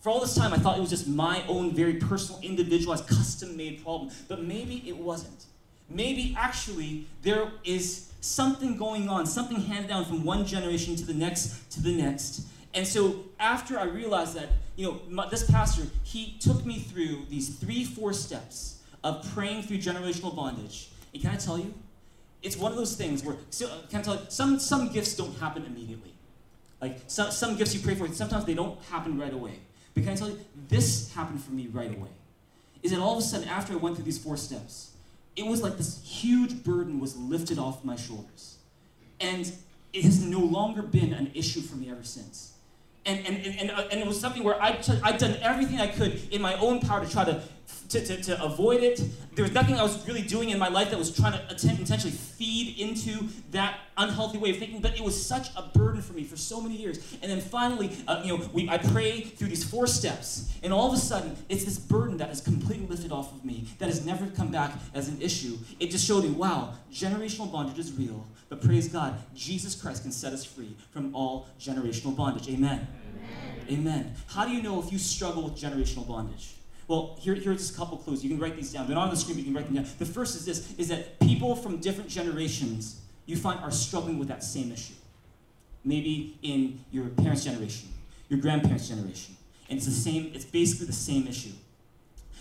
For 0.00 0.10
all 0.10 0.20
this 0.20 0.34
time, 0.34 0.52
I 0.52 0.58
thought 0.58 0.78
it 0.78 0.80
was 0.80 0.90
just 0.90 1.08
my 1.08 1.42
own 1.48 1.74
very 1.74 1.94
personal, 1.94 2.40
individualized, 2.40 3.08
custom 3.08 3.56
made 3.56 3.82
problem, 3.82 4.10
but 4.28 4.42
maybe 4.42 4.82
it 4.86 4.96
wasn't. 4.96 5.44
Maybe 5.88 6.34
actually 6.38 7.06
there 7.22 7.50
is 7.64 8.12
something 8.20 8.76
going 8.76 9.08
on, 9.08 9.26
something 9.26 9.60
handed 9.60 9.88
down 9.88 10.04
from 10.04 10.24
one 10.24 10.44
generation 10.44 10.96
to 10.96 11.04
the 11.04 11.14
next 11.14 11.70
to 11.72 11.82
the 11.82 11.92
next. 11.92 12.46
And 12.74 12.86
so 12.86 13.24
after 13.40 13.78
I 13.78 13.84
realized 13.84 14.34
that, 14.34 14.48
you 14.76 14.86
know, 14.86 15.00
my, 15.08 15.28
this 15.28 15.48
pastor, 15.50 15.84
he 16.02 16.36
took 16.40 16.66
me 16.66 16.78
through 16.80 17.24
these 17.30 17.56
three, 17.56 17.84
four 17.84 18.12
steps 18.12 18.82
of 19.02 19.26
praying 19.32 19.62
through 19.62 19.78
generational 19.78 20.34
bondage. 20.34 20.90
And 21.14 21.22
can 21.22 21.30
I 21.30 21.36
tell 21.36 21.56
you, 21.56 21.72
it's 22.42 22.56
one 22.56 22.72
of 22.72 22.76
those 22.76 22.94
things 22.94 23.24
where, 23.24 23.36
so, 23.48 23.66
uh, 23.66 23.70
can 23.88 24.00
I 24.00 24.02
tell 24.02 24.14
you, 24.16 24.20
some, 24.28 24.58
some 24.58 24.92
gifts 24.92 25.16
don't 25.16 25.38
happen 25.38 25.64
immediately. 25.64 26.12
Like 26.82 27.00
some, 27.06 27.30
some 27.30 27.56
gifts 27.56 27.74
you 27.74 27.80
pray 27.80 27.94
for, 27.94 28.06
sometimes 28.08 28.44
they 28.44 28.54
don't 28.54 28.78
happen 28.90 29.18
right 29.18 29.32
away. 29.32 29.58
But 29.94 30.02
can 30.02 30.12
I 30.12 30.16
tell 30.16 30.28
you, 30.28 30.38
this 30.68 31.14
happened 31.14 31.42
for 31.42 31.52
me 31.52 31.68
right 31.68 31.96
away. 31.96 32.10
Is 32.82 32.90
that 32.90 33.00
all 33.00 33.12
of 33.12 33.18
a 33.20 33.22
sudden, 33.22 33.48
after 33.48 33.72
I 33.72 33.76
went 33.76 33.96
through 33.96 34.04
these 34.04 34.18
four 34.18 34.36
steps, 34.36 34.90
it 35.36 35.46
was 35.46 35.62
like 35.62 35.76
this 35.76 36.02
huge 36.02 36.64
burden 36.64 36.98
was 36.98 37.16
lifted 37.16 37.58
off 37.58 37.84
my 37.84 37.96
shoulders. 37.96 38.56
And 39.20 39.52
it 39.92 40.04
has 40.04 40.22
no 40.22 40.40
longer 40.40 40.82
been 40.82 41.12
an 41.12 41.30
issue 41.34 41.60
for 41.60 41.76
me 41.76 41.90
ever 41.90 42.02
since. 42.02 42.54
And, 43.04 43.24
and, 43.26 43.36
and, 43.36 43.60
and, 43.60 43.70
uh, 43.70 43.84
and 43.90 44.00
it 44.00 44.06
was 44.06 44.20
something 44.20 44.42
where 44.42 44.60
I 44.60 44.72
t- 44.72 44.98
I'd 45.02 45.18
done 45.18 45.36
everything 45.40 45.80
I 45.80 45.86
could 45.86 46.20
in 46.32 46.42
my 46.42 46.54
own 46.54 46.80
power 46.80 47.04
to 47.04 47.10
try 47.10 47.24
to 47.24 47.40
to, 47.88 48.04
to, 48.04 48.22
to 48.22 48.42
avoid 48.42 48.82
it. 48.82 49.00
There 49.34 49.44
was 49.44 49.52
nothing 49.52 49.76
I 49.76 49.82
was 49.82 50.06
really 50.06 50.22
doing 50.22 50.50
in 50.50 50.58
my 50.58 50.68
life 50.68 50.90
that 50.90 50.98
was 50.98 51.14
trying 51.14 51.32
to 51.32 51.44
attempt, 51.50 51.80
intentionally 51.80 52.16
feed 52.16 52.78
into 52.78 53.28
that 53.50 53.78
unhealthy 53.96 54.38
way 54.38 54.50
of 54.50 54.58
thinking, 54.58 54.80
but 54.80 54.94
it 54.94 55.02
was 55.02 55.20
such 55.20 55.48
a 55.56 55.62
burden 55.62 56.02
for 56.02 56.12
me 56.12 56.24
for 56.24 56.36
so 56.36 56.60
many 56.60 56.76
years. 56.76 56.98
And 57.22 57.30
then 57.30 57.40
finally, 57.40 57.90
uh, 58.08 58.22
you 58.24 58.36
know, 58.36 58.50
we, 58.52 58.68
I 58.68 58.78
pray 58.78 59.20
through 59.20 59.48
these 59.48 59.64
four 59.64 59.86
steps, 59.86 60.52
and 60.62 60.72
all 60.72 60.88
of 60.88 60.94
a 60.94 61.00
sudden, 61.00 61.36
it's 61.48 61.64
this 61.64 61.78
burden 61.78 62.16
that 62.18 62.30
is 62.30 62.40
completely 62.40 62.86
lifted 62.86 63.12
off 63.12 63.32
of 63.32 63.44
me, 63.44 63.68
that 63.78 63.86
has 63.86 64.04
never 64.04 64.26
come 64.28 64.50
back 64.50 64.72
as 64.94 65.08
an 65.08 65.20
issue. 65.20 65.56
It 65.78 65.90
just 65.90 66.06
showed 66.06 66.24
me, 66.24 66.30
wow, 66.30 66.74
generational 66.92 67.50
bondage 67.50 67.78
is 67.78 67.92
real, 67.92 68.26
but 68.48 68.62
praise 68.62 68.88
God, 68.88 69.18
Jesus 69.34 69.74
Christ 69.80 70.02
can 70.02 70.12
set 70.12 70.32
us 70.32 70.44
free 70.44 70.76
from 70.90 71.14
all 71.14 71.48
generational 71.60 72.16
bondage. 72.16 72.48
Amen. 72.48 72.86
Amen. 73.68 73.78
Amen. 73.80 74.14
How 74.28 74.44
do 74.44 74.52
you 74.52 74.62
know 74.62 74.82
if 74.82 74.92
you 74.92 74.98
struggle 74.98 75.42
with 75.42 75.54
generational 75.54 76.06
bondage? 76.06 76.55
Well, 76.88 77.16
here, 77.18 77.34
here's 77.34 77.58
just 77.58 77.74
a 77.74 77.76
couple 77.76 77.98
clues. 77.98 78.22
You 78.22 78.30
can 78.30 78.38
write 78.38 78.56
these 78.56 78.72
down. 78.72 78.86
They're 78.86 78.94
not 78.94 79.04
on 79.04 79.10
the 79.10 79.16
screen, 79.16 79.36
but 79.36 79.44
you 79.44 79.52
can 79.52 79.54
write 79.54 79.66
them 79.66 79.74
down. 79.74 79.86
The 79.98 80.06
first 80.06 80.36
is 80.36 80.44
this, 80.44 80.72
is 80.78 80.88
that 80.88 81.18
people 81.20 81.56
from 81.56 81.78
different 81.78 82.08
generations 82.08 83.00
you 83.26 83.36
find 83.36 83.58
are 83.60 83.72
struggling 83.72 84.18
with 84.18 84.28
that 84.28 84.44
same 84.44 84.70
issue. 84.70 84.94
Maybe 85.84 86.38
in 86.42 86.84
your 86.92 87.06
parents' 87.06 87.44
generation, 87.44 87.88
your 88.28 88.40
grandparents' 88.40 88.88
generation. 88.88 89.36
And 89.68 89.78
it's 89.78 89.86
the 89.86 89.92
same, 89.92 90.30
it's 90.32 90.44
basically 90.44 90.86
the 90.86 90.92
same 90.92 91.26
issue. 91.26 91.52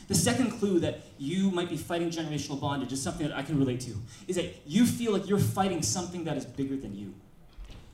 The 0.08 0.16
second 0.16 0.52
clue 0.52 0.80
that 0.82 1.02
you 1.18 1.50
might 1.50 1.70
be 1.70 1.78
fighting 1.78 2.12
generational 2.12 2.60
bondage 2.60 2.92
is 2.92 3.02
something 3.02 3.28
that 3.28 3.36
I 3.36 3.42
can 3.42 3.58
relate 3.58 3.80
to, 3.82 3.96
is 4.28 4.36
that 4.36 4.54
you 4.68 4.86
feel 4.86 5.12
like 5.12 5.28
you're 5.28 5.40
fighting 5.40 5.82
something 5.82 6.24
that 6.26 6.38
is 6.38 6.46
bigger 6.46 6.76
than 6.76 6.96
you. 6.96 7.14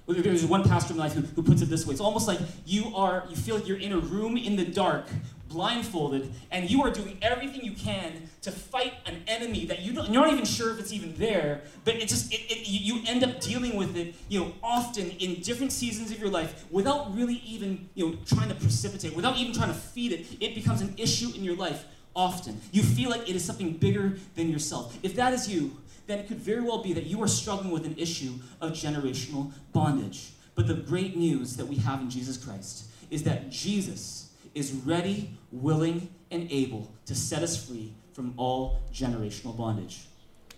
There's 0.07 0.45
one 0.45 0.63
pastor 0.63 0.91
in 0.91 0.97
my 0.97 1.05
life 1.05 1.13
who, 1.13 1.21
who 1.21 1.43
puts 1.43 1.61
it 1.61 1.69
this 1.69 1.87
way. 1.87 1.93
It's 1.93 2.01
almost 2.01 2.27
like 2.27 2.39
you 2.65 2.93
are, 2.93 3.23
you 3.29 3.37
feel 3.37 3.55
like 3.55 3.65
you're 3.65 3.79
in 3.79 3.93
a 3.93 3.99
room 3.99 4.35
in 4.35 4.57
the 4.57 4.65
dark 4.65 5.07
blindfolded, 5.51 6.31
and 6.51 6.69
you 6.69 6.81
are 6.83 6.91
doing 6.91 7.17
everything 7.21 7.61
you 7.61 7.73
can 7.73 8.29
to 8.41 8.51
fight 8.51 8.93
an 9.05 9.23
enemy 9.27 9.65
that 9.65 9.81
you 9.81 9.93
don't, 9.93 10.11
you're 10.11 10.23
not 10.23 10.31
even 10.33 10.45
sure 10.45 10.71
if 10.71 10.79
it's 10.79 10.93
even 10.93 11.13
there, 11.15 11.61
but 11.85 11.95
it 11.95 12.07
just, 12.07 12.33
it, 12.33 12.41
it, 12.49 12.67
you 12.67 13.01
end 13.07 13.23
up 13.23 13.39
dealing 13.39 13.75
with 13.75 13.95
it, 13.95 14.15
you 14.29 14.39
know, 14.39 14.53
often 14.63 15.09
in 15.11 15.41
different 15.41 15.71
seasons 15.71 16.11
of 16.11 16.19
your 16.19 16.29
life 16.29 16.65
without 16.71 17.15
really 17.15 17.41
even, 17.45 17.89
you 17.93 18.09
know, 18.09 18.17
trying 18.25 18.49
to 18.49 18.55
precipitate, 18.55 19.15
without 19.15 19.37
even 19.37 19.53
trying 19.53 19.69
to 19.69 19.79
feed 19.79 20.11
it. 20.11 20.25
It 20.39 20.55
becomes 20.55 20.81
an 20.81 20.93
issue 20.97 21.31
in 21.35 21.43
your 21.43 21.55
life 21.55 21.85
often. 22.15 22.59
You 22.71 22.83
feel 22.83 23.09
like 23.09 23.29
it 23.29 23.35
is 23.35 23.43
something 23.43 23.73
bigger 23.73 24.17
than 24.35 24.49
yourself. 24.49 24.97
If 25.03 25.15
that 25.15 25.33
is 25.33 25.47
you, 25.47 25.77
then 26.07 26.19
it 26.19 26.27
could 26.27 26.39
very 26.39 26.61
well 26.61 26.81
be 26.81 26.93
that 26.93 27.05
you 27.05 27.21
are 27.21 27.27
struggling 27.27 27.71
with 27.71 27.85
an 27.85 27.95
issue 27.97 28.33
of 28.59 28.71
generational 28.71 29.51
bondage. 29.71 30.31
But 30.55 30.67
the 30.67 30.73
great 30.73 31.15
news 31.15 31.55
that 31.57 31.65
we 31.65 31.77
have 31.77 32.01
in 32.01 32.09
Jesus 32.09 32.37
Christ 32.37 32.85
is 33.09 33.23
that 33.23 33.49
Jesus 33.49 34.20
is 34.53 34.71
ready, 34.71 35.37
willing, 35.51 36.09
and 36.29 36.51
able 36.51 36.91
to 37.05 37.15
set 37.15 37.43
us 37.43 37.67
free 37.67 37.93
from 38.13 38.33
all 38.37 38.81
generational 38.93 39.55
bondage. 39.55 40.07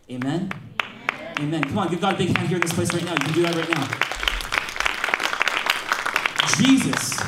Amen? 0.10 0.51
Amen. 0.82 1.36
Amen. 1.39 1.63
Come 1.63 1.79
on, 1.79 1.89
give 1.89 2.01
God 2.01 2.15
a 2.15 2.17
big 2.17 2.36
hand 2.36 2.47
here 2.47 2.58
in 2.58 2.62
this 2.62 2.73
place 2.73 2.93
right 2.93 3.03
now. 3.03 3.12
You 3.13 3.19
can 3.19 3.34
do 3.34 3.41
that 3.43 3.56
right 3.56 3.69
now. 3.69 3.88
Jesus 6.58 7.19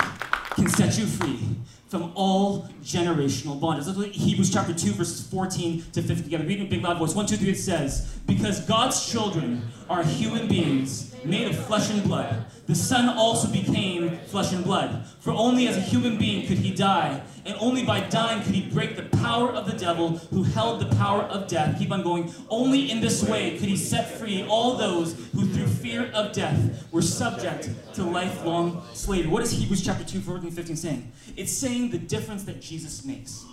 can 0.55 0.69
set 0.69 0.97
you 0.97 1.05
free 1.05 1.39
from 1.87 2.11
all 2.15 2.67
generational 2.83 3.59
bondage. 3.59 3.87
Look 3.87 4.07
at 4.07 4.13
Hebrews 4.13 4.51
chapter 4.51 4.73
2, 4.73 4.93
verses 4.93 5.27
14 5.27 5.85
to 5.93 6.01
15 6.01 6.23
together. 6.23 6.45
Read 6.45 6.59
in 6.59 6.67
a 6.67 6.69
big 6.69 6.83
loud 6.83 6.97
voice. 6.97 7.15
1, 7.15 7.25
2, 7.25 7.37
3, 7.37 7.49
it 7.49 7.57
says, 7.57 8.19
Because 8.25 8.59
God's 8.61 9.09
children 9.09 9.61
are 9.89 10.03
human 10.03 10.47
beings 10.47 11.15
made 11.23 11.47
of 11.49 11.57
flesh 11.65 11.89
and 11.89 12.03
blood 12.03 12.45
the 12.67 12.75
Son 12.75 13.09
also 13.09 13.47
became 13.47 14.17
flesh 14.25 14.51
and 14.51 14.63
blood. 14.63 15.05
For 15.19 15.31
only 15.31 15.67
as 15.67 15.77
a 15.77 15.81
human 15.81 16.17
being 16.17 16.47
could 16.47 16.57
he 16.57 16.73
die, 16.73 17.21
and 17.45 17.55
only 17.59 17.83
by 17.83 17.99
dying 17.99 18.41
could 18.41 18.55
he 18.55 18.69
break 18.69 18.95
the 18.95 19.03
power 19.17 19.49
of 19.49 19.69
the 19.69 19.77
devil 19.77 20.17
who 20.31 20.41
held 20.41 20.81
the 20.81 20.95
power 20.95 21.23
of 21.23 21.47
death. 21.47 21.77
Keep 21.77 21.91
on 21.91 22.01
going. 22.01 22.33
Only 22.49 22.89
in 22.89 23.01
this 23.01 23.23
way 23.23 23.57
could 23.59 23.69
he 23.69 23.77
set 23.77 24.17
free 24.17 24.45
all 24.49 24.77
those 24.77 25.13
who, 25.33 25.45
through 25.45 25.67
fear 25.67 26.09
of 26.13 26.31
death, 26.33 26.91
were 26.91 27.03
subject 27.03 27.69
to 27.93 28.03
lifelong 28.03 28.83
slavery. 28.93 29.29
What 29.29 29.43
is 29.43 29.51
Hebrews 29.51 29.85
chapter 29.85 30.03
2, 30.03 30.21
14 30.21 30.49
15 30.49 30.75
saying? 30.75 31.11
It's 31.37 31.51
saying 31.51 31.91
the 31.91 31.99
difference 31.99 32.45
that 32.45 32.61
Jesus 32.61 33.05
makes. 33.05 33.45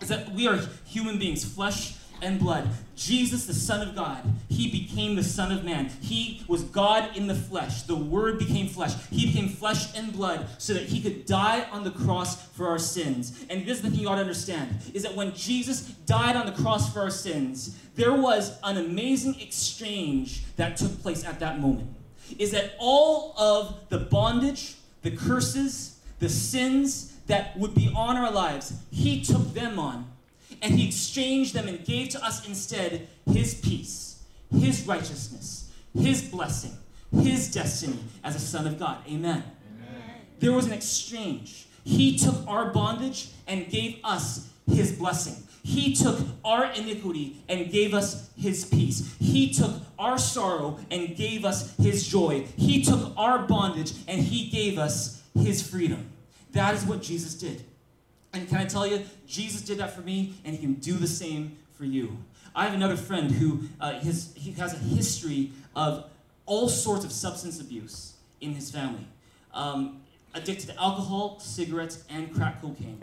Is 0.00 0.08
that 0.08 0.32
we 0.32 0.48
are 0.48 0.58
human 0.84 1.18
beings, 1.18 1.44
flesh 1.44 1.94
and 2.22 2.38
blood. 2.38 2.68
Jesus, 2.96 3.46
the 3.46 3.54
Son 3.54 3.86
of 3.86 3.94
God, 3.94 4.22
he 4.48 4.70
became 4.70 5.14
the 5.14 5.22
Son 5.22 5.52
of 5.52 5.64
Man. 5.64 5.90
He 6.00 6.42
was 6.48 6.64
God 6.64 7.16
in 7.16 7.26
the 7.26 7.34
flesh. 7.34 7.82
The 7.82 7.94
Word 7.94 8.38
became 8.38 8.68
flesh. 8.68 8.92
He 9.10 9.26
became 9.26 9.48
flesh 9.48 9.96
and 9.96 10.12
blood 10.12 10.46
so 10.58 10.74
that 10.74 10.84
he 10.84 11.00
could 11.00 11.24
die 11.24 11.66
on 11.70 11.84
the 11.84 11.90
cross 11.90 12.46
for 12.48 12.66
our 12.68 12.78
sins. 12.78 13.44
And 13.48 13.64
this 13.64 13.78
is 13.78 13.82
the 13.82 13.90
thing 13.90 14.00
you 14.00 14.08
ought 14.08 14.16
to 14.16 14.22
understand 14.22 14.76
is 14.94 15.04
that 15.04 15.14
when 15.14 15.32
Jesus 15.34 15.82
died 16.06 16.34
on 16.34 16.46
the 16.46 16.52
cross 16.52 16.92
for 16.92 17.00
our 17.00 17.10
sins, 17.10 17.78
there 17.94 18.14
was 18.14 18.58
an 18.64 18.76
amazing 18.76 19.40
exchange 19.40 20.44
that 20.56 20.76
took 20.76 21.00
place 21.00 21.24
at 21.24 21.38
that 21.40 21.60
moment. 21.60 21.88
Is 22.38 22.50
that 22.50 22.72
all 22.78 23.34
of 23.38 23.88
the 23.90 23.98
bondage, 23.98 24.76
the 25.02 25.12
curses, 25.12 26.00
the 26.18 26.28
sins 26.28 27.14
that 27.28 27.56
would 27.56 27.74
be 27.74 27.92
on 27.94 28.16
our 28.16 28.30
lives, 28.30 28.72
he 28.90 29.22
took 29.22 29.54
them 29.54 29.78
on 29.78 30.10
and 30.62 30.78
he 30.78 30.86
exchanged 30.88 31.54
them 31.54 31.68
and 31.68 31.84
gave 31.84 32.08
to 32.10 32.24
us 32.24 32.46
instead 32.46 33.08
his 33.30 33.54
peace, 33.54 34.24
his 34.50 34.86
righteousness, 34.86 35.72
his 35.94 36.22
blessing, 36.22 36.72
his 37.12 37.52
destiny 37.52 37.98
as 38.24 38.34
a 38.36 38.40
son 38.40 38.66
of 38.66 38.78
God. 38.78 38.98
Amen. 39.06 39.42
Amen. 39.42 40.02
There 40.38 40.52
was 40.52 40.66
an 40.66 40.72
exchange. 40.72 41.66
He 41.84 42.18
took 42.18 42.46
our 42.46 42.70
bondage 42.70 43.30
and 43.46 43.68
gave 43.68 43.98
us 44.04 44.48
his 44.66 44.92
blessing. 44.92 45.42
He 45.62 45.94
took 45.94 46.18
our 46.44 46.66
iniquity 46.72 47.42
and 47.48 47.70
gave 47.70 47.92
us 47.92 48.30
his 48.36 48.64
peace. 48.64 49.14
He 49.18 49.52
took 49.52 49.74
our 49.98 50.16
sorrow 50.18 50.78
and 50.90 51.16
gave 51.16 51.44
us 51.44 51.76
his 51.76 52.06
joy. 52.06 52.46
He 52.56 52.82
took 52.82 53.12
our 53.16 53.40
bondage 53.40 53.92
and 54.06 54.20
he 54.20 54.48
gave 54.50 54.78
us 54.78 55.22
his 55.34 55.66
freedom. 55.68 56.10
That 56.52 56.74
is 56.74 56.84
what 56.84 57.02
Jesus 57.02 57.34
did. 57.34 57.64
And 58.32 58.48
can 58.48 58.58
I 58.58 58.64
tell 58.64 58.86
you, 58.86 59.04
Jesus 59.26 59.62
did 59.62 59.78
that 59.78 59.94
for 59.94 60.02
me, 60.02 60.34
and 60.44 60.54
he 60.54 60.60
can 60.60 60.74
do 60.74 60.94
the 60.94 61.06
same 61.06 61.56
for 61.72 61.84
you. 61.84 62.18
I 62.54 62.64
have 62.64 62.74
another 62.74 62.96
friend 62.96 63.30
who 63.30 63.62
uh, 63.80 63.98
his, 64.00 64.32
he 64.34 64.52
has 64.52 64.74
a 64.74 64.78
history 64.78 65.52
of 65.74 66.04
all 66.44 66.68
sorts 66.68 67.04
of 67.04 67.12
substance 67.12 67.60
abuse 67.60 68.14
in 68.40 68.52
his 68.52 68.70
family. 68.70 69.06
Um, 69.54 70.00
addicted 70.34 70.68
to 70.68 70.80
alcohol, 70.80 71.38
cigarettes, 71.40 72.04
and 72.10 72.34
crack 72.34 72.60
cocaine. 72.60 73.02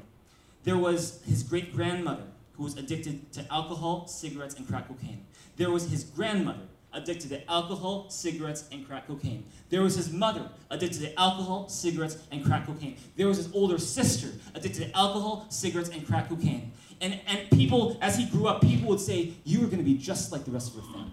There 0.64 0.78
was 0.78 1.22
his 1.26 1.44
great 1.44 1.74
grandmother 1.74 2.24
who 2.54 2.64
was 2.64 2.78
addicted 2.78 3.32
to 3.34 3.46
alcohol, 3.52 4.08
cigarettes, 4.08 4.56
and 4.56 4.68
crack 4.68 4.88
cocaine. 4.88 5.26
There 5.58 5.70
was 5.70 5.90
his 5.90 6.04
grandmother 6.04 6.68
addicted 6.96 7.30
to 7.30 7.52
alcohol, 7.52 8.10
cigarettes, 8.10 8.66
and 8.72 8.88
crack 8.88 9.08
cocaine. 9.08 9.46
There 9.70 9.82
was 9.82 9.96
his 9.96 10.12
mother 10.12 10.50
addicted 10.72 11.02
to 11.02 11.20
alcohol, 11.20 11.70
cigarettes, 11.70 12.18
and 12.32 12.44
crack 12.44 12.66
cocaine. 12.66 12.98
There 13.16 13.28
was 13.28 13.38
his 13.38 13.52
older 13.54 13.78
sister 13.78 14.30
addicted 14.56 14.88
to 14.88 14.98
alcohol, 14.98 15.46
cigarettes, 15.50 15.90
and 15.90 16.08
crack 16.08 16.30
cocaine. 16.30 16.72
And, 17.02 17.20
and 17.28 17.50
people, 17.52 17.98
as 18.02 18.18
he 18.18 18.26
grew 18.26 18.48
up, 18.48 18.62
people 18.62 18.88
would 18.90 19.02
say, 19.02 19.34
You 19.44 19.60
are 19.64 19.68
going 19.68 19.78
to 19.78 19.84
be 19.84 19.96
just 19.96 20.32
like 20.32 20.46
the 20.46 20.52
rest 20.52 20.70
of 20.70 20.76
your 20.76 20.86
family. 20.94 21.12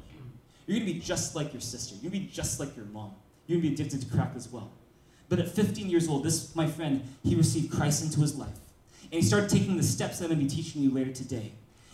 You're 0.66 0.78
going 0.78 0.86
to 0.86 0.94
be 0.94 1.00
just 1.00 1.34
like 1.34 1.52
your 1.52 1.60
sister. 1.60 1.96
You're 2.00 2.10
going 2.10 2.22
to 2.22 2.28
be 2.28 2.32
just 2.32 2.60
like 2.60 2.76
your 2.76 2.86
mom. 2.86 3.12
You're 3.46 3.60
going 3.60 3.74
to 3.74 3.76
be 3.76 3.82
addicted 3.82 4.08
to 4.08 4.16
crack 4.16 4.32
as 4.36 4.48
well. 4.48 4.70
But 5.28 5.40
at 5.40 5.48
15 5.48 5.90
years 5.90 6.08
old, 6.08 6.24
this, 6.24 6.54
my 6.54 6.66
friend, 6.66 7.02
he 7.22 7.34
received 7.34 7.72
Christ 7.72 8.04
into 8.04 8.20
his 8.20 8.36
life. 8.36 8.58
And 9.04 9.14
he 9.14 9.22
started 9.22 9.50
taking 9.50 9.76
the 9.76 9.82
steps 9.82 10.18
that 10.18 10.26
I'm 10.26 10.36
going 10.36 10.48
to 10.48 10.54
be 10.54 10.62
teaching 10.62 10.82
you 10.82 10.90
later 10.90 11.12
today. 11.12 11.52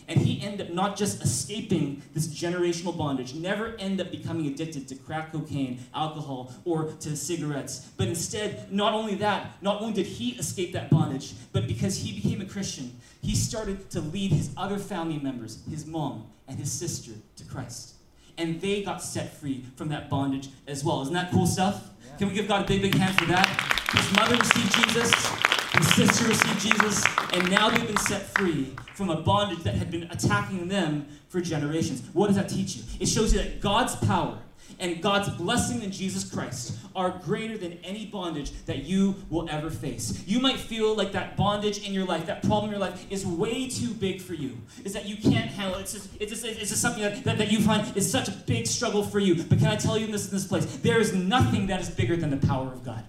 And 0.09 0.19
he 0.19 0.41
ended 0.43 0.67
up 0.67 0.73
not 0.73 0.97
just 0.97 1.23
escaping 1.23 2.01
this 2.15 2.27
generational 2.27 2.97
bondage, 2.97 3.35
never 3.35 3.75
end 3.77 4.01
up 4.01 4.09
becoming 4.09 4.47
addicted 4.47 4.87
to 4.87 4.95
crack 4.95 5.31
cocaine, 5.31 5.79
alcohol, 5.93 6.51
or 6.65 6.85
to 7.01 7.15
cigarettes, 7.15 7.87
but 7.95 8.07
instead, 8.07 8.73
not 8.73 8.93
only 8.95 9.13
that, 9.15 9.51
not 9.61 9.81
only 9.81 9.93
did 9.93 10.07
he 10.07 10.31
escape 10.31 10.73
that 10.73 10.89
bondage, 10.89 11.33
but 11.53 11.67
because 11.67 11.97
he 11.97 12.19
became 12.19 12.41
a 12.41 12.45
Christian, 12.45 12.99
he 13.21 13.35
started 13.35 13.89
to 13.91 14.01
lead 14.01 14.31
his 14.31 14.49
other 14.57 14.79
family 14.79 15.19
members, 15.19 15.59
his 15.69 15.85
mom 15.85 16.25
and 16.47 16.57
his 16.57 16.71
sister, 16.71 17.11
to 17.35 17.45
Christ. 17.45 17.93
And 18.35 18.59
they 18.61 18.81
got 18.81 19.03
set 19.03 19.37
free 19.37 19.63
from 19.75 19.89
that 19.89 20.09
bondage 20.09 20.49
as 20.67 20.83
well. 20.83 21.03
Isn't 21.03 21.13
that 21.13 21.29
cool 21.29 21.45
stuff? 21.45 21.87
Yeah. 22.03 22.17
Can 22.17 22.29
we 22.29 22.33
give 22.33 22.47
God 22.47 22.65
a 22.65 22.67
big, 22.67 22.81
big 22.81 22.95
hand 22.95 23.15
for 23.15 23.25
that? 23.25 23.47
His 23.93 24.11
mother 24.15 24.37
received 24.37 24.87
Jesus. 24.87 25.48
His 25.73 25.95
sister 25.95 26.27
received 26.27 26.59
Jesus, 26.59 27.03
and 27.33 27.49
now 27.49 27.69
they've 27.69 27.85
been 27.85 27.97
set 27.97 28.23
free 28.37 28.75
from 28.95 29.09
a 29.09 29.21
bondage 29.21 29.63
that 29.63 29.75
had 29.75 29.91
been 29.91 30.03
attacking 30.03 30.67
them 30.67 31.07
for 31.27 31.41
generations. 31.41 32.01
What 32.13 32.27
does 32.27 32.35
that 32.37 32.49
teach 32.49 32.75
you? 32.75 32.83
It 32.99 33.07
shows 33.07 33.33
you 33.33 33.39
that 33.39 33.61
God's 33.61 33.95
power 33.95 34.39
and 34.79 35.01
God's 35.01 35.29
blessing 35.29 35.81
in 35.81 35.91
Jesus 35.91 36.29
Christ 36.29 36.77
are 36.95 37.11
greater 37.23 37.57
than 37.57 37.73
any 37.83 38.05
bondage 38.05 38.51
that 38.65 38.83
you 38.83 39.15
will 39.29 39.49
ever 39.49 39.69
face. 39.69 40.23
You 40.25 40.39
might 40.39 40.57
feel 40.57 40.95
like 40.95 41.11
that 41.11 41.37
bondage 41.37 41.85
in 41.85 41.93
your 41.93 42.05
life, 42.05 42.25
that 42.27 42.43
problem 42.43 42.73
in 42.73 42.79
your 42.79 42.87
life, 42.87 43.05
is 43.09 43.25
way 43.25 43.69
too 43.69 43.93
big 43.93 44.21
for 44.21 44.33
you. 44.33 44.57
Is 44.83 44.93
that 44.93 45.05
you 45.05 45.17
can't 45.17 45.49
handle 45.49 45.79
it. 45.79 45.81
It's 45.81 45.93
just, 45.93 46.09
it's 46.19 46.31
just, 46.31 46.45
it's 46.45 46.69
just 46.69 46.81
something 46.81 47.03
that, 47.03 47.23
that, 47.23 47.37
that 47.37 47.51
you 47.51 47.61
find 47.61 47.95
is 47.95 48.09
such 48.09 48.27
a 48.27 48.31
big 48.31 48.67
struggle 48.67 49.03
for 49.03 49.19
you. 49.19 49.43
But 49.43 49.59
can 49.59 49.67
I 49.67 49.75
tell 49.75 49.97
you 49.97 50.07
this, 50.07 50.27
in 50.27 50.33
this 50.33 50.47
place? 50.47 50.65
There 50.77 50.99
is 50.99 51.13
nothing 51.13 51.67
that 51.67 51.79
is 51.81 51.89
bigger 51.89 52.15
than 52.15 52.29
the 52.29 52.47
power 52.47 52.67
of 52.67 52.83
God. 52.83 53.03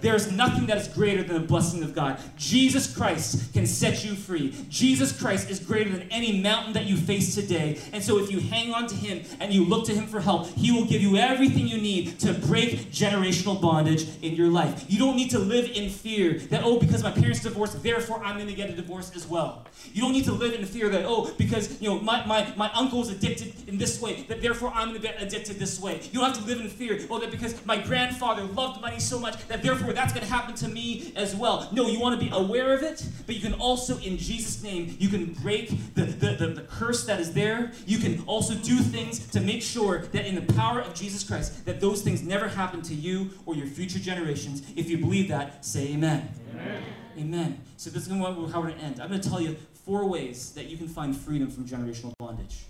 There 0.00 0.14
is 0.14 0.30
nothing 0.32 0.66
that 0.66 0.78
is 0.78 0.88
greater 0.88 1.22
than 1.22 1.40
the 1.40 1.46
blessing 1.46 1.82
of 1.82 1.94
God. 1.94 2.18
Jesus 2.36 2.94
Christ 2.94 3.52
can 3.52 3.66
set 3.66 4.04
you 4.04 4.14
free. 4.14 4.54
Jesus 4.68 5.18
Christ 5.18 5.50
is 5.50 5.60
greater 5.60 5.90
than 5.90 6.08
any 6.10 6.40
mountain 6.40 6.72
that 6.74 6.86
you 6.86 6.96
face 6.96 7.34
today. 7.34 7.78
And 7.92 8.02
so 8.02 8.18
if 8.18 8.30
you 8.30 8.40
hang 8.40 8.72
on 8.72 8.86
to 8.88 8.94
Him 8.94 9.22
and 9.40 9.52
you 9.52 9.64
look 9.64 9.86
to 9.86 9.94
Him 9.94 10.06
for 10.06 10.20
help, 10.20 10.48
He 10.48 10.72
will 10.72 10.84
give 10.84 11.02
you 11.02 11.16
everything 11.16 11.66
you 11.68 11.80
need 11.80 12.18
to 12.20 12.32
break 12.32 12.90
generational 12.90 13.60
bondage 13.60 14.06
in 14.22 14.34
your 14.34 14.48
life. 14.48 14.84
You 14.88 14.98
don't 14.98 15.16
need 15.16 15.30
to 15.30 15.38
live 15.38 15.70
in 15.70 15.90
fear 15.90 16.38
that, 16.50 16.62
oh, 16.64 16.78
because 16.78 17.02
my 17.02 17.10
parents 17.10 17.42
divorced, 17.42 17.82
therefore 17.82 18.22
I'm 18.24 18.36
going 18.36 18.48
to 18.48 18.54
get 18.54 18.70
a 18.70 18.74
divorce 18.74 19.14
as 19.14 19.26
well. 19.26 19.66
You 19.92 20.02
don't 20.02 20.12
need 20.12 20.24
to 20.24 20.32
live 20.32 20.54
in 20.54 20.64
fear 20.64 20.88
that, 20.88 21.04
oh, 21.06 21.32
because, 21.38 21.80
you 21.80 21.88
know, 21.88 22.00
my, 22.00 22.24
my, 22.26 22.52
my 22.56 22.70
uncle 22.72 23.02
is 23.02 23.10
addicted 23.10 23.68
in 23.68 23.78
this 23.78 24.00
way, 24.00 24.24
that 24.28 24.42
therefore 24.42 24.70
I'm 24.74 24.88
going 24.88 25.00
to 25.00 25.06
get 25.06 25.20
addicted 25.20 25.58
this 25.58 25.80
way. 25.80 26.00
You 26.12 26.20
don't 26.20 26.34
have 26.34 26.38
to 26.38 26.44
live 26.44 26.60
in 26.60 26.68
fear, 26.68 27.00
oh, 27.10 27.18
that 27.18 27.30
because 27.30 27.64
my 27.66 27.76
grandfather 27.76 28.42
loved 28.42 28.80
money 28.80 29.00
so 29.00 29.18
much, 29.18 29.46
that 29.48 29.62
therefore 29.62 29.89
that's 29.96 30.12
going 30.12 30.24
to 30.26 30.32
happen 30.32 30.54
to 30.56 30.68
me 30.68 31.12
as 31.16 31.34
well. 31.34 31.68
No, 31.72 31.88
you 31.88 31.98
want 31.98 32.18
to 32.20 32.24
be 32.24 32.30
aware 32.32 32.74
of 32.74 32.82
it, 32.82 33.04
but 33.26 33.34
you 33.34 33.40
can 33.40 33.54
also, 33.54 33.98
in 33.98 34.18
Jesus' 34.18 34.62
name, 34.62 34.96
you 34.98 35.08
can 35.08 35.32
break 35.32 35.70
the, 35.94 36.02
the, 36.02 36.30
the, 36.32 36.46
the 36.48 36.62
curse 36.62 37.04
that 37.06 37.20
is 37.20 37.32
there. 37.32 37.72
You 37.86 37.98
can 37.98 38.22
also 38.26 38.54
do 38.54 38.78
things 38.78 39.26
to 39.28 39.40
make 39.40 39.62
sure 39.62 40.02
that 40.12 40.26
in 40.26 40.34
the 40.34 40.52
power 40.54 40.80
of 40.80 40.94
Jesus 40.94 41.24
Christ, 41.24 41.64
that 41.66 41.80
those 41.80 42.02
things 42.02 42.22
never 42.22 42.48
happen 42.48 42.82
to 42.82 42.94
you 42.94 43.30
or 43.46 43.54
your 43.54 43.66
future 43.66 43.98
generations. 43.98 44.62
If 44.76 44.90
you 44.90 44.98
believe 44.98 45.28
that, 45.28 45.64
say 45.64 45.92
amen. 45.94 46.28
Amen. 46.52 46.82
amen. 47.18 47.60
So 47.76 47.90
this 47.90 48.02
is 48.02 48.08
going 48.08 48.20
to 48.20 48.52
how 48.52 48.60
we're 48.60 48.68
going 48.68 48.78
to 48.78 48.84
end. 48.84 49.00
I'm 49.00 49.08
going 49.08 49.20
to 49.20 49.28
tell 49.28 49.40
you 49.40 49.56
four 49.84 50.06
ways 50.06 50.52
that 50.52 50.66
you 50.66 50.76
can 50.76 50.88
find 50.88 51.16
freedom 51.16 51.50
from 51.50 51.64
generational 51.64 52.12
bondage. 52.18 52.64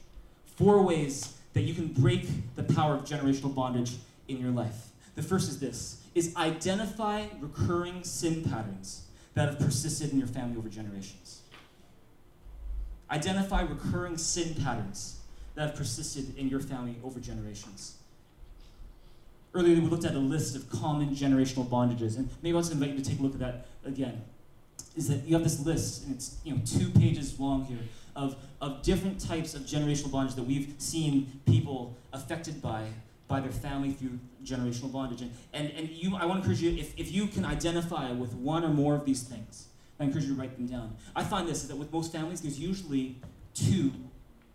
Four 0.57 0.83
ways 0.83 1.37
that 1.53 1.63
you 1.63 1.75
can 1.75 1.89
break 1.89 2.29
the 2.57 2.63
power 2.63 2.95
of 2.95 3.05
generational 3.05 3.55
bondage 3.55 3.97
in 4.29 4.39
your 4.39 4.51
life. 4.51 4.91
The 5.17 5.23
first 5.23 5.51
is 5.51 5.59
this 5.59 6.00
is 6.15 6.35
identify 6.37 7.27
recurring 7.41 8.03
sin 8.03 8.43
patterns 8.43 9.07
that 9.35 9.49
have 9.49 9.59
persisted 9.59 10.13
in 10.13 10.19
your 10.19 10.27
family 10.27 10.57
over 10.57 10.69
generations. 10.69 11.43
Identify 13.11 13.63
recurring 13.63 14.17
sin 14.17 14.55
patterns 14.63 15.21
that 15.55 15.69
have 15.69 15.77
persisted 15.77 16.37
in 16.37 16.49
your 16.49 16.61
family 16.61 16.97
over 17.03 17.21
generations. 17.21 17.97
Earlier, 19.53 19.81
we 19.81 19.87
looked 19.89 20.05
at 20.05 20.15
a 20.15 20.19
list 20.19 20.55
of 20.55 20.71
common 20.71 21.11
generational 21.11 21.69
bondages, 21.69 22.17
and 22.17 22.29
maybe 22.43 22.55
I'll 22.55 22.63
just 22.63 22.73
invite 22.73 22.91
you 22.91 22.99
to 22.99 23.11
take 23.11 23.19
a 23.19 23.23
look 23.23 23.35
at 23.35 23.41
that 23.41 23.67
again. 23.85 24.23
Is 24.97 25.09
that 25.09 25.25
you 25.27 25.35
have 25.35 25.43
this 25.43 25.65
list, 25.65 26.05
and 26.05 26.15
it's 26.15 26.37
you 26.45 26.55
know 26.55 26.61
two 26.65 26.91
pages 26.91 27.39
long 27.39 27.65
here, 27.65 27.79
of, 28.15 28.37
of 28.61 28.83
different 28.83 29.21
types 29.21 29.55
of 29.55 29.63
generational 29.63 30.11
bondage 30.11 30.37
that 30.37 30.45
we've 30.45 30.75
seen 30.79 31.41
people 31.47 31.97
affected 32.13 32.63
by 32.63 32.87
by 33.31 33.41
their 33.41 33.53
family 33.53 33.93
through 33.93 34.19
generational 34.45 34.93
bondage. 34.93 35.23
And, 35.23 35.33
and, 35.55 35.71
and 35.71 35.89
you, 35.89 36.17
I 36.17 36.25
want 36.25 36.43
to 36.43 36.51
encourage 36.51 36.61
you, 36.61 36.79
if, 36.79 36.99
if 36.99 37.13
you 37.13 37.29
can 37.29 37.45
identify 37.45 38.11
with 38.11 38.35
one 38.35 38.65
or 38.65 38.69
more 38.69 38.95
of 38.95 39.07
these 39.07 39.23
things, 39.23 39.69
I 39.99 40.05
encourage 40.05 40.25
you 40.25 40.35
to 40.35 40.41
write 40.41 40.57
them 40.57 40.67
down. 40.67 40.97
I 41.15 41.23
find 41.23 41.49
this 41.49 41.63
is 41.63 41.69
that 41.69 41.77
with 41.77 41.93
most 41.93 42.13
families, 42.13 42.41
there's 42.41 42.59
usually 42.59 43.17
two, 43.55 43.93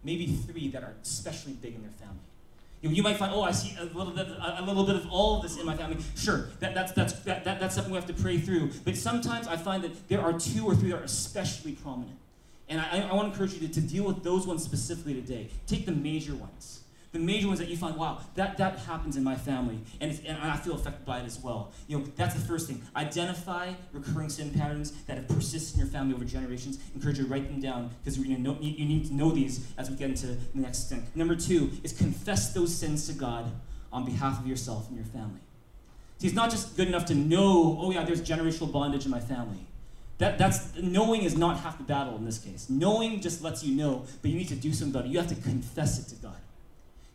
maybe 0.04 0.28
three 0.28 0.68
that 0.70 0.84
are 0.84 0.94
especially 1.02 1.54
big 1.54 1.74
in 1.74 1.82
their 1.82 1.92
family. 1.92 2.16
You, 2.82 2.90
know, 2.90 2.96
you 2.96 3.04
might 3.04 3.16
find, 3.16 3.32
oh, 3.34 3.42
I 3.42 3.52
see 3.52 3.76
a 3.80 3.86
little 3.86 4.12
bit, 4.12 4.28
a 4.28 4.62
little 4.62 4.86
bit 4.86 4.96
of 4.96 5.08
all 5.10 5.38
of 5.38 5.44
this 5.44 5.58
in 5.58 5.66
my 5.66 5.78
family. 5.78 5.98
Sure, 6.18 6.50
that, 6.60 6.76
that's, 6.76 6.92
that's, 6.92 7.14
that, 7.22 7.46
that, 7.46 7.60
that's 7.60 7.76
something 7.76 7.92
we 7.92 7.98
have 7.98 8.08
to 8.08 8.14
pray 8.14 8.38
through. 8.38 8.72
But 8.84 8.98
sometimes 8.98 9.48
I 9.48 9.56
find 9.56 9.84
that 9.84 10.10
there 10.10 10.22
are 10.22 10.38
two 10.38 10.66
or 10.66 10.76
three 10.76 10.90
that 10.90 11.00
are 11.00 11.04
especially 11.04 11.72
prominent. 11.72 12.18
And 12.68 12.82
I, 12.82 13.08
I 13.10 13.14
want 13.14 13.28
to 13.28 13.32
encourage 13.32 13.54
you 13.54 13.68
to, 13.68 13.74
to 13.74 13.82
deal 13.82 14.04
with 14.04 14.24
those 14.24 14.46
ones 14.46 14.64
specifically 14.64 15.14
today. 15.14 15.50
Take 15.66 15.86
the 15.86 15.92
major 15.94 16.36
ones 16.36 16.82
the 17.16 17.22
major 17.22 17.48
ones 17.48 17.60
that 17.60 17.70
you 17.70 17.78
find, 17.78 17.96
wow, 17.96 18.20
that, 18.36 18.58
that 18.58 18.78
happens 18.80 19.16
in 19.16 19.24
my 19.24 19.36
family, 19.36 19.80
and, 20.02 20.20
and 20.28 20.38
I 20.38 20.58
feel 20.58 20.76
affected 20.76 21.06
by 21.06 21.20
it 21.20 21.26
as 21.26 21.40
well. 21.40 21.72
You 21.88 22.00
know, 22.00 22.06
that's 22.18 22.36
the 22.36 22.42
first 22.42 22.68
thing. 22.68 22.82
Identify 22.94 23.72
recurring 23.94 24.28
sin 24.28 24.52
patterns 24.52 24.92
that 25.04 25.16
have 25.16 25.28
persisted 25.30 25.76
in 25.76 25.80
your 25.80 25.90
family 25.90 26.14
over 26.14 26.26
generations. 26.26 26.78
Encourage 26.94 27.18
you 27.18 27.24
to 27.24 27.30
write 27.30 27.48
them 27.48 27.62
down 27.62 27.92
because 28.04 28.20
you, 28.20 28.38
need 28.38 29.06
to 29.06 29.14
know 29.14 29.32
these 29.32 29.66
as 29.78 29.90
we 29.90 29.96
get 29.96 30.10
into 30.10 30.28
the 30.28 30.38
next 30.54 30.90
thing. 30.90 31.08
Number 31.16 31.38
two 31.38 31.72
is 31.84 31.94
confess 31.94 32.54
those 32.54 32.76
sins 32.76 33.08
to 33.08 33.14
God 33.14 33.50
on 33.94 34.04
behalf 34.04 34.38
of 34.42 34.46
yourself 34.46 34.90
and 34.90 34.98
your 34.98 35.06
family. 35.06 35.40
See, 36.18 36.28
it's 36.28 36.36
not 36.36 36.52
just 36.52 36.76
good 36.76 36.90
enough 36.90 37.06
to 37.06 37.16
know, 37.16 37.78
oh 37.80 37.92
yeah, 37.92 38.04
there's 38.04 38.22
generational 38.22 38.70
bondage 38.70 39.06
in 39.06 39.12
my 39.12 39.22
family. 39.22 39.66
That, 40.18 40.38
that's 40.38 40.76
knowing 40.76 41.24
is 41.24 41.38
not 41.38 41.60
half 41.60 41.78
the 41.78 41.86
battle 41.86 42.18
in 42.18 42.26
this 42.26 42.40
case. 42.40 42.70
Knowing 42.70 43.22
just 43.22 43.42
lets 43.42 43.64
you 43.64 43.74
know, 43.74 44.04
but 44.22 44.32
you 44.32 44.38
need 44.38 44.50
to 44.50 44.56
do 44.56 44.74
something 44.74 44.94
about 44.94 45.06
it. 45.08 45.12
You 45.14 45.20
have 45.20 45.30
to 45.30 45.36
confess 45.36 45.98
it 45.98 46.14
to 46.14 46.22
God. 46.22 46.36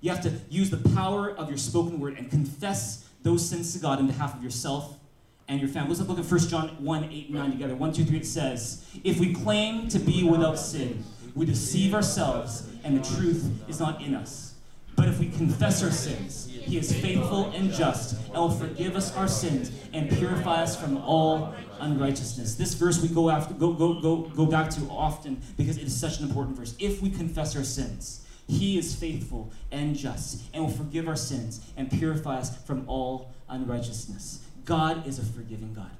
You 0.01 0.11
have 0.11 0.23
to 0.23 0.33
use 0.49 0.71
the 0.71 0.89
power 0.95 1.31
of 1.31 1.49
your 1.49 1.59
spoken 1.59 2.01
word 2.01 2.17
and 2.17 2.31
confess 2.31 3.09
those 3.23 3.47
sins 3.47 3.73
to 3.75 3.79
God 3.79 4.01
in 4.01 4.07
behalf 4.07 4.35
of 4.35 4.43
yourself 4.43 4.99
and 5.47 5.61
your 5.61 5.69
family. 5.69 5.95
Let's 5.95 6.09
look 6.09 6.19
at 6.19 6.25
1 6.25 6.41
John 6.49 6.69
1 6.83 7.05
8 7.05 7.27
and 7.27 7.35
9 7.35 7.51
together. 7.53 7.75
1, 7.75 7.93
2, 7.93 8.05
3, 8.05 8.17
it 8.17 8.27
says, 8.27 8.87
If 9.05 9.19
we 9.19 9.35
claim 9.35 9.89
to 9.89 9.99
be 9.99 10.23
without 10.23 10.59
sin, 10.59 11.05
we 11.35 11.45
deceive 11.45 11.95
ourselves, 11.95 12.67
and 12.83 12.99
the 12.99 13.17
truth 13.17 13.47
is 13.69 13.79
not 13.79 14.01
in 14.01 14.15
us. 14.15 14.55
But 14.97 15.09
if 15.09 15.19
we 15.19 15.29
confess 15.31 15.83
our 15.83 15.91
sins, 15.91 16.47
he 16.51 16.77
is 16.77 16.93
faithful 16.93 17.51
and 17.55 17.73
just 17.73 18.19
and 18.27 18.35
will 18.35 18.51
forgive 18.51 18.97
us 18.97 19.17
our 19.17 19.29
sins 19.29 19.73
and 19.93 20.11
purify 20.11 20.63
us 20.63 20.79
from 20.79 20.99
all 20.99 21.55
unrighteousness. 21.81 22.57
This 22.57 22.75
verse 22.75 23.01
we 23.01 23.09
go 23.09 23.31
after 23.31 23.55
go 23.55 23.73
go 23.73 23.99
go 24.01 24.17
go 24.37 24.45
back 24.45 24.69
to 24.71 24.83
often 24.91 25.41
because 25.57 25.79
it 25.79 25.85
is 25.85 25.99
such 25.99 26.21
an 26.21 26.29
important 26.29 26.55
verse. 26.57 26.75
If 26.79 27.01
we 27.01 27.09
confess 27.09 27.57
our 27.57 27.65
sins, 27.65 28.20
He 28.51 28.77
is 28.77 28.97
faithful 28.97 29.53
and 29.71 29.95
just 29.95 30.43
and 30.53 30.65
will 30.65 30.73
forgive 30.73 31.07
our 31.07 31.15
sins 31.15 31.61
and 31.77 31.89
purify 31.89 32.39
us 32.39 32.57
from 32.65 32.85
all 32.89 33.33
unrighteousness. 33.49 34.45
God 34.65 35.07
is 35.07 35.21
a 35.21 35.25
forgiving 35.25 35.73
God. 35.73 35.91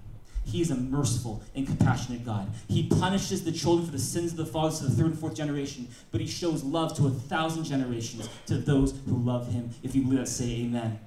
He 0.45 0.61
is 0.61 0.73
a 0.73 0.75
merciful 0.75 1.43
and 1.55 1.65
compassionate 1.65 2.25
God. 2.25 2.51
He 2.67 2.89
punishes 2.89 3.45
the 3.45 3.53
children 3.53 3.87
for 3.87 3.93
the 3.93 4.01
sins 4.01 4.33
of 4.33 4.39
the 4.39 4.47
fathers 4.47 4.81
to 4.81 4.87
the 4.87 4.91
third 4.91 5.07
and 5.07 5.19
fourth 5.19 5.37
generation, 5.37 5.87
but 6.11 6.21
he 6.21 6.27
shows 6.27 6.65
love 6.65 6.97
to 6.97 7.07
a 7.07 7.11
thousand 7.11 7.65
generations 7.65 8.29
to 8.47 8.59
those 8.59 8.99
who 9.07 9.17
love 9.17 9.53
him. 9.53 9.71
If 9.85 9.95
you 9.95 10.03
believe 10.03 10.19
that, 10.19 10.29
say 10.29 10.63
amen. 10.63 10.99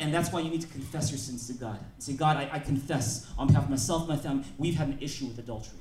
And 0.00 0.12
that's 0.12 0.32
why 0.32 0.40
you 0.40 0.50
need 0.50 0.62
to 0.62 0.68
confess 0.68 1.12
your 1.12 1.18
sins 1.18 1.46
to 1.46 1.52
God. 1.52 1.78
Say, 1.98 2.14
God, 2.14 2.36
I, 2.36 2.50
I 2.52 2.58
confess 2.58 3.30
on 3.38 3.46
behalf 3.46 3.64
of 3.64 3.70
myself 3.70 4.00
and 4.00 4.08
my 4.08 4.16
family, 4.16 4.44
we've 4.58 4.74
had 4.74 4.88
an 4.88 4.98
issue 5.00 5.26
with 5.26 5.38
adultery. 5.38 5.78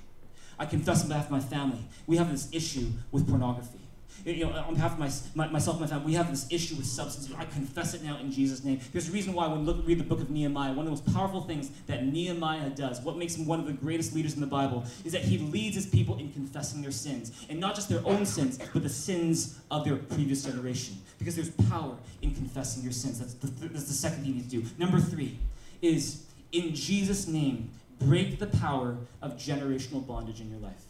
I 0.59 0.67
confess 0.67 1.01
on 1.01 1.09
behalf 1.09 1.25
of 1.25 1.31
my 1.31 1.39
family, 1.39 1.85
we 2.05 2.17
have 2.17 2.31
this 2.31 2.47
issue 2.53 2.91
with 3.11 3.27
pornography 3.27 3.84
you 4.25 4.45
know, 4.45 4.53
on 4.53 4.73
behalf 4.73 4.93
of 4.93 4.99
my, 4.99 5.11
my, 5.35 5.51
myself 5.51 5.79
and 5.79 5.81
my 5.81 5.87
family, 5.87 6.07
we 6.07 6.13
have 6.13 6.31
this 6.31 6.47
issue 6.49 6.75
with 6.75 6.87
substance. 6.87 7.29
I 7.37 7.45
confess 7.45 7.93
it 7.93 8.03
now 8.03 8.17
in 8.17 8.31
Jesus' 8.31 8.63
name. 8.63 8.79
There's 8.91 9.07
a 9.07 9.11
reason 9.11 9.33
why 9.33 9.47
when 9.47 9.65
look, 9.65 9.85
read 9.85 9.99
the 9.99 10.03
book 10.03 10.19
of 10.19 10.31
Nehemiah, 10.31 10.69
one 10.69 10.79
of 10.79 10.85
the 10.85 10.89
most 10.91 11.13
powerful 11.13 11.41
things 11.41 11.69
that 11.85 12.05
Nehemiah 12.05 12.71
does, 12.71 13.01
what 13.01 13.17
makes 13.17 13.35
him 13.35 13.45
one 13.45 13.59
of 13.59 13.67
the 13.67 13.73
greatest 13.73 14.15
leaders 14.15 14.33
in 14.33 14.41
the 14.41 14.47
Bible, 14.47 14.83
is 15.03 15.11
that 15.11 15.21
he 15.21 15.37
leads 15.37 15.75
his 15.75 15.85
people 15.85 16.17
in 16.17 16.33
confessing 16.33 16.81
their 16.81 16.91
sins. 16.91 17.45
And 17.49 17.59
not 17.59 17.75
just 17.75 17.87
their 17.87 18.01
own 18.05 18.25
sins, 18.25 18.57
but 18.73 18.81
the 18.81 18.89
sins 18.89 19.59
of 19.69 19.85
their 19.85 19.97
previous 19.97 20.43
generation. 20.43 20.97
Because 21.19 21.35
there's 21.35 21.51
power 21.69 21.95
in 22.23 22.33
confessing 22.33 22.81
your 22.81 22.93
sins. 22.93 23.19
That's 23.19 23.35
the, 23.35 23.67
that's 23.67 23.85
the 23.85 23.93
second 23.93 24.23
thing 24.23 24.29
you 24.29 24.35
need 24.35 24.49
to 24.49 24.61
do. 24.61 24.65
Number 24.79 24.99
three 24.99 25.37
is, 25.83 26.23
in 26.51 26.73
Jesus' 26.73 27.27
name, 27.27 27.69
break 27.99 28.39
the 28.39 28.47
power 28.47 28.97
of 29.21 29.33
generational 29.33 30.05
bondage 30.05 30.41
in 30.41 30.49
your 30.49 30.59
life. 30.59 30.81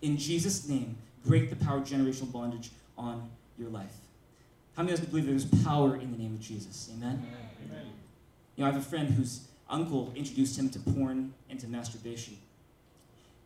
In 0.00 0.16
Jesus' 0.16 0.66
name, 0.66 0.96
break 1.24 1.50
the 1.50 1.56
power 1.56 1.78
of 1.78 1.84
generational 1.84 2.30
bondage 2.32 2.70
on 2.96 3.30
your 3.58 3.68
life. 3.70 3.94
How 4.76 4.82
many 4.82 4.94
of 4.94 5.00
us 5.00 5.06
believe 5.06 5.26
there's 5.26 5.44
power 5.64 5.96
in 5.96 6.10
the 6.12 6.18
name 6.18 6.34
of 6.34 6.40
Jesus? 6.40 6.90
Amen? 6.96 7.26
Amen? 7.66 7.86
You 8.56 8.64
know, 8.64 8.70
I 8.70 8.72
have 8.72 8.80
a 8.80 8.84
friend 8.84 9.08
whose 9.10 9.48
uncle 9.68 10.12
introduced 10.14 10.58
him 10.58 10.68
to 10.70 10.78
porn 10.78 11.32
and 11.50 11.58
to 11.60 11.66
masturbation. 11.68 12.36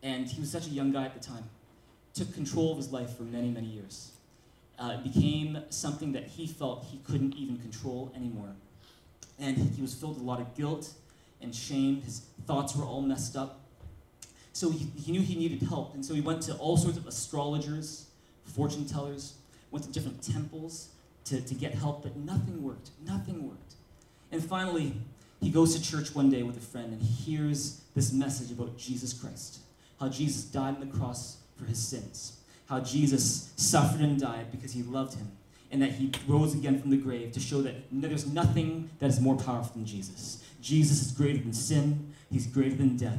And 0.03 0.27
he 0.27 0.41
was 0.41 0.51
such 0.51 0.67
a 0.67 0.71
young 0.71 0.93
guy 0.93 1.05
at 1.05 1.15
the 1.15 1.21
time. 1.21 1.45
Took 2.15 2.33
control 2.35 2.73
of 2.73 2.79
his 2.79 2.93
life 2.93 3.17
for 3.17 3.25
many, 3.25 3.51
many 3.51 3.67
years. 3.67 4.13
Uh, 4.79 4.99
it 4.99 5.13
became 5.15 5.59
something 5.71 6.13
that 6.13 6.25
he 6.25 6.47
felt 6.47 6.85
he 6.91 6.99
couldn't 6.99 7.35
even 7.35 7.59
control 7.59 8.13
anymore. 8.15 8.51
And 9.39 9.57
he 9.57 9.83
was 9.83 9.95
filled 9.95 10.15
with 10.15 10.23
a 10.23 10.27
lot 10.27 10.41
of 10.41 10.55
guilt 10.55 10.93
and 11.41 11.55
shame. 11.55 12.03
His 12.03 12.23
thoughts 12.47 12.75
were 12.77 12.85
all 12.85 13.03
messed 13.03 13.37
up. 13.37 13.61
So 14.57 14.71
he, 14.71 14.87
he 14.99 15.13
knew 15.13 15.21
he 15.21 15.35
needed 15.35 15.61
help, 15.69 15.93
and 15.93 16.03
so 16.03 16.15
he 16.15 16.23
went 16.23 16.41
to 16.45 16.55
all 16.55 16.79
sorts 16.79 16.97
of 16.97 17.07
astrologers, 17.07 18.07
fortune 18.45 18.87
tellers, 18.87 19.35
went 19.71 19.85
to 19.85 19.93
different 19.93 20.23
temples 20.23 20.89
to, 21.27 21.43
to 21.43 21.55
get 21.55 21.75
help, 21.75 22.05
but 22.05 22.17
nothing 22.17 22.63
worked. 22.63 22.89
Nothing 23.07 23.47
worked. 23.47 23.75
And 24.33 24.43
finally, 24.43 24.95
he 25.43 25.51
goes 25.51 25.77
to 25.77 25.83
church 25.83 26.15
one 26.15 26.31
day 26.31 26.43
with 26.43 26.57
a 26.57 26.61
friend 26.61 26.95
and 26.95 27.03
hears 27.03 27.83
this 27.95 28.15
message 28.15 28.51
about 28.51 28.79
Jesus 28.79 29.13
Christ. 29.13 29.59
How 30.01 30.09
Jesus 30.09 30.45
died 30.45 30.77
on 30.77 30.81
the 30.81 30.87
cross 30.87 31.37
for 31.59 31.67
his 31.67 31.79
sins. 31.79 32.39
How 32.67 32.81
Jesus 32.81 33.53
suffered 33.57 34.01
and 34.01 34.19
died 34.19 34.51
because 34.51 34.73
he 34.73 34.83
loved 34.83 35.19
him. 35.19 35.33
And 35.71 35.83
that 35.83 35.93
he 35.93 36.13
rose 36.27 36.55
again 36.55 36.81
from 36.81 36.93
the 36.93 36.97
grave 36.97 37.33
to 37.33 37.41
show 37.41 37.61
that 37.61 37.75
there's 37.93 38.27
nothing 38.27 38.89
that 39.01 39.11
is 39.11 39.21
more 39.21 39.37
powerful 39.37 39.75
than 39.75 39.85
Jesus. 39.85 40.43
Jesus 40.63 41.03
is 41.03 41.13
greater 41.13 41.41
than 41.41 41.53
sin, 41.53 42.15
he's 42.33 42.47
greater 42.47 42.75
than 42.75 42.97
death. 42.97 43.19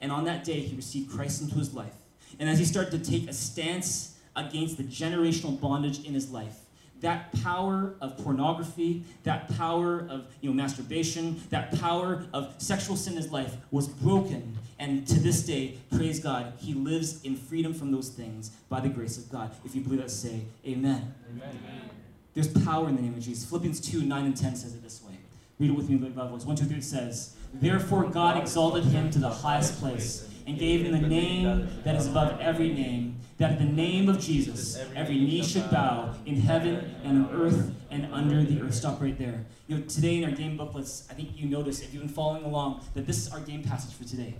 And 0.00 0.12
on 0.12 0.24
that 0.24 0.44
day, 0.44 0.60
he 0.60 0.76
received 0.76 1.10
Christ 1.10 1.42
into 1.42 1.56
his 1.56 1.74
life. 1.74 1.94
And 2.38 2.48
as 2.48 2.58
he 2.58 2.64
started 2.64 3.02
to 3.02 3.10
take 3.10 3.28
a 3.28 3.32
stance 3.32 4.16
against 4.36 4.76
the 4.76 4.84
generational 4.84 5.60
bondage 5.60 6.04
in 6.04 6.14
his 6.14 6.30
life, 6.30 6.56
that 7.00 7.32
power 7.42 7.94
of 8.00 8.16
pornography, 8.18 9.04
that 9.22 9.48
power 9.56 10.06
of 10.08 10.26
you 10.40 10.50
know, 10.50 10.54
masturbation, 10.54 11.40
that 11.50 11.78
power 11.78 12.24
of 12.32 12.54
sexual 12.58 12.96
sin 12.96 13.14
in 13.14 13.22
his 13.22 13.30
life 13.30 13.56
was 13.70 13.88
broken. 13.88 14.58
And 14.78 15.06
to 15.08 15.18
this 15.18 15.44
day, 15.44 15.78
praise 15.92 16.20
God, 16.20 16.52
he 16.58 16.74
lives 16.74 17.22
in 17.24 17.36
freedom 17.36 17.74
from 17.74 17.92
those 17.92 18.08
things 18.08 18.50
by 18.68 18.80
the 18.80 18.88
grace 18.88 19.18
of 19.18 19.30
God. 19.30 19.50
If 19.64 19.74
you 19.74 19.80
believe 19.80 20.00
that, 20.00 20.10
say 20.10 20.42
amen. 20.66 21.14
amen. 21.30 21.90
There's 22.34 22.48
power 22.48 22.88
in 22.88 22.96
the 22.96 23.02
name 23.02 23.14
of 23.14 23.20
Jesus. 23.20 23.48
Philippians 23.48 23.80
2 23.80 24.02
9 24.02 24.24
and 24.24 24.36
10 24.36 24.56
says 24.56 24.74
it 24.74 24.82
this 24.82 25.02
way. 25.02 25.16
Read 25.58 25.70
it 25.70 25.76
with 25.76 25.88
me 25.88 25.96
in 25.96 26.02
the 26.02 26.10
Bible. 26.10 26.38
1, 26.38 26.56
2, 26.56 26.64
3, 26.64 26.76
it 26.76 26.84
says, 26.84 27.34
Therefore 27.54 28.04
God 28.04 28.40
exalted 28.40 28.84
him 28.84 29.10
to 29.10 29.18
the 29.18 29.30
highest 29.30 29.80
place 29.80 30.28
and 30.46 30.58
gave 30.58 30.86
him 30.86 30.92
the 30.92 31.08
name 31.08 31.68
that 31.84 31.94
is 31.94 32.06
above 32.06 32.40
every 32.40 32.72
name, 32.72 33.16
that 33.36 33.52
at 33.52 33.58
the 33.58 33.64
name 33.64 34.08
of 34.08 34.18
Jesus 34.20 34.82
every 34.96 35.18
knee 35.18 35.42
should 35.42 35.70
bow 35.70 36.14
in 36.26 36.36
heaven 36.36 36.94
and 37.04 37.26
on 37.26 37.34
earth 37.34 37.74
and 37.90 38.08
under 38.12 38.42
the 38.42 38.60
earth. 38.62 38.74
Stop 38.74 39.00
right 39.00 39.18
there. 39.18 39.44
You 39.66 39.76
know, 39.76 39.82
today 39.84 40.16
in 40.16 40.24
our 40.24 40.30
game 40.30 40.56
booklets, 40.56 41.06
I 41.10 41.14
think 41.14 41.30
you 41.36 41.48
notice, 41.48 41.80
if 41.80 41.92
you've 41.92 42.02
been 42.02 42.12
following 42.12 42.44
along, 42.44 42.84
that 42.94 43.06
this 43.06 43.18
is 43.18 43.32
our 43.32 43.40
game 43.40 43.62
passage 43.62 43.94
for 43.94 44.04
today. 44.04 44.36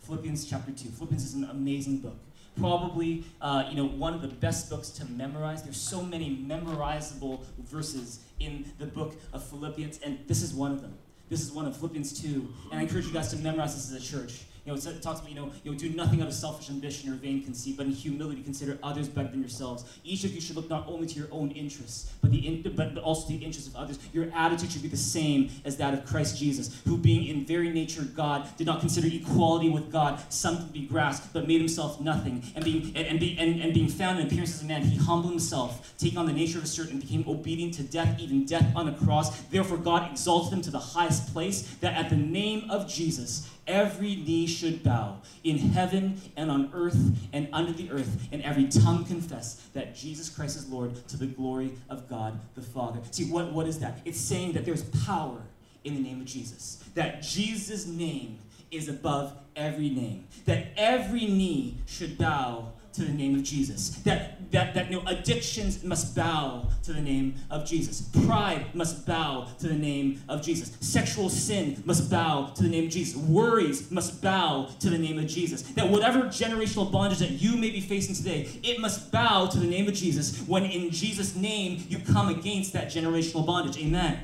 Philippians 0.00 0.46
chapter 0.48 0.72
2. 0.72 0.88
Philippians 0.88 1.24
is 1.24 1.34
an 1.34 1.44
amazing 1.44 1.98
book. 1.98 2.16
Probably, 2.58 3.24
uh, 3.40 3.64
you 3.68 3.76
know, 3.76 3.84
one 3.86 4.14
of 4.14 4.22
the 4.22 4.28
best 4.28 4.70
books 4.70 4.90
to 4.90 5.04
memorize. 5.04 5.62
There's 5.62 5.80
so 5.80 6.02
many 6.02 6.36
memorizable 6.36 7.44
verses 7.58 8.20
in 8.40 8.72
the 8.78 8.86
book 8.86 9.16
of 9.32 9.44
Philippians, 9.44 9.98
and 9.98 10.18
this 10.26 10.42
is 10.42 10.54
one 10.54 10.72
of 10.72 10.80
them. 10.80 10.94
This 11.28 11.42
is 11.42 11.52
one 11.52 11.66
of 11.66 11.76
Philippians 11.76 12.20
2. 12.22 12.48
And 12.70 12.80
I 12.80 12.82
encourage 12.82 13.06
you 13.06 13.12
guys 13.12 13.30
to 13.30 13.36
memorize 13.36 13.74
this 13.74 13.94
as 13.94 14.02
a 14.02 14.16
church. 14.16 14.42
You 14.68 14.74
know, 14.74 14.80
it 14.80 15.00
talks 15.00 15.20
about, 15.20 15.30
you 15.30 15.34
know, 15.34 15.50
you 15.64 15.72
know, 15.72 15.78
do 15.78 15.88
nothing 15.88 16.20
out 16.20 16.28
of 16.28 16.34
selfish 16.34 16.68
ambition 16.68 17.10
or 17.10 17.16
vain 17.16 17.42
conceit, 17.42 17.78
but 17.78 17.86
in 17.86 17.92
humility 17.92 18.42
consider 18.42 18.78
others 18.82 19.08
better 19.08 19.28
than 19.28 19.40
yourselves. 19.40 19.82
Each 20.04 20.24
of 20.24 20.34
you 20.34 20.42
should 20.42 20.56
look 20.56 20.68
not 20.68 20.86
only 20.86 21.06
to 21.06 21.18
your 21.18 21.28
own 21.30 21.52
interests, 21.52 22.12
but, 22.20 22.30
the 22.30 22.46
in, 22.46 22.60
but, 22.60 22.94
but 22.94 23.02
also 23.02 23.28
the 23.28 23.36
interests 23.36 23.66
of 23.66 23.76
others. 23.76 23.98
Your 24.12 24.30
attitude 24.34 24.70
should 24.70 24.82
be 24.82 24.88
the 24.88 24.96
same 24.98 25.48
as 25.64 25.78
that 25.78 25.94
of 25.94 26.04
Christ 26.04 26.36
Jesus, 26.36 26.82
who 26.84 26.98
being 26.98 27.28
in 27.28 27.46
very 27.46 27.70
nature 27.70 28.02
God, 28.02 28.46
did 28.58 28.66
not 28.66 28.80
consider 28.80 29.06
equality 29.06 29.70
with 29.70 29.90
God 29.90 30.20
something 30.28 30.66
to 30.66 30.72
be 30.74 30.82
grasped, 30.82 31.32
but 31.32 31.48
made 31.48 31.60
himself 31.60 31.98
nothing. 31.98 32.42
And 32.54 32.62
being, 32.62 32.92
and, 32.94 33.06
and, 33.06 33.18
be, 33.18 33.38
and, 33.38 33.62
and 33.62 33.72
being 33.72 33.88
found 33.88 34.20
in 34.20 34.26
appearance 34.26 34.54
as 34.54 34.62
a 34.64 34.66
man, 34.66 34.82
he 34.82 34.98
humbled 34.98 35.30
himself, 35.30 35.94
taking 35.96 36.18
on 36.18 36.26
the 36.26 36.32
nature 36.34 36.58
of 36.58 36.64
a 36.64 36.66
servant, 36.66 36.92
and 36.92 37.00
became 37.00 37.24
obedient 37.26 37.72
to 37.74 37.84
death, 37.84 38.20
even 38.20 38.44
death 38.44 38.70
on 38.76 38.86
a 38.86 38.92
cross. 38.92 39.40
Therefore 39.44 39.78
God 39.78 40.10
exalted 40.10 40.52
him 40.52 40.60
to 40.60 40.70
the 40.70 40.78
highest 40.78 41.32
place, 41.32 41.62
that 41.80 41.94
at 41.94 42.10
the 42.10 42.16
name 42.16 42.70
of 42.70 42.86
Jesus, 42.86 43.48
every 43.68 44.16
knee 44.16 44.46
should 44.46 44.82
bow 44.82 45.20
in 45.44 45.58
heaven 45.58 46.20
and 46.36 46.50
on 46.50 46.70
earth 46.72 46.98
and 47.32 47.48
under 47.52 47.72
the 47.72 47.90
earth, 47.92 48.28
and 48.32 48.42
every 48.42 48.66
tongue 48.66 49.04
confess 49.04 49.68
that 49.74 49.94
Jesus 49.94 50.28
Christ 50.28 50.56
is 50.56 50.68
Lord 50.68 51.06
to 51.08 51.16
the 51.16 51.26
glory 51.26 51.72
of 51.88 52.08
God 52.08 52.40
the 52.54 52.62
Father. 52.62 52.98
See, 53.10 53.30
what, 53.30 53.52
what 53.52 53.68
is 53.68 53.78
that? 53.80 54.00
It's 54.04 54.18
saying 54.18 54.52
that 54.52 54.64
there's 54.64 54.82
power 55.04 55.40
in 55.84 55.94
the 55.94 56.00
name 56.00 56.20
of 56.20 56.26
Jesus, 56.26 56.82
that 56.94 57.22
Jesus' 57.22 57.86
name 57.86 58.38
is 58.70 58.88
above 58.88 59.36
every 59.54 59.90
name, 59.90 60.26
that 60.46 60.68
every 60.76 61.26
knee 61.26 61.78
should 61.86 62.18
bow 62.18 62.72
to 62.98 63.04
the 63.04 63.12
name 63.12 63.34
of 63.36 63.44
Jesus. 63.44 63.90
That, 63.98 64.50
that, 64.50 64.74
that 64.74 64.90
know, 64.90 65.02
addictions 65.06 65.84
must 65.84 66.16
bow 66.16 66.66
to 66.82 66.92
the 66.92 67.00
name 67.00 67.36
of 67.50 67.64
Jesus. 67.64 68.02
Pride 68.26 68.74
must 68.74 69.06
bow 69.06 69.46
to 69.60 69.68
the 69.68 69.74
name 69.74 70.20
of 70.28 70.42
Jesus. 70.42 70.76
Sexual 70.80 71.30
sin 71.30 71.80
must 71.86 72.10
bow 72.10 72.46
to 72.56 72.62
the 72.64 72.68
name 72.68 72.86
of 72.86 72.90
Jesus. 72.90 73.16
Worries 73.16 73.90
must 73.90 74.20
bow 74.20 74.68
to 74.80 74.90
the 74.90 74.98
name 74.98 75.18
of 75.18 75.26
Jesus. 75.28 75.62
That 75.62 75.88
whatever 75.88 76.22
generational 76.22 76.90
bondage 76.90 77.20
that 77.20 77.30
you 77.30 77.56
may 77.56 77.70
be 77.70 77.80
facing 77.80 78.16
today, 78.16 78.48
it 78.62 78.80
must 78.80 79.12
bow 79.12 79.46
to 79.46 79.58
the 79.58 79.66
name 79.66 79.86
of 79.86 79.94
Jesus 79.94 80.40
when 80.48 80.64
in 80.64 80.90
Jesus' 80.90 81.36
name 81.36 81.84
you 81.88 81.98
come 82.00 82.28
against 82.28 82.72
that 82.72 82.88
generational 82.88 83.46
bondage. 83.46 83.78
Amen. 83.78 84.18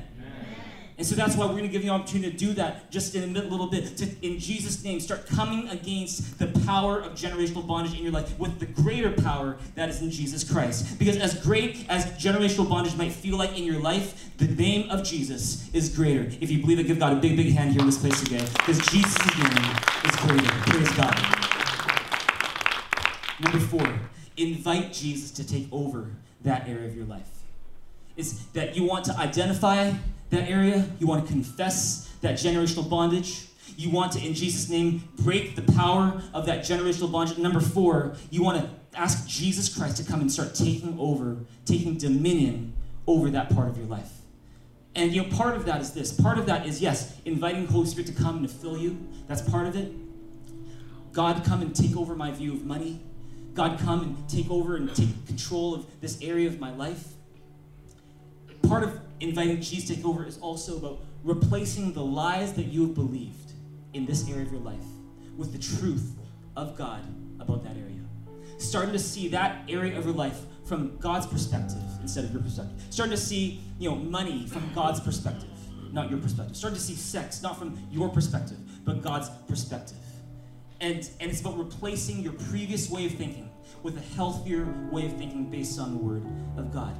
And 0.97 1.05
so 1.05 1.13
that's 1.13 1.35
why 1.35 1.45
we're 1.45 1.51
going 1.51 1.63
to 1.63 1.69
give 1.69 1.83
you 1.83 1.91
an 1.91 1.99
opportunity 1.99 2.31
to 2.31 2.37
do 2.37 2.53
that 2.53 2.89
just 2.89 3.15
in 3.15 3.35
a 3.35 3.41
little 3.41 3.67
bit. 3.67 3.97
To, 3.97 4.05
in 4.25 4.39
Jesus' 4.39 4.81
name, 4.81 5.01
start 5.01 5.27
coming 5.27 5.67
against 5.67 6.39
the 6.39 6.47
power 6.65 7.01
of 7.01 7.13
generational 7.13 7.67
bondage 7.67 7.97
in 7.97 8.03
your 8.03 8.13
life 8.13 8.39
with 8.39 8.59
the 8.59 8.65
greater 8.65 9.11
power 9.11 9.57
that 9.75 9.89
is 9.89 10.01
in 10.01 10.09
Jesus 10.09 10.49
Christ. 10.49 10.97
Because 10.97 11.17
as 11.17 11.37
great 11.43 11.85
as 11.89 12.05
generational 12.13 12.69
bondage 12.69 12.95
might 12.95 13.11
feel 13.11 13.37
like 13.37 13.57
in 13.57 13.65
your 13.65 13.79
life, 13.79 14.31
the 14.37 14.47
name 14.47 14.89
of 14.89 15.03
Jesus 15.03 15.69
is 15.73 15.93
greater. 15.93 16.31
If 16.39 16.49
you 16.49 16.61
believe 16.61 16.79
it, 16.79 16.83
give 16.83 16.99
God 16.99 17.17
a 17.17 17.19
big, 17.19 17.35
big 17.35 17.51
hand 17.53 17.71
here 17.71 17.81
in 17.81 17.87
this 17.87 17.97
place 17.97 18.21
today. 18.23 18.45
Because 18.53 18.79
Jesus' 18.87 19.37
name 19.37 19.75
is 20.05 20.15
greater. 20.15 20.51
Praise 20.63 20.91
God. 20.93 21.15
Number 23.41 23.59
four, 23.59 23.99
invite 24.37 24.93
Jesus 24.93 25.31
to 25.31 25.45
take 25.45 25.67
over 25.73 26.11
that 26.43 26.69
area 26.69 26.87
of 26.87 26.95
your 26.95 27.05
life. 27.05 27.27
Is 28.15 28.45
that 28.53 28.77
you 28.77 28.85
want 28.85 29.03
to 29.05 29.17
identify 29.17 29.91
that 30.29 30.49
area. 30.49 30.87
You 30.99 31.07
want 31.07 31.25
to 31.25 31.31
confess 31.31 32.11
that 32.21 32.35
generational 32.35 32.89
bondage. 32.89 33.47
You 33.77 33.89
want 33.89 34.13
to, 34.13 34.25
in 34.25 34.33
Jesus' 34.33 34.69
name, 34.69 35.07
break 35.17 35.55
the 35.55 35.61
power 35.73 36.21
of 36.33 36.45
that 36.45 36.59
generational 36.61 37.11
bondage. 37.11 37.37
Number 37.37 37.59
four, 37.59 38.15
you 38.29 38.43
want 38.43 38.61
to 38.61 38.69
ask 38.99 39.27
Jesus 39.27 39.75
Christ 39.75 39.97
to 39.97 40.03
come 40.03 40.21
and 40.21 40.31
start 40.31 40.55
taking 40.55 40.97
over, 40.99 41.37
taking 41.65 41.97
dominion 41.97 42.73
over 43.07 43.29
that 43.31 43.53
part 43.53 43.69
of 43.69 43.77
your 43.77 43.87
life. 43.87 44.11
And 44.95 45.13
you 45.13 45.23
know, 45.23 45.35
part 45.35 45.55
of 45.55 45.65
that 45.65 45.81
is 45.81 45.91
this. 45.91 46.13
Part 46.13 46.37
of 46.37 46.45
that 46.45 46.65
is 46.65 46.81
yes, 46.81 47.19
inviting 47.25 47.67
Holy 47.67 47.85
Spirit 47.85 48.07
to 48.07 48.13
come 48.13 48.37
and 48.37 48.47
to 48.47 48.53
fill 48.53 48.77
you. 48.77 48.97
That's 49.27 49.41
part 49.41 49.67
of 49.67 49.75
it. 49.75 49.91
God, 51.11 51.43
come 51.43 51.61
and 51.61 51.75
take 51.75 51.97
over 51.97 52.15
my 52.15 52.31
view 52.31 52.53
of 52.53 52.65
money. 52.65 53.01
God 53.53 53.79
come 53.79 54.01
and 54.01 54.29
take 54.29 54.49
over 54.49 54.75
and 54.75 54.93
take 54.93 55.27
control 55.27 55.73
of 55.73 55.85
this 56.01 56.17
area 56.21 56.47
of 56.47 56.59
my 56.59 56.71
life. 56.73 57.14
Part 58.67 58.83
of 58.83 58.99
inviting 59.19 59.61
Jesus 59.61 59.87
to 59.89 59.95
take 59.95 60.05
over 60.05 60.25
is 60.25 60.37
also 60.39 60.77
about 60.77 60.99
replacing 61.23 61.93
the 61.93 62.03
lies 62.03 62.53
that 62.53 62.65
you 62.65 62.81
have 62.81 62.95
believed 62.95 63.53
in 63.93 64.05
this 64.05 64.27
area 64.29 64.43
of 64.43 64.51
your 64.51 64.61
life 64.61 64.83
with 65.37 65.51
the 65.51 65.59
truth 65.77 66.15
of 66.55 66.75
God 66.75 67.01
about 67.39 67.63
that 67.63 67.75
area. 67.77 68.01
Starting 68.57 68.91
to 68.91 68.99
see 68.99 69.27
that 69.29 69.63
area 69.69 69.97
of 69.97 70.05
your 70.05 70.13
life 70.13 70.41
from 70.63 70.97
God's 70.97 71.27
perspective 71.27 71.81
instead 72.01 72.23
of 72.23 72.33
your 72.33 72.41
perspective. 72.41 72.81
Starting 72.89 73.15
to 73.15 73.21
see, 73.21 73.61
you 73.77 73.89
know, 73.89 73.95
money 73.95 74.47
from 74.47 74.67
God's 74.73 74.99
perspective, 74.99 75.49
not 75.91 76.09
your 76.09 76.19
perspective. 76.19 76.55
Starting 76.55 76.77
to 76.77 76.83
see 76.83 76.95
sex 76.95 77.43
not 77.43 77.59
from 77.59 77.77
your 77.91 78.09
perspective, 78.09 78.57
but 78.83 79.01
God's 79.01 79.29
perspective. 79.47 79.97
And, 80.81 81.07
and 81.19 81.29
it's 81.29 81.41
about 81.41 81.57
replacing 81.57 82.21
your 82.21 82.33
previous 82.33 82.89
way 82.89 83.05
of 83.05 83.13
thinking 83.13 83.49
with 83.83 83.97
a 83.97 84.15
healthier 84.15 84.65
way 84.91 85.05
of 85.05 85.15
thinking 85.17 85.49
based 85.49 85.79
on 85.79 85.91
the 85.91 85.97
Word 85.97 86.25
of 86.57 86.73
God. 86.73 86.97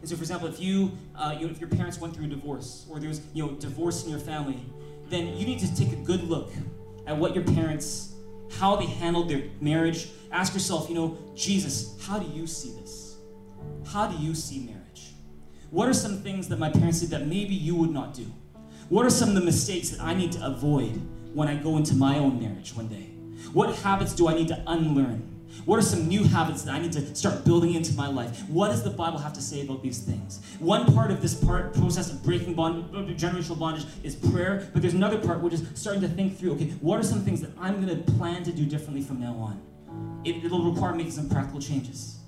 And 0.00 0.08
so, 0.08 0.16
for 0.16 0.22
example, 0.22 0.48
if 0.48 0.60
you, 0.60 0.92
uh, 1.16 1.34
you 1.38 1.46
know, 1.46 1.50
if 1.50 1.60
your 1.60 1.68
parents 1.68 2.00
went 2.00 2.14
through 2.14 2.26
a 2.26 2.28
divorce 2.28 2.86
or 2.88 3.00
there 3.00 3.08
was, 3.08 3.20
you 3.34 3.44
know, 3.44 3.52
divorce 3.52 4.04
in 4.04 4.10
your 4.10 4.20
family, 4.20 4.60
then 5.08 5.36
you 5.36 5.46
need 5.46 5.58
to 5.60 5.76
take 5.76 5.92
a 5.92 5.96
good 5.96 6.22
look 6.22 6.52
at 7.06 7.16
what 7.16 7.34
your 7.34 7.44
parents, 7.44 8.12
how 8.58 8.76
they 8.76 8.86
handled 8.86 9.28
their 9.28 9.44
marriage. 9.60 10.08
Ask 10.30 10.54
yourself, 10.54 10.88
you 10.88 10.94
know, 10.94 11.18
Jesus, 11.34 11.96
how 12.02 12.18
do 12.18 12.30
you 12.36 12.46
see 12.46 12.72
this? 12.80 13.16
How 13.86 14.06
do 14.06 14.16
you 14.22 14.34
see 14.34 14.60
marriage? 14.60 15.12
What 15.70 15.88
are 15.88 15.94
some 15.94 16.22
things 16.22 16.48
that 16.48 16.58
my 16.58 16.70
parents 16.70 17.00
did 17.00 17.10
that 17.10 17.26
maybe 17.26 17.54
you 17.54 17.74
would 17.76 17.90
not 17.90 18.14
do? 18.14 18.26
What 18.88 19.04
are 19.04 19.10
some 19.10 19.30
of 19.30 19.34
the 19.34 19.42
mistakes 19.42 19.90
that 19.90 20.00
I 20.00 20.14
need 20.14 20.32
to 20.32 20.46
avoid 20.46 21.00
when 21.34 21.48
I 21.48 21.56
go 21.56 21.76
into 21.76 21.94
my 21.94 22.18
own 22.18 22.40
marriage 22.40 22.74
one 22.74 22.88
day? 22.88 23.10
What 23.52 23.74
habits 23.76 24.14
do 24.14 24.28
I 24.28 24.34
need 24.34 24.48
to 24.48 24.62
unlearn? 24.66 25.37
What 25.64 25.78
are 25.78 25.82
some 25.82 26.08
new 26.08 26.24
habits 26.24 26.62
that 26.62 26.74
I 26.74 26.78
need 26.78 26.92
to 26.92 27.14
start 27.14 27.44
building 27.44 27.74
into 27.74 27.92
my 27.94 28.08
life? 28.08 28.48
What 28.48 28.68
does 28.68 28.82
the 28.82 28.90
Bible 28.90 29.18
have 29.18 29.32
to 29.34 29.42
say 29.42 29.62
about 29.62 29.82
these 29.82 29.98
things? 29.98 30.40
One 30.58 30.92
part 30.94 31.10
of 31.10 31.20
this 31.20 31.34
part 31.34 31.74
process 31.74 32.10
of 32.10 32.22
breaking 32.22 32.54
bond, 32.54 32.90
generational 33.18 33.58
bondage 33.58 33.86
is 34.02 34.14
prayer, 34.14 34.68
but 34.72 34.82
there's 34.82 34.94
another 34.94 35.18
part 35.18 35.40
which 35.40 35.54
is 35.54 35.66
starting 35.74 36.02
to 36.02 36.08
think 36.08 36.38
through. 36.38 36.52
Okay, 36.52 36.70
what 36.80 36.98
are 36.98 37.02
some 37.02 37.22
things 37.22 37.40
that 37.40 37.50
I'm 37.60 37.84
going 37.84 38.04
to 38.04 38.12
plan 38.12 38.42
to 38.44 38.52
do 38.52 38.64
differently 38.64 39.02
from 39.02 39.20
now 39.20 39.34
on? 39.34 39.60
It, 40.24 40.44
it'll 40.44 40.70
require 40.70 40.94
making 40.94 41.12
some 41.12 41.28
practical 41.28 41.60
changes. 41.60 42.18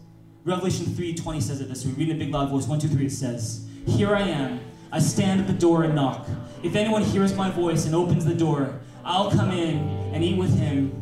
Revelation 0.45 0.87
3:20 0.87 1.43
says 1.43 1.61
it 1.61 1.69
this 1.69 1.85
way. 1.85 1.93
Read 1.93 2.09
in 2.09 2.17
a 2.17 2.19
big 2.19 2.33
loud 2.33 2.49
voice. 2.49 2.67
One, 2.67 2.79
two, 2.79 2.89
three. 2.89 3.07
It 3.07 3.13
says, 3.13 3.67
"Here 3.87 4.15
I 4.15 4.23
am. 4.23 4.61
I 4.91 4.99
stand 4.99 5.41
at 5.41 5.47
the 5.47 5.53
door 5.53 5.85
and 5.85 5.95
knock. 5.95 6.27
If 6.63 6.75
anyone 6.75 7.03
hears 7.03 7.35
my 7.35 7.51
voice 7.51 7.85
and 7.87 7.95
opens 7.95 8.25
the 8.25 8.35
door, 8.35 8.81
I'll 9.05 9.31
come 9.31 9.51
in 9.51 9.79
and 10.13 10.25
eat 10.25 10.39
with 10.39 10.59
him, 10.59 10.93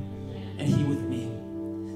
and 0.58 0.68
he 0.68 0.82
with 0.84 1.00
me." 1.02 1.07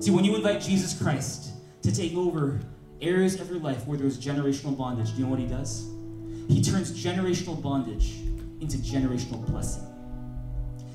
See, 0.03 0.11
when 0.11 0.24
you 0.24 0.34
invite 0.34 0.61
Jesus 0.61 1.00
Christ 1.00 1.53
to 1.84 1.94
take 1.94 2.16
over 2.16 2.59
areas 3.00 3.40
of 3.40 3.48
your 3.48 3.61
life 3.61 3.86
where 3.86 3.96
there's 3.96 4.18
generational 4.18 4.76
bondage, 4.76 5.12
do 5.12 5.18
you 5.18 5.24
know 5.26 5.30
what 5.30 5.38
he 5.38 5.46
does? 5.46 5.88
He 6.48 6.61
turns 6.61 6.90
generational 6.90 7.62
bondage 7.62 8.16
into 8.61 8.78
generational 8.78 9.46
blessing. 9.46 9.84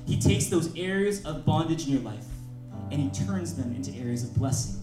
He 0.06 0.20
takes 0.20 0.48
those 0.48 0.76
areas 0.76 1.24
of 1.24 1.46
bondage 1.46 1.86
in 1.86 1.94
your 1.94 2.02
life 2.02 2.26
and 2.90 3.00
he 3.00 3.08
turns 3.08 3.54
them 3.54 3.74
into 3.74 3.98
areas 3.98 4.24
of 4.24 4.34
blessing 4.34 4.78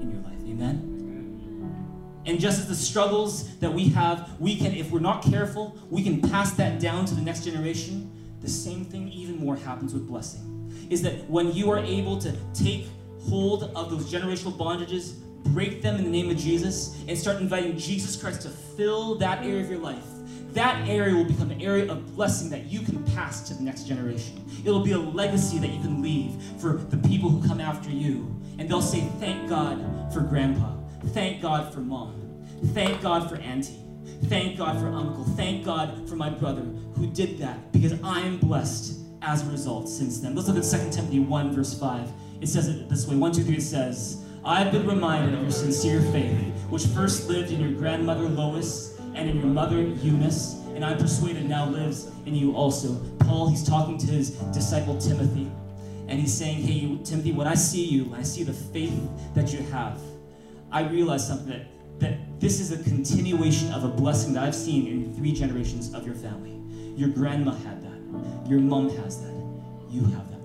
in 0.00 0.10
your 0.10 0.22
life. 0.22 0.40
Amen? 0.48 2.22
And 2.24 2.40
just 2.40 2.58
as 2.58 2.68
the 2.68 2.74
struggles 2.74 3.58
that 3.58 3.74
we 3.74 3.90
have, 3.90 4.40
we 4.40 4.56
can, 4.56 4.72
if 4.72 4.90
we're 4.90 5.00
not 5.00 5.22
careful, 5.22 5.78
we 5.90 6.02
can 6.02 6.22
pass 6.22 6.52
that 6.52 6.80
down 6.80 7.04
to 7.04 7.14
the 7.14 7.20
next 7.20 7.44
generation. 7.44 8.10
The 8.40 8.48
same 8.48 8.86
thing, 8.86 9.10
even 9.10 9.36
more, 9.36 9.54
happens 9.54 9.92
with 9.92 10.08
blessing. 10.08 10.72
Is 10.88 11.02
that 11.02 11.28
when 11.28 11.52
you 11.52 11.70
are 11.70 11.78
able 11.78 12.18
to 12.20 12.34
take 12.54 12.86
hold 13.28 13.64
of 13.74 13.90
those 13.90 14.10
generational 14.12 14.56
bondages, 14.56 15.14
break 15.52 15.82
them 15.82 15.96
in 15.96 16.04
the 16.04 16.10
name 16.10 16.30
of 16.30 16.36
Jesus, 16.36 17.02
and 17.08 17.18
start 17.18 17.40
inviting 17.40 17.76
Jesus 17.76 18.20
Christ 18.20 18.42
to 18.42 18.48
fill 18.48 19.14
that 19.16 19.44
area 19.44 19.60
of 19.60 19.70
your 19.70 19.78
life, 19.78 20.04
that 20.52 20.88
area 20.88 21.14
will 21.14 21.24
become 21.24 21.50
an 21.50 21.60
area 21.60 21.90
of 21.90 22.14
blessing 22.16 22.48
that 22.50 22.64
you 22.64 22.80
can 22.80 23.04
pass 23.14 23.46
to 23.48 23.54
the 23.54 23.62
next 23.62 23.86
generation. 23.86 24.42
It'll 24.64 24.82
be 24.82 24.92
a 24.92 24.98
legacy 24.98 25.58
that 25.58 25.68
you 25.68 25.80
can 25.80 26.02
leave 26.02 26.32
for 26.58 26.74
the 26.74 26.96
people 27.08 27.28
who 27.28 27.46
come 27.46 27.60
after 27.60 27.90
you. 27.90 28.34
And 28.58 28.68
they'll 28.68 28.80
say, 28.80 29.00
Thank 29.20 29.50
God 29.50 29.78
for 30.14 30.20
grandpa. 30.20 30.72
Thank 31.08 31.42
God 31.42 31.74
for 31.74 31.80
mom. 31.80 32.14
Thank 32.72 33.02
God 33.02 33.28
for 33.28 33.36
auntie. 33.36 33.78
Thank 34.24 34.56
God 34.56 34.80
for 34.80 34.88
uncle. 34.88 35.24
Thank 35.24 35.64
God 35.64 36.08
for 36.08 36.16
my 36.16 36.30
brother 36.30 36.62
who 36.94 37.06
did 37.06 37.38
that 37.38 37.70
because 37.72 37.92
I 38.02 38.20
am 38.20 38.38
blessed 38.38 38.98
as 39.22 39.46
a 39.46 39.50
result 39.50 39.88
since 39.88 40.20
then. 40.20 40.34
Let's 40.34 40.48
look 40.48 40.56
at 40.56 40.64
2 40.64 40.90
Timothy 40.90 41.20
1, 41.20 41.54
verse 41.54 41.78
5. 41.78 42.08
It 42.40 42.48
says 42.48 42.68
it 42.68 42.88
this 42.88 43.06
way 43.06 43.16
one, 43.16 43.32
two, 43.32 43.42
three, 43.42 43.56
it 43.56 43.62
says, 43.62 44.22
I 44.44 44.62
have 44.62 44.72
been 44.72 44.86
reminded 44.86 45.34
of 45.34 45.42
your 45.42 45.50
sincere 45.50 46.00
faith, 46.12 46.36
which 46.68 46.86
first 46.86 47.28
lived 47.28 47.50
in 47.50 47.60
your 47.60 47.72
grandmother 47.72 48.28
Lois 48.28 48.98
and 49.14 49.28
in 49.28 49.38
your 49.38 49.46
mother 49.46 49.80
Eunice, 49.80 50.54
and 50.74 50.84
I'm 50.84 50.98
persuaded 50.98 51.48
now 51.48 51.66
lives 51.66 52.10
in 52.26 52.34
you 52.34 52.54
also. 52.54 52.94
Paul, 53.20 53.48
he's 53.48 53.66
talking 53.66 53.98
to 53.98 54.06
his 54.06 54.30
disciple 54.52 54.98
Timothy, 54.98 55.50
and 56.08 56.20
he's 56.20 56.32
saying, 56.32 56.62
Hey, 56.62 56.98
Timothy, 57.02 57.32
when 57.32 57.46
I 57.46 57.54
see 57.54 57.84
you, 57.84 58.04
when 58.04 58.20
I 58.20 58.22
see 58.22 58.44
the 58.44 58.52
faith 58.52 58.94
that 59.34 59.52
you 59.52 59.60
have, 59.70 59.98
I 60.70 60.82
realize 60.82 61.26
something 61.26 61.48
that, 61.48 61.66
that 61.98 62.40
this 62.40 62.60
is 62.60 62.70
a 62.70 62.82
continuation 62.84 63.72
of 63.72 63.84
a 63.84 63.88
blessing 63.88 64.34
that 64.34 64.44
I've 64.44 64.54
seen 64.54 64.86
in 64.86 65.14
three 65.14 65.32
generations 65.32 65.94
of 65.94 66.04
your 66.06 66.14
family. 66.14 66.52
Your 66.96 67.08
grandma 67.08 67.52
had 67.52 67.82
that, 67.82 68.48
your 68.48 68.60
mom 68.60 68.90
has 68.98 69.22
that, 69.22 69.34
you 69.90 70.02
have 70.04 70.30
that. 70.30 70.35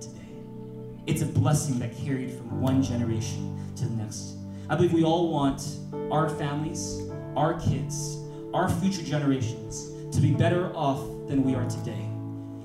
It's 1.08 1.24
a 1.24 1.26
blessing 1.26 1.80
that 1.80 1.98
carried 1.98 2.32
from 2.32 2.62
one 2.62 2.84
generation 2.84 3.58
to 3.76 3.86
the 3.86 3.96
next. 3.96 4.36
I 4.70 4.76
believe 4.76 4.94
we 4.94 5.04
all 5.04 5.32
want 5.32 5.64
our 6.12 6.30
families, 6.30 7.10
our 7.36 7.60
kids, 7.60 8.18
our 8.54 8.70
future 8.70 9.02
generations 9.02 9.90
to 10.16 10.22
be 10.22 10.32
better 10.32 10.72
off 10.76 11.00
than 11.28 11.44
we 11.44 11.56
are 11.56 11.68
today. 11.68 12.08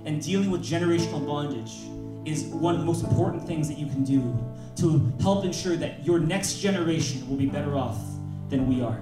And 0.04 0.22
dealing 0.22 0.50
with 0.50 0.62
generational 0.62 1.26
bondage 1.26 1.72
is 2.26 2.44
one 2.44 2.74
of 2.74 2.80
the 2.80 2.86
most 2.86 3.04
important 3.04 3.46
things 3.46 3.68
that 3.68 3.78
you 3.78 3.86
can 3.86 4.04
do 4.04 4.36
to 4.82 5.10
help 5.22 5.46
ensure 5.46 5.76
that 5.76 6.04
your 6.04 6.18
next 6.18 6.58
generation 6.58 7.26
will 7.30 7.36
be 7.36 7.46
better 7.46 7.74
off 7.74 7.98
than 8.50 8.68
we 8.68 8.82
are. 8.82 9.00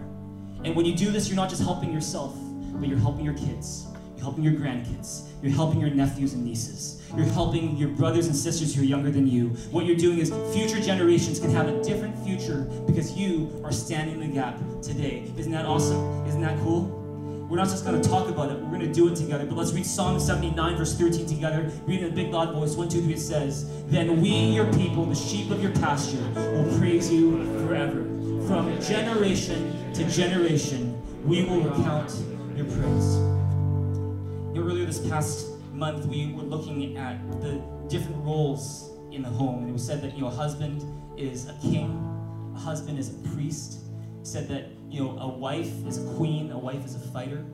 And 0.63 0.77
when 0.77 0.87
you 0.87 0.95
do 0.95 1.11
this, 1.11 1.29
you're 1.29 1.37
not 1.37 1.51
just 1.51 1.63
helping 1.63 1.93
yourself, 1.93 2.37
but 2.75 2.89
you're 2.89 2.99
helping 2.99 3.25
your 3.25 3.35
kids, 3.35 3.89
you're 4.15 4.23
helping 4.23 4.45
your 4.45 4.55
grandkids, 4.55 5.29
you're 5.43 5.53
helping 5.53 5.81
your 5.81 5.91
nephews 5.91 6.35
and 6.35 6.45
nieces. 6.45 7.03
You're 7.17 7.27
helping 7.27 7.77
your 7.77 7.91
brothers 7.91 8.27
and 8.27 8.35
sisters 8.35 8.75
who 8.75 8.83
are 8.83 8.85
younger 8.85 9.11
than 9.11 9.29
you. 9.29 9.51
What 9.71 9.87
you're 9.87 9.97
doing 9.97 10.19
is 10.19 10.31
future 10.53 10.81
generations 10.81 11.39
can 11.39 11.51
have 11.51 11.69
a 11.69 11.83
different 11.85 12.19
future 12.25 12.63
because 12.87 13.13
you 13.13 13.61
are 13.63 13.71
standing 13.71 14.21
in 14.21 14.29
the 14.29 14.35
gap 14.35 14.59
today. 14.83 15.31
Isn't 15.37 15.53
that 15.53 15.65
awesome? 15.65 16.27
Isn't 16.27 16.41
that 16.41 16.59
cool? 16.59 17.01
We're 17.49 17.59
not 17.59 17.69
just 17.69 17.85
going 17.85 18.03
to 18.03 18.09
talk 18.09 18.29
about 18.29 18.51
it, 18.51 18.59
we're 18.59 18.79
going 18.79 18.81
to 18.81 18.93
do 18.93 19.07
it 19.07 19.15
together. 19.15 19.47
But 19.47 19.57
let's 19.57 19.73
read 19.73 19.87
Psalm 19.87 20.19
79, 20.19 20.77
verse 20.77 20.99
13 20.99 21.25
together. 21.25 21.71
Read 21.87 22.01
in 22.01 22.11
a 22.11 22.13
big, 22.13 22.33
loud 22.33 22.53
voice. 22.53 22.75
One, 22.75 22.89
two, 22.89 23.01
three, 23.01 23.13
it 23.13 23.21
says, 23.21 23.71
Then 23.87 24.21
we, 24.21 24.31
your 24.31 24.73
people, 24.73 25.05
the 25.07 25.15
sheep 25.15 25.53
of 25.53 25.63
your 25.63 25.73
pasture, 25.73 26.25
will 26.35 26.79
praise 26.79 27.13
you 27.13 27.45
forever. 27.65 28.03
From 28.49 28.77
generation 28.81 29.93
to 29.95 30.05
generation, 30.11 31.01
we 31.25 31.45
will 31.45 31.61
recount 31.61 32.13
your 32.57 32.67
praise. 32.67 33.15
You 34.53 34.61
know, 34.61 34.67
earlier 34.67 34.87
this 34.87 35.07
past 35.07 35.54
month, 35.75 36.07
we 36.07 36.33
were 36.33 36.43
looking 36.43 36.97
at 36.97 37.19
the 37.41 37.61
different 37.89 38.25
roles 38.25 38.91
in 39.11 39.23
the 39.23 39.29
home. 39.29 39.61
And 39.61 39.71
it 39.71 39.73
was 39.73 39.85
said 39.85 40.01
that, 40.03 40.15
you 40.15 40.23
know, 40.23 40.29
a 40.29 40.31
husband 40.31 40.85
is 41.19 41.49
a 41.49 41.55
king, 41.61 42.53
a 42.55 42.59
husband 42.59 42.99
is 42.99 43.11
a 43.11 43.29
priest. 43.29 43.81
Said 44.23 44.49
that, 44.49 44.69
you 44.89 45.03
know, 45.03 45.19
a 45.19 45.29
wife 45.29 45.87
is 45.87 45.99
a 45.99 46.15
queen, 46.15 46.51
a 46.51 46.59
wife 46.59 46.85
is 46.85 46.95
a 46.95 46.99
fighter. 47.13 47.45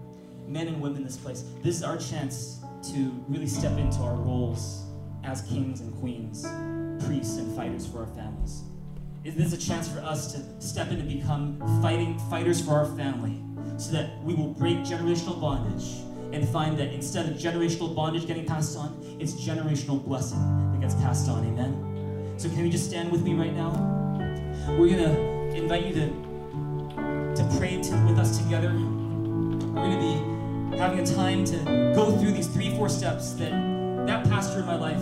Men 0.47 0.69
and 0.69 0.81
women 0.81 0.99
in 0.99 1.05
this 1.05 1.17
place. 1.17 1.45
This 1.63 1.77
is 1.77 1.83
our 1.83 1.97
chance 1.97 2.61
to 2.93 3.25
really 3.29 3.47
step 3.47 3.77
into 3.79 3.99
our 3.99 4.15
roles 4.15 4.85
as 5.25 5.43
kings 5.43 5.81
and 5.81 5.95
queens, 6.01 6.47
priests 7.05 7.37
and 7.39 7.55
fighters 7.57 7.87
for 7.87 8.01
our 8.01 8.07
families. 8.15 8.63
Is 9.25 9.35
this 9.35 9.53
a 9.53 9.59
chance 9.59 9.89
for 9.89 10.01
us 10.01 10.33
to 10.33 10.67
step 10.67 10.91
in 10.91 11.01
and 11.01 11.09
become 11.09 11.61
fighting 11.83 12.19
fighters 12.31 12.65
for 12.65 12.73
our 12.73 12.87
family 12.97 13.43
so 13.77 13.93
that 13.93 14.23
we 14.23 14.35
will 14.35 14.49
break 14.49 14.79
generational 14.79 15.41
bondage 15.41 16.03
and 16.33 16.49
find 16.49 16.79
that 16.79 16.93
instead 16.93 17.29
of 17.29 17.37
generational 17.37 17.95
bondage 17.95 18.27
getting 18.27 18.47
passed 18.47 18.77
on, 18.77 18.97
it's 19.19 19.35
generational 19.35 20.03
blessing 20.05 20.39
that 20.73 20.81
gets 20.81 20.95
passed 20.95 21.29
on. 21.29 21.45
Amen. 21.47 22.35
So 22.37 22.49
can 22.49 22.65
you 22.65 22.71
just 22.71 22.89
stand 22.89 23.11
with 23.11 23.23
me 23.23 23.35
right 23.35 23.55
now? 23.55 23.71
We're 24.79 24.97
gonna 24.97 25.19
invite 25.55 25.87
you 25.87 25.95
to 25.95 26.09
to 27.37 27.57
pray 27.59 27.81
to, 27.81 28.07
with 28.07 28.19
us 28.19 28.39
together. 28.39 28.69
We're 28.69 29.75
gonna 29.75 29.99
be 29.99 30.77
having 30.77 31.01
a 31.01 31.07
time 31.07 31.45
to 31.47 31.57
go 31.95 32.17
through 32.19 32.33
these 32.33 32.47
three, 32.47 32.75
four 32.77 32.89
steps 32.89 33.33
that 33.35 33.51
that 34.07 34.25
pastor 34.29 34.61
in 34.61 34.67
my 34.67 34.77
life 34.77 35.01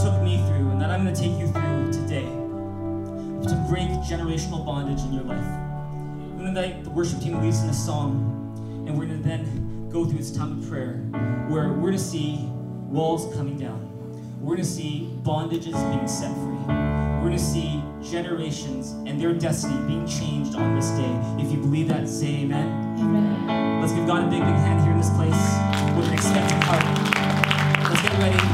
took 0.00 0.22
me 0.22 0.36
through, 0.46 0.70
and 0.70 0.80
that 0.80 0.90
I'm 0.90 1.04
gonna 1.04 1.16
take 1.16 1.38
you 1.38 1.48
through 1.48 1.92
today 1.92 2.28
to 3.48 3.66
break 3.68 3.88
generational 4.06 4.64
bondage 4.64 5.00
in 5.00 5.12
your 5.12 5.24
life. 5.24 5.44
Gonna 6.36 6.48
invite 6.48 6.84
the 6.84 6.90
worship 6.90 7.20
team 7.20 7.32
to 7.32 7.40
lead 7.40 7.48
us 7.48 7.62
in 7.62 7.70
a 7.70 7.74
song, 7.74 8.84
and 8.86 8.98
we're 8.98 9.06
gonna 9.06 9.18
then 9.18 9.71
go 9.92 10.06
through 10.06 10.18
this 10.18 10.34
time 10.34 10.58
of 10.58 10.68
prayer 10.70 10.94
where 11.48 11.74
we're 11.74 11.92
to 11.92 11.98
see 11.98 12.38
walls 12.88 13.34
coming 13.36 13.58
down. 13.58 13.90
We're 14.40 14.56
to 14.56 14.64
see 14.64 15.10
bondages 15.22 15.74
being 15.92 16.08
set 16.08 16.32
free. 16.34 16.56
we're 16.66 17.28
going 17.28 17.32
to 17.32 17.38
see 17.38 17.84
generations 18.02 18.92
and 19.06 19.20
their 19.20 19.34
destiny 19.34 19.76
being 19.86 20.06
changed 20.06 20.56
on 20.56 20.74
this 20.74 20.88
day. 20.90 21.44
If 21.44 21.52
you 21.52 21.58
believe 21.58 21.88
that, 21.88 22.08
say 22.08 22.40
amen. 22.42 22.98
Amen. 22.98 23.80
Let's 23.80 23.92
give 23.92 24.06
God 24.06 24.24
a 24.24 24.30
big, 24.30 24.40
big 24.40 24.48
hand 24.48 24.80
here 24.80 24.92
in 24.92 24.98
this 24.98 25.10
place 25.10 25.30
with 25.94 26.08
an 26.08 26.14
expectant 26.14 26.64
heart. 26.64 27.90
Let's 27.90 28.02
get 28.02 28.12
ready. 28.18 28.51